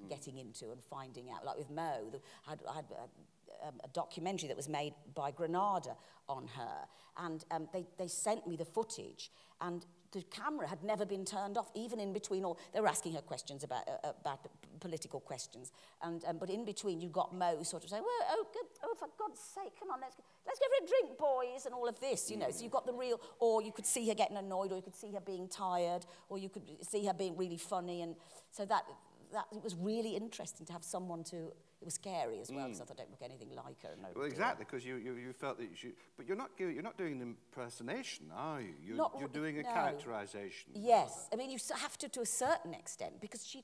getting 0.10 0.38
into 0.38 0.72
and 0.72 0.82
finding 0.84 1.30
out. 1.30 1.46
Like 1.46 1.58
with 1.58 1.70
Mo, 1.70 2.10
the, 2.12 2.20
I 2.48 2.52
had, 2.52 2.60
I 2.70 2.76
had 2.76 2.86
a, 2.92 3.68
um, 3.68 3.76
a 3.84 3.88
documentary 3.90 4.48
that 4.48 4.58
was 4.58 4.70
made 4.70 4.94
by 5.14 5.32
Granada 5.32 5.96
on 6.28 6.48
her, 6.56 6.86
and 7.18 7.44
um, 7.52 7.68
they, 7.74 7.86
they 7.98 8.08
sent 8.08 8.48
me 8.48 8.56
the 8.56 8.66
footage, 8.66 9.32
and 9.62 9.86
the 10.16 10.24
camera 10.24 10.66
had 10.66 10.82
never 10.82 11.06
been 11.06 11.26
turned 11.26 11.58
off, 11.58 11.70
even 11.76 12.00
in 12.00 12.14
between 12.14 12.46
all, 12.46 12.58
they 12.74 12.80
were 12.80 12.88
asking 12.88 13.14
her 13.14 13.22
questions 13.22 13.64
about, 13.66 13.86
uh, 13.88 14.08
uh 14.08 14.14
about 14.22 14.40
political 14.80 15.20
questions. 15.20 15.74
And, 16.02 16.24
um, 16.26 16.38
but 16.38 16.50
in 16.50 16.64
between, 16.64 17.02
you 17.02 17.10
got 17.10 17.36
Mo 17.36 17.62
sort 17.64 17.84
of 17.84 17.90
saying, 17.90 18.02
well, 18.04 18.30
oh, 18.32 18.48
good, 18.54 18.66
oh, 18.84 18.96
for 18.98 19.10
God's 19.20 19.42
sake, 19.42 19.74
come 19.78 19.92
on, 19.92 20.00
let's, 20.00 20.16
let's 20.48 20.58
go 20.58 20.66
for 20.66 20.86
a 20.86 20.88
drink, 20.88 21.18
boys, 21.18 21.66
and 21.66 21.76
all 21.76 21.88
of 21.88 22.00
this, 22.00 22.32
you 22.32 22.38
know. 22.38 22.50
So 22.50 22.64
you 22.64 22.70
got 22.70 22.86
the 22.86 22.94
real, 22.94 23.20
or 23.40 23.62
you 23.62 23.74
could 23.74 23.86
see 23.86 24.08
her 24.08 24.16
getting 24.16 24.38
annoyed, 24.38 24.72
or 24.72 24.78
you 24.78 24.84
could 24.84 24.96
see 24.96 25.12
her 25.12 25.20
being 25.20 25.50
tired, 25.50 26.06
or 26.30 26.38
you 26.38 26.48
could 26.48 26.64
see 26.82 27.06
her 27.06 27.14
being 27.14 27.36
really 27.36 27.58
funny. 27.58 28.02
And 28.02 28.16
so 28.52 28.64
that, 28.66 28.86
that 29.34 29.48
it 29.52 29.62
was 29.62 29.76
really 29.76 30.16
interesting 30.16 30.66
to 30.68 30.74
have 30.74 30.84
someone 30.86 31.26
to 31.26 31.52
it 31.86 31.90
was 31.90 31.94
scary 31.94 32.40
as 32.42 32.52
well 32.52 32.66
because 32.66 32.80
mm. 32.80 32.82
I 32.82 32.86
thought 32.86 33.00
I 33.00 33.04
don't 33.04 33.12
look 33.12 33.22
anything 33.22 33.50
like 33.56 33.80
her. 33.84 33.90
No 34.02 34.08
well, 34.16 34.26
exactly, 34.26 34.66
because 34.68 34.84
you, 34.84 34.96
you, 34.96 35.14
you 35.14 35.34
felt 35.34 35.60
that 35.60 35.70
you, 35.84 35.94
but 36.18 36.28
you're 36.28 36.36
not 36.36 36.50
you're 36.58 36.82
not 36.82 36.98
doing 36.98 37.14
an 37.14 37.22
impersonation, 37.22 38.26
are 38.36 38.60
you? 38.60 38.74
You're, 38.84 38.98
not, 38.98 39.16
you're 39.20 39.30
doing 39.30 39.60
a 39.60 39.62
no. 39.62 39.72
characterization. 39.72 40.72
Yes, 40.74 41.30
I 41.32 41.36
mean 41.36 41.52
you 41.52 41.60
have 41.80 41.96
to 42.00 42.10
to 42.10 42.22
a 42.22 42.26
certain 42.26 42.74
extent 42.74 43.22
because 43.22 43.46
she 43.46 43.64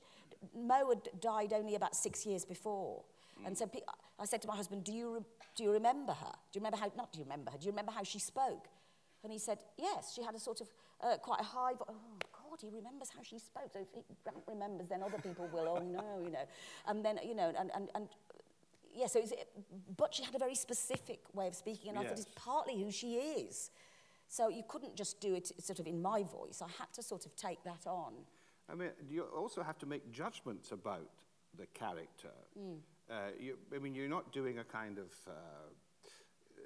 Mo 0.56 0.88
had 0.90 1.20
died 1.20 1.52
only 1.52 1.74
about 1.74 1.96
six 1.96 2.24
years 2.24 2.44
before. 2.44 3.02
Mm. 3.40 3.48
And 3.48 3.58
so 3.58 3.68
I 4.18 4.24
said 4.24 4.42
to 4.42 4.48
my 4.48 4.56
husband, 4.56 4.84
do 4.84 4.92
you, 4.92 5.24
do 5.56 5.64
you 5.64 5.72
remember 5.72 6.12
her? 6.12 6.32
Do 6.52 6.58
you 6.58 6.60
remember 6.60 6.78
how, 6.78 6.92
not 6.96 7.12
do 7.12 7.18
you 7.18 7.24
remember 7.24 7.50
her, 7.50 7.58
do 7.58 7.66
you 7.66 7.70
remember 7.70 7.92
how 7.92 8.02
she 8.02 8.18
spoke? 8.18 8.68
And 9.24 9.32
he 9.32 9.38
said, 9.38 9.58
yes, 9.78 10.12
she 10.14 10.22
had 10.22 10.34
a 10.34 10.40
sort 10.40 10.60
of, 10.60 10.68
uh, 11.00 11.16
quite 11.18 11.40
a 11.40 11.44
high. 11.44 11.72
Oh, 11.88 11.94
God, 12.52 12.60
he 12.60 12.68
remembers 12.74 13.08
how 13.16 13.22
she 13.22 13.38
spoke. 13.38 13.70
So 13.72 13.80
if 13.80 13.88
he 13.94 14.02
remembers, 14.46 14.88
then 14.88 15.02
other 15.02 15.18
people 15.18 15.48
will. 15.52 15.78
Oh 15.78 15.82
no, 15.82 16.20
you 16.22 16.30
know, 16.30 16.44
and 16.86 17.04
then 17.04 17.18
you 17.24 17.34
know, 17.34 17.52
and 17.58 17.70
and 17.74 17.88
and." 17.94 18.08
Yeah, 18.94 19.06
so 19.06 19.20
it's, 19.20 19.32
but 19.96 20.12
she 20.14 20.22
had 20.22 20.34
a 20.34 20.38
very 20.38 20.54
specific 20.54 21.20
way 21.32 21.46
of 21.48 21.54
speaking, 21.54 21.88
and 21.88 21.98
I 21.98 22.02
thought 22.02 22.18
it's 22.18 22.26
partly 22.36 22.78
who 22.82 22.90
she 22.90 23.14
is. 23.14 23.70
So 24.28 24.50
you 24.50 24.64
couldn't 24.68 24.96
just 24.96 25.18
do 25.18 25.34
it 25.34 25.50
sort 25.64 25.80
of 25.80 25.86
in 25.86 26.02
my 26.02 26.22
voice. 26.24 26.60
I 26.60 26.68
had 26.78 26.92
to 26.92 27.02
sort 27.02 27.24
of 27.24 27.34
take 27.34 27.64
that 27.64 27.86
on. 27.86 28.12
I 28.68 28.74
mean, 28.74 28.90
you 29.08 29.22
also 29.22 29.62
have 29.62 29.78
to 29.78 29.86
make 29.86 30.12
judgments 30.12 30.72
about 30.72 31.08
the 31.56 31.64
character. 31.68 32.34
Mm. 32.58 32.80
Uh, 33.10 33.14
you, 33.40 33.56
I 33.74 33.78
mean, 33.78 33.94
you're 33.94 34.10
not 34.10 34.30
doing 34.30 34.58
a 34.58 34.64
kind 34.64 34.98
of, 34.98 35.10
uh, 35.26 35.32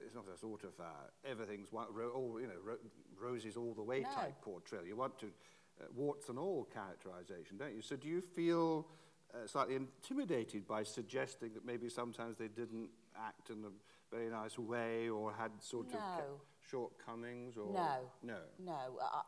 it's 0.05 0.15
not 0.17 0.25
a 0.27 0.37
sort 0.37 0.65
of 0.65 0.81
uh, 0.81 0.85
everything's 1.25 1.71
one, 1.71 1.87
ro- 1.93 2.11
all, 2.11 2.41
you 2.41 2.49
know, 2.49 2.59
ro- 2.65 2.85
roses 3.21 3.57
all 3.57 3.73
the 3.73 3.83
way 3.85 4.01
No. 4.01 4.09
type 4.17 4.41
portrayal. 4.43 4.85
You 4.85 4.97
want 4.97 5.17
to 5.21 5.27
uh, 5.81 5.85
warts 5.95 6.29
and 6.29 6.39
all 6.39 6.69
characterization, 6.73 7.57
don't 7.57 7.75
you? 7.75 7.83
So 7.83 7.97
do 7.97 8.09
you 8.09 8.21
feel 8.21 8.87
uh, 9.35 9.47
slightly 9.47 9.77
intimidated 9.77 10.67
by 10.67 10.83
suggesting 10.83 11.53
that 11.55 11.65
maybe 11.65 11.89
sometimes 11.89 12.37
they 12.39 12.49
didn't 12.49 12.89
act 13.17 13.51
in 13.51 13.65
a 13.65 14.15
very 14.15 14.31
nice 14.31 14.59
way 14.59 15.09
or 15.09 15.33
had 15.33 15.51
sort 15.61 15.93
no. 15.93 15.99
of 15.99 16.41
shortcomings 16.71 17.57
or 17.57 17.73
no 17.73 18.11
no 18.23 18.39
no 18.65 18.99
uh, 19.03 19.23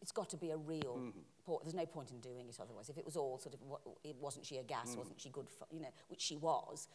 it's 0.00 0.12
got 0.12 0.28
to 0.28 0.36
be 0.36 0.50
a 0.50 0.56
real 0.56 0.96
mm 0.96 1.12
-hmm. 1.12 1.44
port. 1.44 1.62
there's 1.62 1.74
no 1.74 1.86
point 1.86 2.10
in 2.10 2.20
doing 2.20 2.48
it 2.48 2.60
otherwise 2.60 2.92
if 2.92 2.98
it 2.98 3.04
was 3.04 3.16
all 3.16 3.38
sort 3.38 3.54
of 3.54 3.60
what, 3.62 3.80
wasn't 4.20 4.46
she 4.46 4.58
a 4.58 4.62
gas 4.62 4.90
mm. 4.90 4.98
wasn't 4.98 5.20
she 5.20 5.30
good 5.30 5.48
for 5.48 5.66
you 5.70 5.80
know 5.80 5.92
which 6.08 6.22
she 6.22 6.36
was 6.36 6.88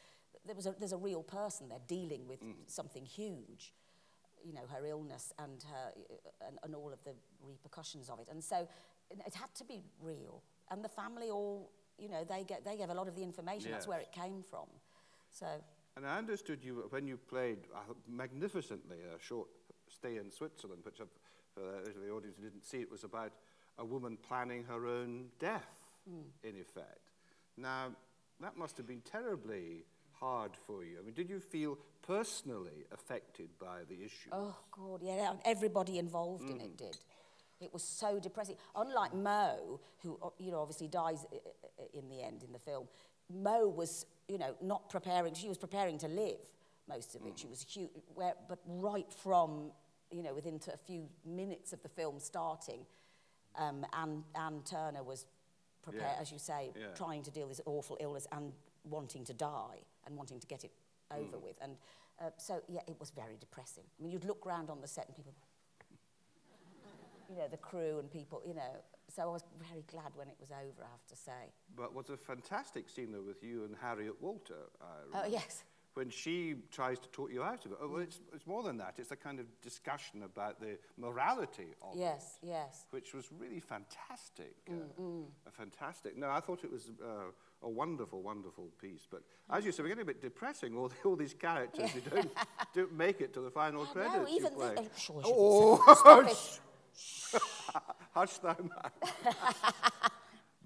there 0.45 0.55
was 0.55 0.65
a, 0.65 0.71
there's 0.79 0.93
a 0.93 1.03
real 1.09 1.23
person 1.23 1.67
there 1.69 1.81
dealing 1.87 2.27
with 2.27 2.41
mm. 2.41 2.55
something 2.67 3.05
huge 3.05 3.73
you 4.45 4.53
know, 4.53 4.61
her 4.71 4.85
illness 4.85 5.33
and, 5.39 5.63
her, 5.63 5.91
and, 6.47 6.57
and 6.63 6.75
all 6.75 6.93
of 6.93 7.03
the 7.03 7.13
repercussions 7.41 8.09
of 8.09 8.19
it. 8.19 8.27
And 8.29 8.43
so 8.43 8.67
it 9.09 9.33
had 9.33 9.53
to 9.55 9.65
be 9.65 9.81
real. 10.01 10.43
And 10.69 10.83
the 10.83 10.89
family 10.89 11.29
all, 11.29 11.71
you 11.97 12.09
know, 12.09 12.23
they, 12.23 12.43
get, 12.43 12.63
they 12.63 12.77
gave 12.77 12.89
a 12.89 12.93
lot 12.93 13.07
of 13.07 13.15
the 13.15 13.23
information. 13.23 13.69
Yes. 13.69 13.71
That's 13.71 13.87
where 13.87 13.99
it 13.99 14.11
came 14.11 14.43
from. 14.43 14.67
So. 15.31 15.47
And 15.97 16.05
I 16.05 16.17
understood 16.17 16.63
you 16.63 16.85
when 16.89 17.07
you 17.07 17.17
played 17.17 17.59
uh, 17.73 17.93
magnificently 18.07 18.97
a 19.15 19.21
short 19.21 19.47
stay 19.89 20.17
in 20.17 20.31
Switzerland, 20.31 20.81
which 20.83 21.01
I've, 21.01 21.07
for 21.53 21.61
the 21.61 22.11
audience 22.11 22.37
who 22.37 22.43
didn't 22.43 22.65
see, 22.65 22.79
it 22.79 22.91
was 22.91 23.03
about 23.03 23.31
a 23.77 23.85
woman 23.85 24.17
planning 24.27 24.63
her 24.65 24.87
own 24.87 25.25
death, 25.39 25.85
mm. 26.09 26.23
in 26.43 26.59
effect. 26.59 27.11
Now, 27.57 27.91
that 28.41 28.57
must 28.57 28.77
have 28.77 28.87
been 28.87 29.01
terribly 29.01 29.85
hard 30.25 30.51
for 30.65 30.83
you. 30.83 30.97
I 30.99 31.03
mean, 31.05 31.13
did 31.13 31.29
you 31.29 31.39
feel 31.39 31.77
personally 32.01 32.85
affected 32.91 33.49
by 33.59 33.79
the 33.87 33.95
issue? 34.03 34.29
Oh 34.31 34.55
God, 34.71 35.01
yeah, 35.03 35.33
everybody 35.45 35.99
involved 35.99 36.49
in 36.49 36.59
it 36.61 36.75
did. 36.77 36.97
It 37.61 37.71
was 37.71 37.83
so 37.83 38.19
depressing. 38.19 38.55
Unlike 38.75 39.13
Mo, 39.13 39.79
who 40.01 40.17
uh, 40.21 40.29
you 40.39 40.51
know 40.51 40.59
obviously 40.61 40.87
dies 40.87 41.25
i- 41.31 41.35
i- 41.81 41.87
in 41.93 42.09
the 42.09 42.21
end 42.21 42.43
in 42.43 42.51
the 42.51 42.59
film, 42.59 42.87
Mo 43.29 43.67
was 43.67 44.05
you 44.27 44.37
know 44.37 44.55
not 44.61 44.89
preparing. 44.89 45.33
She 45.35 45.47
was 45.47 45.57
preparing 45.57 45.97
to 45.99 46.07
live 46.07 46.41
most 46.87 47.15
of 47.15 47.25
it. 47.25 47.37
She 47.39 47.47
was 47.47 47.61
huge, 47.61 47.89
where, 48.13 48.33
but 48.49 48.59
right 48.65 49.11
from 49.13 49.71
you 50.11 50.23
know 50.23 50.33
within 50.33 50.59
a 50.73 50.77
few 50.77 51.07
minutes 51.23 51.71
of 51.73 51.81
the 51.83 51.89
film 51.89 52.19
starting, 52.19 52.85
um, 53.55 53.85
Anne, 53.93 54.23
Anne 54.35 54.61
Turner 54.65 55.03
was 55.03 55.25
prepared, 55.81 56.15
Yeah. 56.15 56.21
as 56.21 56.31
you 56.31 56.39
say, 56.39 56.73
Yeah. 56.75 56.93
trying 56.95 57.23
to 57.23 57.31
deal 57.31 57.47
with 57.47 57.57
this 57.57 57.65
awful 57.67 57.95
illness 57.99 58.27
and 58.31 58.53
wanting 58.89 59.23
to 59.25 59.33
die 59.33 59.79
and 60.05 60.15
wanting 60.15 60.39
to 60.39 60.47
get 60.47 60.63
it 60.63 60.71
over 61.11 61.37
mm. 61.37 61.43
with. 61.43 61.55
And 61.61 61.75
uh, 62.21 62.29
so, 62.37 62.61
yeah, 62.67 62.81
it 62.87 62.95
was 62.99 63.09
very 63.09 63.37
depressing. 63.39 63.83
I 63.99 64.03
mean, 64.03 64.11
you'd 64.11 64.25
look 64.25 64.45
round 64.45 64.69
on 64.69 64.81
the 64.81 64.87
set 64.87 65.07
and 65.07 65.15
people, 65.15 65.33
you 67.29 67.37
know, 67.37 67.47
the 67.49 67.57
crew 67.57 67.99
and 67.99 68.09
people, 68.09 68.41
you 68.45 68.53
know. 68.53 68.81
So 69.09 69.23
I 69.23 69.25
was 69.25 69.43
very 69.69 69.83
glad 69.87 70.15
when 70.15 70.27
it 70.29 70.37
was 70.39 70.49
over, 70.51 70.83
I 70.83 70.89
have 70.89 71.05
to 71.07 71.15
say. 71.15 71.53
But 71.75 71.93
was 71.93 72.09
a 72.09 72.17
fantastic 72.17 72.89
scene, 72.89 73.11
though, 73.11 73.21
with 73.21 73.43
you 73.43 73.65
and 73.65 73.75
Harriet 73.79 74.15
Walter. 74.21 74.69
I 74.81 74.85
oh, 74.85 75.05
remember. 75.05 75.27
oh, 75.27 75.31
yes 75.31 75.63
when 75.95 76.09
she 76.09 76.55
tries 76.71 76.99
to 76.99 77.09
talk 77.09 77.31
you 77.31 77.41
out 77.41 77.65
of 77.65 77.71
it. 77.71 77.77
Well, 77.81 78.01
it's, 78.01 78.19
it's 78.33 78.45
more 78.45 78.63
than 78.63 78.77
that. 78.77 78.95
It's 78.97 79.11
a 79.11 79.15
kind 79.15 79.39
of 79.39 79.45
discussion 79.61 80.23
about 80.23 80.59
the 80.59 80.77
morality 80.97 81.73
of 81.81 81.97
yes, 81.97 82.37
it. 82.43 82.47
Yes, 82.47 82.65
yes. 82.67 82.85
Which 82.91 83.13
was 83.13 83.25
really 83.31 83.61
fantastic. 83.61 84.55
Mm, 84.69 84.81
uh, 84.81 85.01
mm. 85.01 85.23
Fantastic. 85.51 86.17
No, 86.17 86.29
I 86.29 86.41
thought 86.41 86.63
it 86.63 86.71
was 86.71 86.91
uh, 87.01 87.31
a 87.63 87.69
wonderful, 87.69 88.21
wonderful 88.21 88.69
piece. 88.79 89.07
But 89.09 89.23
as 89.49 89.65
you 89.65 89.71
said, 89.71 89.83
we're 89.83 89.89
getting 89.89 90.03
a 90.03 90.05
bit 90.05 90.21
depressing. 90.21 90.77
All, 90.77 90.89
the, 90.89 90.95
all 91.05 91.15
these 91.15 91.33
characters 91.33 91.89
who 91.91 92.01
don't, 92.01 92.31
don't 92.75 92.93
make 92.93 93.21
it 93.21 93.33
to 93.33 93.41
the 93.41 93.51
final 93.51 93.83
I 93.83 93.93
credits. 93.93 94.15
No, 94.15 94.27
even 94.27 94.57
the, 94.57 94.73
oh, 94.77 94.87
sure, 94.97 95.21
oh, 95.23 95.77
hush, 96.03 96.59
hush 98.13 98.37
thou 98.39 98.55
man. 98.59 99.31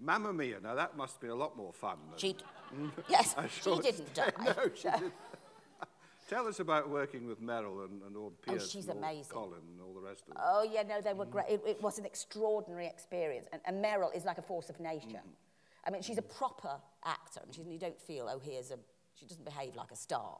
Mamma 0.01 0.33
Mia. 0.33 0.59
Now 0.61 0.75
that 0.75 0.97
must 0.97 1.19
be 1.19 1.27
a 1.27 1.35
lot 1.35 1.57
more 1.57 1.73
fun. 1.73 1.97
She, 2.17 2.35
yes, 3.09 3.35
she 3.61 3.75
didn't 3.79 4.13
die. 4.13 4.31
No, 4.43 4.53
she 4.75 4.89
didn't. 4.89 5.13
Tell 6.29 6.47
us 6.47 6.59
about 6.59 6.89
working 6.89 7.27
with 7.27 7.41
Meryl 7.41 7.85
and, 7.85 8.03
and 8.03 8.15
all 8.15 8.31
Pierce 8.45 8.65
Oh, 8.65 8.67
she's 8.67 8.87
and 8.87 8.99
amazing. 8.99 9.31
Colin 9.31 9.61
and 9.71 9.81
all 9.81 9.95
the 9.95 10.07
rest 10.07 10.21
of 10.27 10.35
them. 10.35 10.43
Oh, 10.45 10.61
yeah, 10.61 10.83
no, 10.83 11.01
they 11.01 11.13
were 11.13 11.25
mm. 11.25 11.31
great. 11.31 11.47
It, 11.49 11.61
it 11.65 11.81
was 11.81 11.97
an 11.97 12.05
extraordinary 12.05 12.85
experience. 12.85 13.47
And, 13.51 13.61
and 13.65 13.83
Meryl 13.83 14.15
is 14.15 14.25
like 14.25 14.37
a 14.37 14.43
force 14.43 14.69
of 14.69 14.79
nature. 14.79 15.07
Mm-hmm. 15.07 15.87
I 15.87 15.89
mean, 15.89 16.03
she's 16.03 16.19
a 16.19 16.21
mm-hmm. 16.21 16.37
proper 16.37 16.75
actor. 17.03 17.41
And 17.43 17.55
she, 17.55 17.63
you 17.63 17.79
don't 17.79 17.99
feel, 17.99 18.29
oh, 18.31 18.39
here's 18.39 18.69
a... 18.69 18.77
She 19.15 19.25
doesn't 19.25 19.43
behave 19.43 19.75
like 19.75 19.89
a 19.89 19.95
star. 19.95 20.37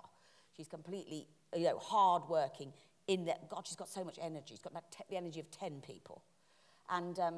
She's 0.56 0.68
completely, 0.68 1.28
you 1.56 1.64
know, 1.64 1.80
hard-working 1.80 2.72
in 3.08 3.26
that, 3.26 3.50
God, 3.50 3.66
she's 3.66 3.76
got 3.76 3.90
so 3.90 4.04
much 4.04 4.20
energy. 4.22 4.50
She's 4.50 4.60
got 4.60 4.74
the 4.74 5.18
energy 5.18 5.40
of 5.40 5.50
10 5.50 5.82
people. 5.82 6.22
And, 6.88 7.18
um, 7.20 7.36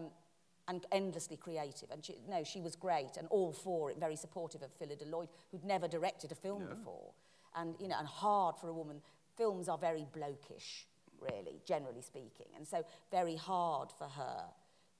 and 0.71 0.85
endlessly 0.93 1.35
creative. 1.35 1.91
And 1.91 2.03
she, 2.03 2.15
no, 2.29 2.45
she 2.45 2.61
was 2.61 2.77
great 2.77 3.17
and 3.17 3.27
all 3.29 3.51
for 3.51 3.91
it, 3.91 3.97
very 3.99 4.15
supportive 4.15 4.61
of 4.61 4.69
Phyllida 4.79 5.05
Lloyd, 5.11 5.27
who'd 5.51 5.65
never 5.65 5.85
directed 5.85 6.31
a 6.31 6.35
film 6.35 6.63
no. 6.63 6.75
before. 6.75 7.11
And, 7.57 7.75
you 7.77 7.89
know, 7.89 7.97
and 7.99 8.07
hard 8.07 8.55
for 8.55 8.69
a 8.69 8.73
woman. 8.73 9.01
Films 9.35 9.67
are 9.67 9.77
very 9.77 10.07
blokish, 10.17 10.85
really, 11.19 11.59
generally 11.65 12.01
speaking. 12.01 12.47
And 12.55 12.65
so 12.65 12.85
very 13.11 13.35
hard 13.35 13.89
for 13.97 14.07
her 14.07 14.45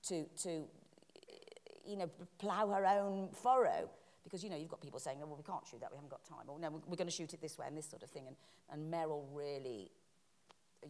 to, 0.08 0.26
to 0.42 0.64
you 1.86 1.96
know, 1.96 2.10
plough 2.38 2.68
her 2.68 2.84
own 2.84 3.30
furrow. 3.42 3.88
Because, 4.24 4.44
you 4.44 4.50
know, 4.50 4.56
you've 4.56 4.68
got 4.68 4.82
people 4.82 5.00
saying, 5.00 5.18
oh, 5.22 5.26
well, 5.26 5.36
we 5.38 5.42
can't 5.42 5.66
shoot 5.66 5.80
that, 5.80 5.90
we 5.90 5.96
haven't 5.96 6.10
got 6.10 6.24
time. 6.26 6.48
Or, 6.48 6.58
no, 6.58 6.82
we're 6.86 6.96
going 6.96 7.08
to 7.08 7.16
shoot 7.16 7.32
it 7.32 7.40
this 7.40 7.56
way 7.56 7.66
and 7.66 7.76
this 7.76 7.88
sort 7.88 8.02
of 8.02 8.10
thing. 8.10 8.26
And, 8.26 8.36
and 8.70 8.92
Meryl 8.92 9.24
really 9.32 9.90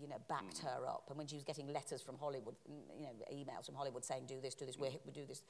you 0.00 0.08
know, 0.08 0.16
backed 0.28 0.58
her 0.58 0.86
up. 0.86 1.04
And 1.08 1.18
when 1.18 1.26
she 1.26 1.34
was 1.34 1.44
getting 1.44 1.72
letters 1.72 2.00
from 2.02 2.16
Hollywood, 2.18 2.54
mm, 2.70 2.80
you 2.98 3.02
know, 3.02 3.12
emails 3.32 3.66
from 3.66 3.74
Hollywood 3.74 4.04
saying, 4.04 4.24
do 4.26 4.40
this, 4.40 4.54
do 4.54 4.64
this, 4.66 4.78
we 4.78 4.88
we 5.04 5.12
do 5.12 5.26
this, 5.26 5.42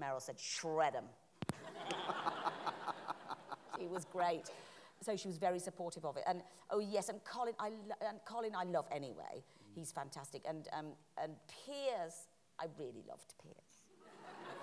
Meryl 0.00 0.20
said, 0.20 0.38
shred 0.38 0.94
them. 0.94 1.04
she 3.78 3.86
was 3.86 4.04
great. 4.04 4.50
So 5.02 5.16
she 5.16 5.28
was 5.28 5.36
very 5.36 5.58
supportive 5.58 6.04
of 6.04 6.16
it. 6.16 6.22
And 6.26 6.42
oh 6.70 6.78
yes, 6.78 7.08
and 7.08 7.22
Colin, 7.24 7.54
I 7.58 7.68
lo- 7.68 8.08
and 8.08 8.18
Colin, 8.24 8.54
I 8.56 8.64
love 8.64 8.86
anyway. 8.90 9.42
He's 9.74 9.92
fantastic. 9.92 10.42
And 10.48 10.68
um, 10.72 10.86
and 11.22 11.34
Pierce, 11.48 12.28
I 12.58 12.66
really 12.78 13.04
loved 13.08 13.34
Pierce. 13.42 13.74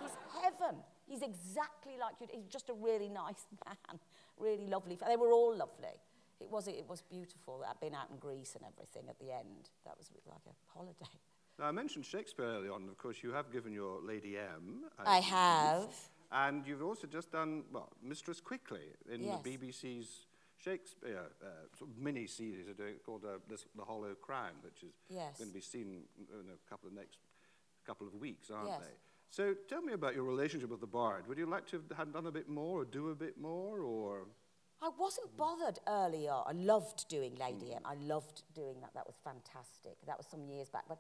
He's 0.02 0.18
heaven. 0.42 0.78
He's 1.08 1.22
exactly 1.22 1.94
like 2.00 2.16
you. 2.20 2.28
He's 2.32 2.48
just 2.48 2.70
a 2.70 2.74
really 2.74 3.10
nice 3.10 3.46
man, 3.66 4.00
really 4.40 4.68
lovely. 4.68 4.98
They 5.08 5.18
were 5.18 5.32
all 5.32 5.56
lovely. 5.56 6.00
It 6.42 6.52
was 6.52 6.68
it 6.68 6.86
was 6.88 7.02
beautiful. 7.02 7.60
That 7.60 7.80
being 7.80 7.94
out 7.96 8.10
in 8.12 8.18
Greece 8.18 8.56
and 8.56 8.64
everything 8.66 9.10
at 9.10 9.20
the 9.20 9.32
end. 9.32 9.70
That 9.86 9.98
was 9.98 10.10
like 10.26 10.42
a 10.48 10.56
holiday. 10.78 11.12
Now, 11.60 11.66
I 11.66 11.72
mentioned 11.72 12.06
Shakespeare 12.06 12.46
early 12.46 12.70
on. 12.70 12.88
Of 12.90 12.98
course, 12.98 13.18
you 13.22 13.32
have 13.34 13.52
given 13.52 13.72
your 13.74 14.02
Lady 14.02 14.38
M. 14.38 14.86
I 15.06 15.20
have. 15.20 15.90
And 16.32 16.66
you've 16.66 16.82
also 16.82 17.08
just 17.08 17.32
done, 17.32 17.64
well, 17.74 17.90
Mistress 18.02 18.40
Quickly 18.40 18.86
in 19.12 19.22
Yes. 19.24 19.42
the 19.44 19.58
BBC's 19.58 20.26
Shakespeare 20.56 21.26
uh, 21.44 21.48
sort 21.78 21.90
of 21.92 21.98
mini 21.98 22.26
series 22.26 22.68
called 23.06 23.26
uh, 23.26 23.40
this, 23.50 23.66
The 23.76 23.84
Hollow 23.84 24.16
Crown, 24.16 24.54
which 24.64 24.82
is 24.84 24.94
Yes. 25.10 25.38
going 25.40 25.50
to 25.50 25.54
be 25.54 25.62
seen 25.62 26.04
in 26.18 26.46
a 26.50 26.70
couple 26.70 26.88
of 26.88 26.96
next 26.96 27.18
couple 27.86 28.08
of 28.08 28.16
weeks, 28.16 28.50
aren't 28.50 28.70
Yes. 28.70 28.80
they? 28.80 28.94
So 29.30 29.54
tell 29.68 29.82
me 29.82 29.94
about 29.94 30.16
your 30.16 30.24
relationship 30.24 30.70
with 30.70 30.80
the 30.82 30.88
Bard. 30.88 31.28
Would 31.28 31.38
you 31.38 31.46
like 31.48 31.68
to 31.68 31.84
have 31.98 32.14
done 32.14 32.28
a 32.28 32.32
bit 32.32 32.48
more 32.50 32.82
or 32.82 32.86
do 32.86 33.10
a 33.10 33.16
bit 33.16 33.38
more 33.38 33.82
or? 33.82 34.28
I 34.82 34.90
wasn't 34.98 35.36
bothered 35.38 35.80
earlier. 35.88 36.34
I 36.34 36.54
loved 36.54 37.08
doing 37.08 37.36
Lady 37.36 37.68
mm. 37.68 37.76
M. 37.76 37.82
I 37.86 37.94
loved 37.96 38.44
doing 38.56 38.82
that. 38.82 38.94
That 38.96 39.06
was 39.06 39.16
fantastic. 39.24 39.98
That 40.08 40.18
was 40.18 40.26
some 40.28 40.46
years 40.46 40.70
back. 40.70 40.86
But 40.88 40.98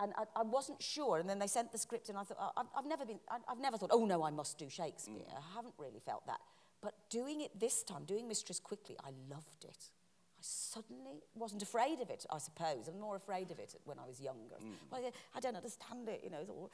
and 0.00 0.12
I, 0.16 0.24
I 0.34 0.42
wasn't 0.42 0.82
sure. 0.82 1.18
And 1.18 1.28
then 1.28 1.38
they 1.38 1.46
sent 1.46 1.72
the 1.72 1.78
script, 1.78 2.08
and 2.08 2.18
I 2.18 2.24
thought, 2.24 2.38
oh, 2.40 2.50
I've, 2.56 2.66
I've 2.76 2.86
never 2.86 3.04
been, 3.04 3.20
I, 3.30 3.36
I've 3.48 3.60
never 3.60 3.76
thought, 3.76 3.90
oh 3.92 4.04
no, 4.04 4.22
I 4.24 4.30
must 4.30 4.58
do 4.58 4.68
Shakespeare. 4.68 5.28
Mm. 5.30 5.36
I 5.36 5.54
haven't 5.54 5.74
really 5.78 6.00
felt 6.04 6.26
that. 6.26 6.40
But 6.82 6.94
doing 7.10 7.42
it 7.42 7.58
this 7.60 7.82
time, 7.82 8.04
doing 8.04 8.26
Mistress 8.26 8.58
Quickly, 8.58 8.96
I 9.04 9.10
loved 9.30 9.64
it. 9.64 9.90
I 10.38 10.42
suddenly 10.42 11.22
wasn't 11.34 11.62
afraid 11.62 12.00
of 12.00 12.08
it, 12.08 12.24
I 12.30 12.38
suppose. 12.38 12.88
I'm 12.88 12.98
more 12.98 13.16
afraid 13.16 13.50
of 13.50 13.58
it 13.58 13.74
when 13.84 13.98
I 13.98 14.06
was 14.06 14.20
younger. 14.20 14.56
Mm. 14.64 14.72
Well, 14.90 15.12
I 15.36 15.40
don't 15.40 15.56
understand 15.56 16.08
it, 16.08 16.22
you 16.24 16.30
know, 16.30 16.70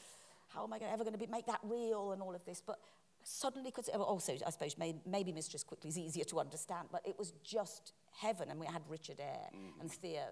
how 0.55 0.63
am 0.63 0.73
I 0.73 0.79
gonna, 0.79 0.93
ever 0.93 1.03
going 1.03 1.15
to 1.15 1.19
be, 1.19 1.27
make 1.27 1.47
that 1.47 1.59
real 1.65 2.13
and 2.13 2.23
all 2.23 2.35
of 2.35 2.45
this? 2.45 2.63
But 2.65 2.79
suddenly 3.27 3.73
could 3.73 3.89
oh, 3.93 4.03
also 4.03 4.33
I 4.47 4.51
suppose 4.51 4.79
may, 4.79 4.95
maybe 5.05 5.33
Mistress 5.33 5.65
Quickly 5.65 5.91
is 5.91 5.99
easier 5.99 6.25
to 6.25 6.39
understand, 6.39 6.89
but 6.93 7.03
it 7.05 7.19
was 7.19 7.33
just 7.43 7.93
heaven, 8.21 8.51
and 8.51 8.61
we 8.61 8.67
had 8.67 8.83
Richard 8.89 9.21
Eyre 9.21 9.51
mm 9.53 9.81
and 9.81 9.91
Thea 9.91 10.29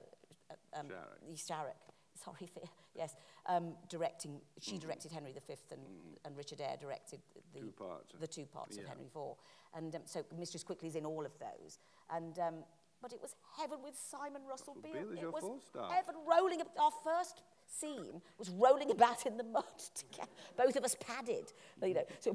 uh, 0.50 0.78
um, 0.78 0.86
Starrick. 1.34 1.82
Sorry, 2.14 2.46
Thea. 2.54 2.68
Yes, 2.94 3.16
um, 3.46 3.74
directing. 3.88 4.40
She 4.60 4.76
mm 4.76 4.80
directed 4.80 5.10
Henry 5.10 5.32
V, 5.32 5.54
and, 5.72 5.80
mm 5.80 6.18
and 6.24 6.36
Richard 6.36 6.60
Eyre 6.60 6.76
directed 6.80 7.20
the 7.52 7.60
two 7.60 7.72
parts, 7.72 8.14
the 8.20 8.28
two 8.28 8.46
parts 8.46 8.76
yeah. 8.76 8.84
of 8.84 8.88
Henry 8.88 9.06
IV, 9.06 9.36
and 9.74 9.96
um, 9.96 10.02
so 10.04 10.24
Mistress 10.38 10.62
Quickly 10.62 10.88
is 10.88 10.94
in 10.94 11.04
all 11.04 11.26
of 11.26 11.32
those, 11.38 11.78
and. 12.10 12.38
Um, 12.38 12.54
but 13.02 13.12
it 13.12 13.20
was 13.20 13.34
heaven 13.58 13.80
with 13.84 13.94
Simon 13.98 14.40
Russell, 14.48 14.78
Beale. 14.82 14.94
Beale. 14.94 15.12
is 15.12 15.22
it 15.24 15.30
was 15.30 15.60
heaven 15.92 16.14
rolling. 16.26 16.62
Our 16.80 16.90
first 17.04 17.42
scene 17.80 18.20
was 18.38 18.50
rolling 18.50 18.90
about 18.90 19.26
in 19.26 19.36
the 19.36 19.44
mud 19.44 19.64
together. 19.94 20.30
both 20.56 20.76
of 20.76 20.84
us 20.84 20.96
padded. 21.00 21.52
You 21.82 21.94
know, 21.94 22.04
so 22.20 22.34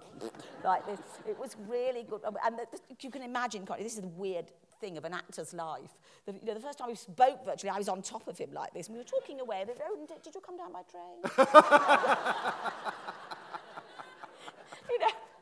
like 0.64 0.86
this. 0.86 1.00
It 1.28 1.38
was 1.38 1.56
really 1.66 2.04
good. 2.04 2.22
And 2.44 2.58
the, 2.58 2.66
the, 2.70 2.78
you 3.00 3.10
can 3.10 3.22
imagine, 3.22 3.66
Connie, 3.66 3.82
this 3.82 3.94
is 3.94 4.02
the 4.02 4.08
weird 4.08 4.50
thing 4.80 4.96
of 4.96 5.04
an 5.04 5.14
actor's 5.14 5.52
life. 5.52 5.98
The, 6.26 6.32
you 6.32 6.44
know, 6.44 6.54
the 6.54 6.60
first 6.60 6.78
time 6.78 6.88
we 6.88 6.94
spoke 6.94 7.44
virtually, 7.44 7.70
I 7.70 7.78
was 7.78 7.88
on 7.88 8.02
top 8.02 8.28
of 8.28 8.38
him 8.38 8.50
like 8.52 8.72
this. 8.74 8.86
And 8.86 8.96
we 8.96 9.00
were 9.00 9.08
talking 9.08 9.40
away. 9.40 9.64
But, 9.66 9.78
oh, 9.84 10.06
did, 10.06 10.22
did 10.22 10.34
you 10.34 10.40
come 10.40 10.56
down 10.56 10.72
by 10.72 10.82
train? 10.82 11.46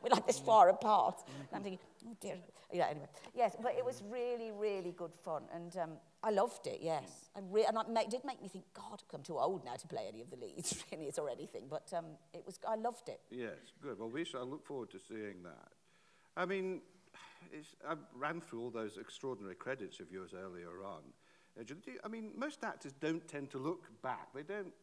we're 0.09 0.15
like 0.15 0.27
this 0.27 0.39
far 0.39 0.69
apart. 0.69 1.23
And 1.27 1.47
I'm 1.53 1.63
thinking, 1.63 1.79
oh 2.07 2.15
dear. 2.19 2.35
Yeah, 2.73 2.87
anyway. 2.89 3.07
Yes, 3.33 3.55
but 3.61 3.75
it 3.77 3.85
was 3.85 4.03
really, 4.09 4.51
really 4.51 4.91
good 4.91 5.13
fun. 5.23 5.43
And 5.53 5.75
um, 5.77 5.91
I 6.21 6.31
loved 6.31 6.67
it, 6.67 6.79
yes. 6.81 7.29
I 7.35 7.39
re- 7.49 7.65
and 7.65 7.77
it 7.97 8.09
did 8.09 8.25
make 8.25 8.41
me 8.41 8.49
think, 8.49 8.65
God, 8.73 9.01
I'm 9.13 9.23
too 9.23 9.37
old 9.37 9.63
now 9.63 9.75
to 9.75 9.87
play 9.87 10.05
any 10.09 10.21
of 10.21 10.29
the 10.29 10.35
leads, 10.35 10.83
really, 10.91 11.09
or 11.17 11.29
anything. 11.29 11.63
But 11.69 11.91
um, 11.95 12.05
it 12.33 12.43
was, 12.45 12.59
I 12.67 12.75
loved 12.75 13.07
it. 13.07 13.21
Yes, 13.31 13.55
good. 13.81 13.97
Well, 13.99 14.09
we 14.09 14.25
shall 14.25 14.45
look 14.45 14.65
forward 14.65 14.89
to 14.91 14.99
seeing 14.99 15.43
that. 15.43 15.69
I 16.35 16.45
mean, 16.45 16.81
it's, 17.53 17.75
I 17.87 17.95
ran 18.13 18.41
through 18.41 18.61
all 18.63 18.69
those 18.69 18.97
extraordinary 18.97 19.55
credits 19.55 19.99
of 20.01 20.11
yours 20.11 20.33
earlier 20.37 20.83
on. 20.85 21.01
Uh, 21.57 21.63
do 21.63 21.75
you- 21.85 21.99
I 22.03 22.09
mean, 22.09 22.31
most 22.35 22.63
actors 22.65 22.93
don't 22.99 23.25
tend 23.29 23.49
to 23.51 23.57
look 23.59 23.89
back. 24.01 24.33
They 24.33 24.43
don't 24.43 24.73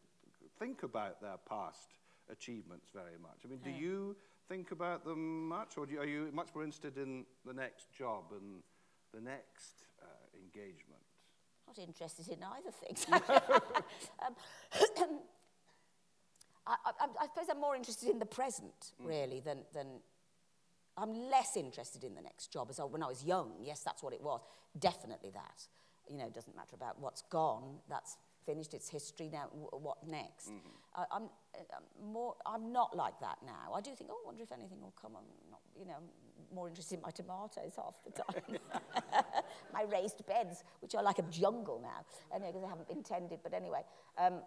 think 0.57 0.81
about 0.83 1.21
their 1.21 1.37
past 1.47 1.89
achievements 2.31 2.87
very 2.93 3.17
much. 3.21 3.41
I 3.45 3.47
mean, 3.47 3.59
do 3.59 3.69
you 3.69 4.15
think 4.47 4.71
about 4.71 5.03
them 5.03 5.47
much, 5.47 5.77
or 5.77 5.87
you, 5.87 5.99
are 5.99 6.05
you 6.05 6.29
much 6.33 6.49
more 6.53 6.63
interested 6.63 6.97
in 6.97 7.25
the 7.45 7.53
next 7.53 7.91
job 7.91 8.25
and 8.31 8.61
the 9.13 9.21
next 9.21 9.85
uh, 10.01 10.05
engagement? 10.37 11.01
Not 11.67 11.79
interested 11.79 12.27
in 12.27 12.39
either 12.43 12.71
thing. 12.71 13.13
um, 14.25 15.19
I, 16.67 16.75
I, 16.85 17.07
I 17.21 17.25
suppose 17.27 17.45
I'm 17.49 17.61
more 17.61 17.75
interested 17.75 18.09
in 18.09 18.19
the 18.19 18.25
present, 18.25 18.93
hmm. 18.99 19.07
really, 19.07 19.37
mm. 19.37 19.43
than, 19.43 19.59
than 19.73 19.87
I'm 20.97 21.13
less 21.29 21.55
interested 21.55 22.03
in 22.03 22.15
the 22.15 22.21
next 22.21 22.51
job. 22.51 22.67
As 22.69 22.79
I, 22.79 22.83
when 22.83 23.03
I 23.03 23.07
was 23.07 23.23
young, 23.23 23.53
yes, 23.61 23.81
that's 23.81 24.01
what 24.01 24.13
it 24.13 24.21
was. 24.21 24.41
Definitely 24.77 25.31
that. 25.31 25.67
You 26.09 26.17
know, 26.17 26.25
it 26.25 26.33
doesn't 26.33 26.55
matter 26.55 26.75
about 26.75 26.99
what's 26.99 27.23
gone. 27.23 27.79
That's 27.89 28.17
finished. 28.45 28.73
It's 28.73 28.89
history 28.89 29.29
now. 29.31 29.47
W- 29.51 29.69
what 29.83 29.97
next? 30.07 30.51
I, 30.95 31.05
I'm, 31.11 31.23
I'm 31.55 32.11
more. 32.13 32.35
I'm 32.45 32.71
not 32.71 32.95
like 32.95 33.19
that 33.21 33.37
now. 33.45 33.73
I 33.73 33.81
do 33.81 33.91
think. 33.95 34.09
Oh, 34.11 34.17
I 34.23 34.25
wonder 34.25 34.43
if 34.43 34.51
anything 34.51 34.81
will 34.81 34.93
come. 34.99 35.13
I'm 35.15 35.23
not. 35.51 35.61
You 35.79 35.85
know, 35.85 35.97
more 36.53 36.67
interested 36.67 36.95
in 36.95 37.01
my 37.01 37.11
tomatoes 37.11 37.73
half 37.75 37.95
the 38.05 38.11
time. 38.11 38.59
my 39.73 39.83
raised 39.91 40.25
beds, 40.25 40.63
which 40.81 40.95
are 40.95 41.03
like 41.03 41.19
a 41.19 41.23
jungle 41.23 41.79
now. 41.81 42.05
Anyway, 42.33 42.51
because 42.51 42.61
they 42.61 42.67
haven't 42.69 42.87
been 42.87 43.03
tended. 43.03 43.39
But 43.43 43.53
anyway. 43.53 43.81
Um, 44.17 44.41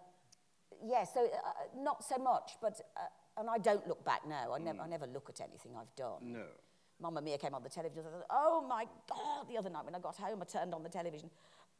yeah, 0.85 1.03
so 1.03 1.25
uh, 1.25 1.81
not 1.81 2.03
so 2.03 2.17
much, 2.17 2.53
but 2.61 2.79
uh, 2.95 3.39
and 3.39 3.49
I 3.49 3.57
don't 3.57 3.85
look 3.87 4.03
back 4.05 4.21
now. 4.27 4.53
I 4.53 4.59
never, 4.59 4.81
I 4.81 4.87
never 4.87 5.07
look 5.07 5.29
at 5.29 5.41
anything 5.41 5.71
I've 5.77 5.93
done. 5.95 6.31
No. 6.33 6.43
Mamma 7.01 7.21
Mia 7.21 7.37
came 7.37 7.53
on 7.53 7.63
the 7.63 7.69
television. 7.69 8.03
I 8.07 8.11
thought, 8.11 8.25
oh 8.29 8.65
my 8.67 8.85
God! 9.09 9.47
The 9.49 9.57
other 9.57 9.69
night 9.69 9.85
when 9.85 9.95
I 9.95 9.99
got 9.99 10.17
home, 10.17 10.39
I 10.41 10.45
turned 10.45 10.73
on 10.73 10.83
the 10.83 10.89
television. 10.89 11.29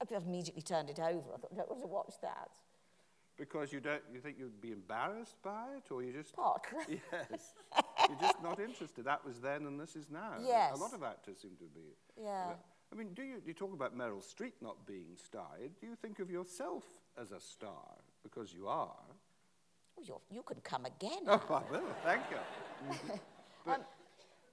I 0.01 0.15
immediately 0.15 0.61
turned 0.61 0.89
it 0.89 0.99
over. 0.99 1.33
I 1.33 1.37
thought, 1.37 1.51
I 1.51 1.55
don't 1.55 1.69
want 1.69 1.81
to 1.81 1.87
watch 1.87 2.13
that. 2.21 2.49
Because 3.37 3.71
you 3.71 3.79
don't, 3.79 4.01
you 4.13 4.19
think 4.19 4.37
you'd 4.37 4.59
be 4.59 4.71
embarrassed 4.71 5.35
by 5.41 5.67
it, 5.77 5.91
or 5.91 6.03
you 6.03 6.11
just 6.11 6.35
Partly. 6.35 7.01
Yes. 7.11 7.53
You're 8.09 8.19
just 8.19 8.41
not 8.43 8.59
interested. 8.59 9.05
That 9.05 9.23
was 9.25 9.39
then 9.39 9.65
and 9.65 9.79
this 9.79 9.95
is 9.95 10.07
now. 10.11 10.33
Yes. 10.41 10.73
A 10.73 10.77
lot 10.77 10.93
of 10.93 11.03
actors 11.03 11.37
seem 11.41 11.51
to 11.59 11.65
be. 11.65 11.95
Yeah. 12.21 12.53
I 12.91 12.95
mean, 12.95 13.13
do 13.13 13.21
you, 13.21 13.35
you 13.45 13.53
talk 13.53 13.73
about 13.73 13.95
Meryl 13.97 14.23
Streep 14.23 14.53
not 14.61 14.85
being 14.87 15.15
starred. 15.15 15.71
Do 15.79 15.87
you 15.87 15.95
think 15.95 16.19
of 16.19 16.29
yourself 16.29 16.83
as 17.21 17.31
a 17.31 17.39
star? 17.39 17.85
Because 18.23 18.51
you 18.53 18.67
are. 18.67 18.95
Oh, 19.97 20.03
you're, 20.03 20.21
you 20.31 20.41
can 20.41 20.59
come 20.61 20.85
again. 20.85 21.23
Oh, 21.27 21.41
I 21.49 21.71
will. 21.71 21.83
Thank 22.03 22.23
you. 22.31 23.19
But, 23.65 23.85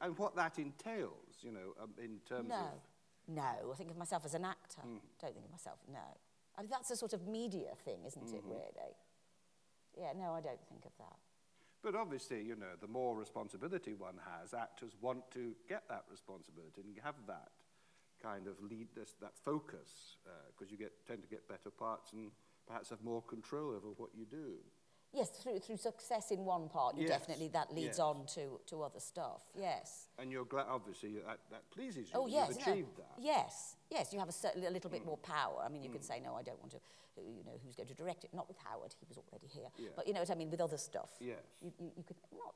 and 0.00 0.18
what 0.18 0.34
that 0.36 0.58
entails, 0.58 1.36
you 1.40 1.52
know, 1.52 1.74
um, 1.80 1.90
in 2.02 2.18
terms 2.28 2.48
No, 2.50 2.56
of. 2.56 2.80
No. 3.28 3.72
I 3.72 3.76
think 3.76 3.90
of 3.90 3.96
myself 3.96 4.24
as 4.24 4.34
an 4.34 4.44
actor. 4.44 4.82
Mm. 4.86 5.00
Don't 5.20 5.34
think 5.34 5.46
of 5.46 5.50
myself. 5.50 5.78
No. 5.90 6.06
I 6.56 6.62
mean, 6.62 6.70
that's 6.70 6.90
a 6.90 6.96
sort 6.96 7.12
of 7.12 7.26
media 7.26 7.72
thing, 7.84 8.04
isn't 8.06 8.28
it? 8.32 8.42
Mm-hmm. 8.42 8.50
Really. 8.50 8.94
Yeah. 9.98 10.12
No, 10.16 10.32
I 10.32 10.40
don't 10.40 10.64
think 10.68 10.84
of 10.84 10.92
that. 10.98 11.16
But 11.82 11.94
obviously, 11.94 12.42
you 12.42 12.56
know, 12.56 12.74
the 12.80 12.88
more 12.88 13.14
responsibility 13.14 13.94
one 13.94 14.18
has, 14.40 14.54
actors 14.54 14.96
want 15.00 15.30
to 15.32 15.54
get 15.68 15.84
that 15.88 16.04
responsibility 16.10 16.80
and 16.82 16.96
have 17.04 17.14
that 17.28 17.50
kind 18.22 18.46
of 18.46 18.54
lead, 18.60 18.88
this, 18.96 19.14
that 19.20 19.36
focus, 19.44 20.16
uh, 20.26 20.30
because 20.50 20.72
you 20.72 20.78
get, 20.78 20.92
tend 21.06 21.22
to 21.22 21.28
get 21.28 21.48
better 21.48 21.70
parts 21.70 22.12
and 22.12 22.30
perhaps 22.66 22.90
have 22.90 23.02
more 23.04 23.22
control 23.22 23.70
over 23.70 23.88
what 23.96 24.10
you 24.16 24.24
do. 24.24 24.54
yes, 25.16 25.30
through, 25.30 25.58
through 25.58 25.78
success 25.78 26.30
in 26.30 26.44
one 26.44 26.68
part, 26.68 26.94
yes. 26.96 27.08
definitely 27.08 27.48
that 27.48 27.74
leads 27.74 27.98
yes. 27.98 28.00
on 28.00 28.26
to, 28.34 28.60
to 28.66 28.82
other 28.82 29.00
stuff. 29.00 29.40
Yes. 29.58 30.08
And 30.18 30.30
you're 30.30 30.44
glad, 30.44 30.66
obviously, 30.68 31.14
that, 31.26 31.38
that 31.50 31.68
pleases 31.70 32.08
you. 32.08 32.14
Oh, 32.14 32.26
yes. 32.26 32.48
You've 32.48 32.58
achieved 32.58 32.98
no. 32.98 33.04
that. 33.04 33.22
Yes. 33.22 33.76
Yes, 33.90 34.12
you 34.12 34.18
have 34.18 34.28
a, 34.28 34.32
certain, 34.32 34.64
a 34.64 34.70
little 34.70 34.90
bit 34.90 35.02
mm. 35.02 35.06
more 35.06 35.18
power. 35.18 35.62
I 35.64 35.68
mean, 35.68 35.82
you 35.82 35.90
mm. 35.90 35.94
could 35.94 36.04
say, 36.04 36.20
no, 36.20 36.34
I 36.34 36.42
don't 36.42 36.60
want 36.60 36.72
to, 36.72 36.78
you 37.16 37.44
know, 37.44 37.58
who's 37.64 37.74
going 37.74 37.88
to 37.88 37.94
direct 37.94 38.24
it? 38.24 38.30
Not 38.34 38.46
with 38.46 38.58
Howard, 38.64 38.94
he 39.00 39.06
was 39.08 39.18
already 39.18 39.48
here. 39.48 39.70
Yeah. 39.78 39.88
But 39.96 40.06
you 40.06 40.12
know 40.12 40.20
what 40.20 40.30
I 40.30 40.34
mean, 40.34 40.50
with 40.50 40.60
other 40.60 40.78
stuff. 40.78 41.10
Yes. 41.18 41.38
You, 41.62 41.72
you, 41.78 41.90
you 41.96 42.04
could 42.04 42.16
not, 42.32 42.54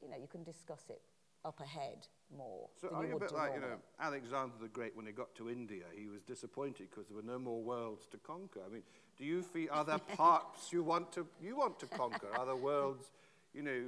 you 0.00 0.08
know, 0.08 0.16
you 0.16 0.28
can 0.28 0.44
discuss 0.44 0.84
it 0.88 1.02
up 1.44 1.60
ahead 1.60 2.06
more. 2.36 2.68
So 2.80 2.88
are 2.94 3.04
you 3.06 3.16
a 3.16 3.20
bit 3.20 3.32
like 3.32 3.54
you 3.54 3.60
know, 3.60 3.76
Alexander 4.00 4.54
the 4.60 4.68
Great 4.68 4.96
when 4.96 5.06
he 5.06 5.12
got 5.12 5.34
to 5.36 5.48
India? 5.48 5.84
He 5.96 6.08
was 6.08 6.22
disappointed 6.22 6.88
because 6.90 7.06
there 7.08 7.16
were 7.16 7.22
no 7.22 7.38
more 7.38 7.62
worlds 7.62 8.06
to 8.08 8.18
conquer. 8.18 8.60
I 8.66 8.72
mean, 8.72 8.82
do 9.16 9.24
you 9.24 9.42
feel 9.42 9.68
are 9.72 9.84
there 9.84 9.98
parts 10.16 10.72
you 10.72 10.82
want 10.82 11.12
to 11.12 11.26
you 11.40 11.56
want 11.56 11.78
to 11.80 11.86
conquer? 11.86 12.28
Are 12.36 12.46
there 12.46 12.56
worlds, 12.56 13.10
you 13.54 13.62
know, 13.62 13.82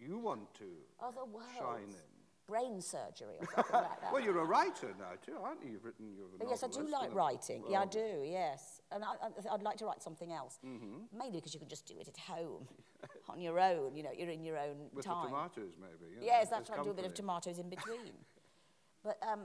you 0.00 0.18
want 0.18 0.52
to 0.54 0.64
Other 1.00 1.24
worlds. 1.24 1.46
shine 1.58 1.88
in? 1.88 2.07
Brain 2.48 2.80
surgery 2.80 3.36
or 3.38 3.46
something 3.54 3.72
like 3.72 4.00
that. 4.00 4.12
Well, 4.12 4.22
you're 4.22 4.38
a 4.38 4.44
writer 4.44 4.94
now, 4.98 5.12
too, 5.24 5.36
aren't 5.42 5.62
you? 5.62 5.72
You've 5.72 5.84
written 5.84 6.06
your 6.16 6.48
yes, 6.48 6.64
I 6.64 6.68
do 6.68 6.88
like 6.88 7.14
writing. 7.14 7.62
Yeah, 7.68 7.82
I 7.82 7.86
do, 7.86 8.22
yes. 8.24 8.80
And 8.90 9.04
I, 9.04 9.14
I'd 9.52 9.62
like 9.62 9.76
to 9.78 9.84
write 9.84 10.02
something 10.02 10.32
else. 10.32 10.58
Mm-hmm. 10.64 11.16
Mainly 11.16 11.40
because 11.40 11.52
you 11.52 11.60
can 11.60 11.68
just 11.68 11.86
do 11.86 11.94
it 12.00 12.08
at 12.08 12.16
home, 12.16 12.66
on 13.28 13.38
your 13.38 13.60
own. 13.60 13.94
You 13.94 14.02
know, 14.02 14.10
you're 14.16 14.30
in 14.30 14.42
your 14.42 14.56
own 14.56 14.88
With 14.94 15.04
time. 15.04 15.24
the 15.24 15.28
tomatoes, 15.28 15.74
maybe. 15.78 16.10
you 16.14 16.20
know, 16.20 16.26
Yes, 16.26 16.48
that's 16.48 16.70
right. 16.70 16.82
Do 16.82 16.90
a 16.90 16.94
bit 16.94 17.04
of 17.04 17.12
tomatoes 17.12 17.58
in 17.58 17.68
between. 17.68 18.16
but 19.04 19.18
um, 19.30 19.40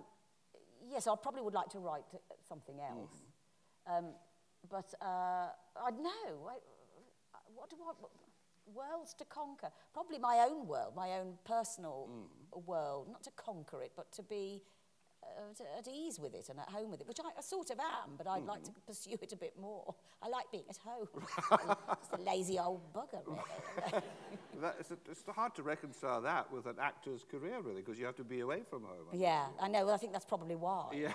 yes, 0.89 1.05
I 1.05 1.15
probably 1.21 1.41
would 1.41 1.53
like 1.53 1.69
to 1.69 1.79
write 1.79 2.05
something 2.47 2.79
else. 2.79 3.11
Um, 3.85 4.05
but 4.69 4.93
uh, 5.01 5.49
I 5.75 5.91
know. 5.91 6.47
I, 6.47 6.55
what 7.53 7.69
do 7.69 7.75
I? 7.85 7.91
Worlds 8.65 9.13
to 9.15 9.25
conquer. 9.25 9.69
Probably 9.93 10.17
my 10.17 10.45
own 10.49 10.67
world, 10.67 10.93
my 10.95 11.11
own 11.19 11.37
personal 11.45 12.09
world. 12.65 13.07
Not 13.11 13.23
to 13.23 13.31
conquer 13.31 13.81
it, 13.81 13.91
but 13.95 14.11
to 14.13 14.23
be 14.23 14.61
uh, 15.23 15.53
to, 15.55 15.63
at 15.77 15.87
ease 15.87 16.19
with 16.19 16.33
it 16.33 16.49
and 16.49 16.59
at 16.59 16.69
home 16.69 16.91
with 16.91 17.01
it, 17.01 17.07
which 17.07 17.19
I, 17.23 17.29
I 17.37 17.41
sort 17.41 17.69
of 17.69 17.79
am, 17.79 18.15
but 18.17 18.27
I'd 18.27 18.45
like 18.45 18.63
to 18.63 18.71
pursue 18.85 19.17
it 19.21 19.31
a 19.31 19.35
bit 19.35 19.53
more. 19.59 19.95
I 20.21 20.27
like 20.29 20.45
being 20.51 20.63
at 20.69 20.77
home. 20.77 21.07
it's 21.91 22.09
a 22.13 22.21
lazy 22.21 22.59
old 22.59 22.93
bugger, 22.93 23.21
really. 23.25 24.03
That, 24.61 24.75
it's, 24.79 24.91
it's 24.91 25.23
hard 25.27 25.55
to 25.55 25.63
reconcile 25.63 26.21
that 26.21 26.49
with 26.53 26.67
an 26.67 26.75
actor's 26.79 27.23
career, 27.23 27.59
really, 27.59 27.81
because 27.81 27.99
you 27.99 28.05
have 28.05 28.15
to 28.17 28.23
be 28.23 28.41
away 28.41 28.61
from 28.69 28.83
home. 28.83 29.07
I 29.11 29.15
Yeah, 29.15 29.45
I 29.59 29.67
know. 29.67 29.85
Well, 29.85 29.95
I 29.95 29.97
think 29.97 30.13
that's 30.13 30.25
probably 30.25 30.55
why. 30.55 30.89
Yeah. 30.93 31.11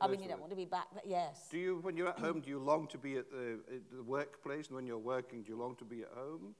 I 0.00 0.08
mean, 0.08 0.20
you 0.20 0.28
don't 0.28 0.40
want 0.40 0.50
to 0.50 0.56
be 0.56 0.64
back, 0.64 0.88
but 0.92 1.04
yes. 1.06 1.48
Do 1.50 1.56
you, 1.56 1.78
when 1.82 1.96
you're 1.96 2.08
at 2.08 2.18
home, 2.18 2.40
do 2.40 2.50
you 2.50 2.58
long 2.58 2.88
to 2.88 2.98
be 2.98 3.16
at 3.16 3.30
the, 3.30 3.60
at 3.72 3.82
the 3.96 4.02
workplace? 4.02 4.66
And 4.66 4.76
when 4.76 4.86
you're 4.86 4.98
working, 4.98 5.42
do 5.42 5.52
you 5.52 5.56
long 5.56 5.76
to 5.76 5.84
be 5.84 6.02
at 6.02 6.10
home? 6.14 6.54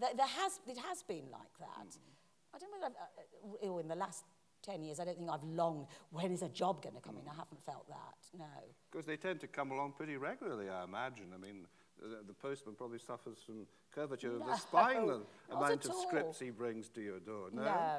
There, 0.00 0.10
there 0.16 0.26
has, 0.26 0.60
it 0.66 0.78
has 0.78 1.02
been 1.02 1.30
like 1.30 1.54
that. 1.60 1.88
Mm. 1.88 2.54
I 2.54 2.58
don't 2.58 2.70
know 2.70 2.86
I've, 2.86 3.66
uh, 3.66 3.74
uh 3.74 3.78
in 3.78 3.88
the 3.88 3.94
last 3.94 4.24
10 4.62 4.82
years, 4.82 5.00
I 5.00 5.04
don't 5.04 5.18
think 5.18 5.30
I've 5.30 5.44
longed, 5.44 5.86
when 6.10 6.32
is 6.32 6.42
a 6.42 6.48
job 6.48 6.82
going 6.82 6.94
to 6.94 7.00
come 7.00 7.14
mm. 7.14 7.22
in? 7.22 7.28
I 7.28 7.34
haven't 7.34 7.64
felt 7.64 7.88
that, 7.88 8.38
no. 8.38 8.44
Because 8.90 9.06
they 9.06 9.16
tend 9.16 9.40
to 9.40 9.46
come 9.46 9.70
along 9.70 9.92
pretty 9.96 10.16
regularly, 10.16 10.68
I 10.68 10.84
imagine. 10.84 11.26
I 11.34 11.38
mean, 11.38 11.66
the, 12.00 12.22
the 12.26 12.34
postman 12.34 12.74
probably 12.74 12.98
suffers 12.98 13.38
from 13.44 13.66
curvature 13.94 14.28
no, 14.28 14.40
of 14.40 14.46
the 14.46 14.56
spine, 14.56 15.06
the 15.06 15.22
amount 15.54 15.84
of 15.84 15.94
scripts 16.06 16.38
he 16.38 16.50
brings 16.50 16.88
to 16.90 17.00
your 17.00 17.20
door, 17.20 17.48
no? 17.52 17.62
No. 17.62 17.98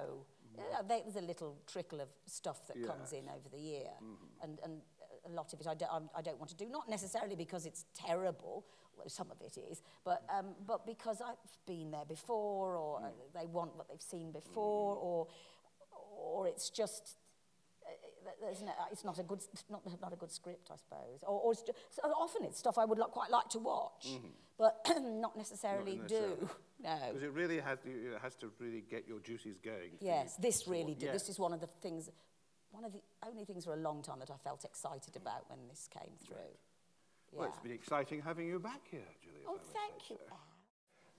Mm. 0.58 0.88
There's 0.88 1.16
a 1.16 1.22
little 1.22 1.58
trickle 1.68 2.02
of 2.02 2.10
stuff 2.26 2.68
that 2.68 2.78
yes. 2.78 2.88
comes 2.88 3.14
in 3.14 3.30
over 3.30 3.50
the 3.50 3.60
year. 3.60 3.92
Mm 4.02 4.18
-hmm. 4.18 4.44
And, 4.44 4.60
and 4.64 4.82
uh, 5.02 5.32
a 5.32 5.34
lot 5.34 5.54
of 5.54 5.60
it 5.60 5.68
I 5.68 5.76
don't, 5.76 6.10
I 6.20 6.22
don't 6.22 6.38
want 6.38 6.58
to 6.58 6.66
do, 6.66 6.70
not 6.70 6.88
necessarily 6.88 7.36
because 7.36 7.68
it's 7.68 7.86
terrible 7.94 8.64
some 9.08 9.32
of 9.32 9.42
it 9.42 9.58
is, 9.72 9.82
but, 10.04 10.24
um, 10.36 10.48
but 10.68 10.86
because 10.86 11.22
I've 11.22 11.36
been 11.66 11.92
there 11.92 12.06
before, 12.08 12.76
or 12.76 13.02
uh, 13.04 13.10
they 13.40 13.46
want 13.46 13.76
what 13.78 13.88
they've 13.90 14.02
seen 14.02 14.32
before, 14.32 14.96
or, 14.98 15.28
or 16.22 16.48
it's 16.48 16.70
just, 16.70 17.16
uh, 17.86 17.90
there's 18.42 18.62
no, 18.62 18.72
it's 18.92 19.06
not 19.06 19.20
a 19.20 19.24
good, 19.24 19.42
not, 19.70 19.82
not 20.02 20.14
a 20.14 20.16
good 20.16 20.32
script, 20.32 20.70
I 20.72 20.76
suppose. 20.78 21.24
Or, 21.24 21.40
or 21.40 21.52
it's 21.54 21.62
just, 21.64 21.78
so 21.92 22.02
often 22.04 22.44
it's 22.44 22.60
stuff 22.60 22.78
I 22.78 22.86
would 22.86 22.98
like, 23.00 23.12
quite 23.12 23.32
like 23.32 23.50
to 23.50 23.60
watch, 23.60 24.08
but 24.58 24.86
not 25.02 25.38
necessarily 25.38 25.98
necessarily. 25.98 26.36
do. 26.40 26.50
No. 26.82 26.98
Because 27.10 27.24
it 27.24 27.34
really 27.34 27.60
has, 27.60 27.78
to- 27.80 27.90
it 27.90 28.20
has 28.22 28.36
to 28.38 28.50
really 28.58 28.86
get 28.90 29.06
your 29.06 29.20
juices 29.20 29.58
going. 29.58 29.92
Yes, 30.00 30.38
this 30.38 30.66
really 30.66 30.96
did. 30.96 31.14
This 31.14 31.28
is 31.28 31.38
one 31.38 31.52
of 31.52 31.60
the 31.60 31.68
things, 31.82 32.10
one 32.72 32.86
of 32.86 32.94
the 32.94 33.02
only 33.28 33.44
things 33.44 33.66
for 33.66 33.74
a 33.74 33.76
long 33.76 34.02
time 34.02 34.20
that 34.20 34.32
I 34.32 34.38
felt 34.38 34.64
excited 34.64 35.18
about 35.18 35.50
when 35.50 35.60
this 35.68 35.90
came 35.94 36.14
through. 36.26 36.38
Yeah. 36.38 36.69
Well, 37.32 37.48
it's 37.48 37.60
been 37.60 37.72
exciting 37.72 38.22
having 38.22 38.48
you 38.48 38.60
back 38.60 38.82
here, 38.90 39.02
Julie. 39.24 39.42
if 39.42 39.48
oh, 39.48 39.60
thank 39.74 40.10
you. 40.10 40.18
so. 40.28 40.36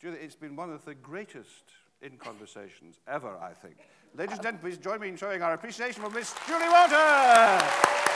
Julie, 0.01 0.19
it's 0.19 0.35
been 0.35 0.57
one 0.57 0.71
of 0.71 0.85
the 0.85 0.95
greatest 0.95 1.73
in 2.03 2.17
conversations 2.17 2.99
ever, 3.07 3.37
I 3.39 3.53
think. 3.53 3.77
Ladies 4.15 4.35
and 4.35 4.43
gentlemen, 4.43 4.71
please 4.71 4.79
join 4.79 5.01
me 5.01 5.09
in 5.09 5.17
showing 5.17 5.43
our 5.43 5.55
appreciation 5.55 6.03
for 6.03 6.11
Miss 6.11 6.35
Julie 6.47 6.69
Walters. 6.69 8.10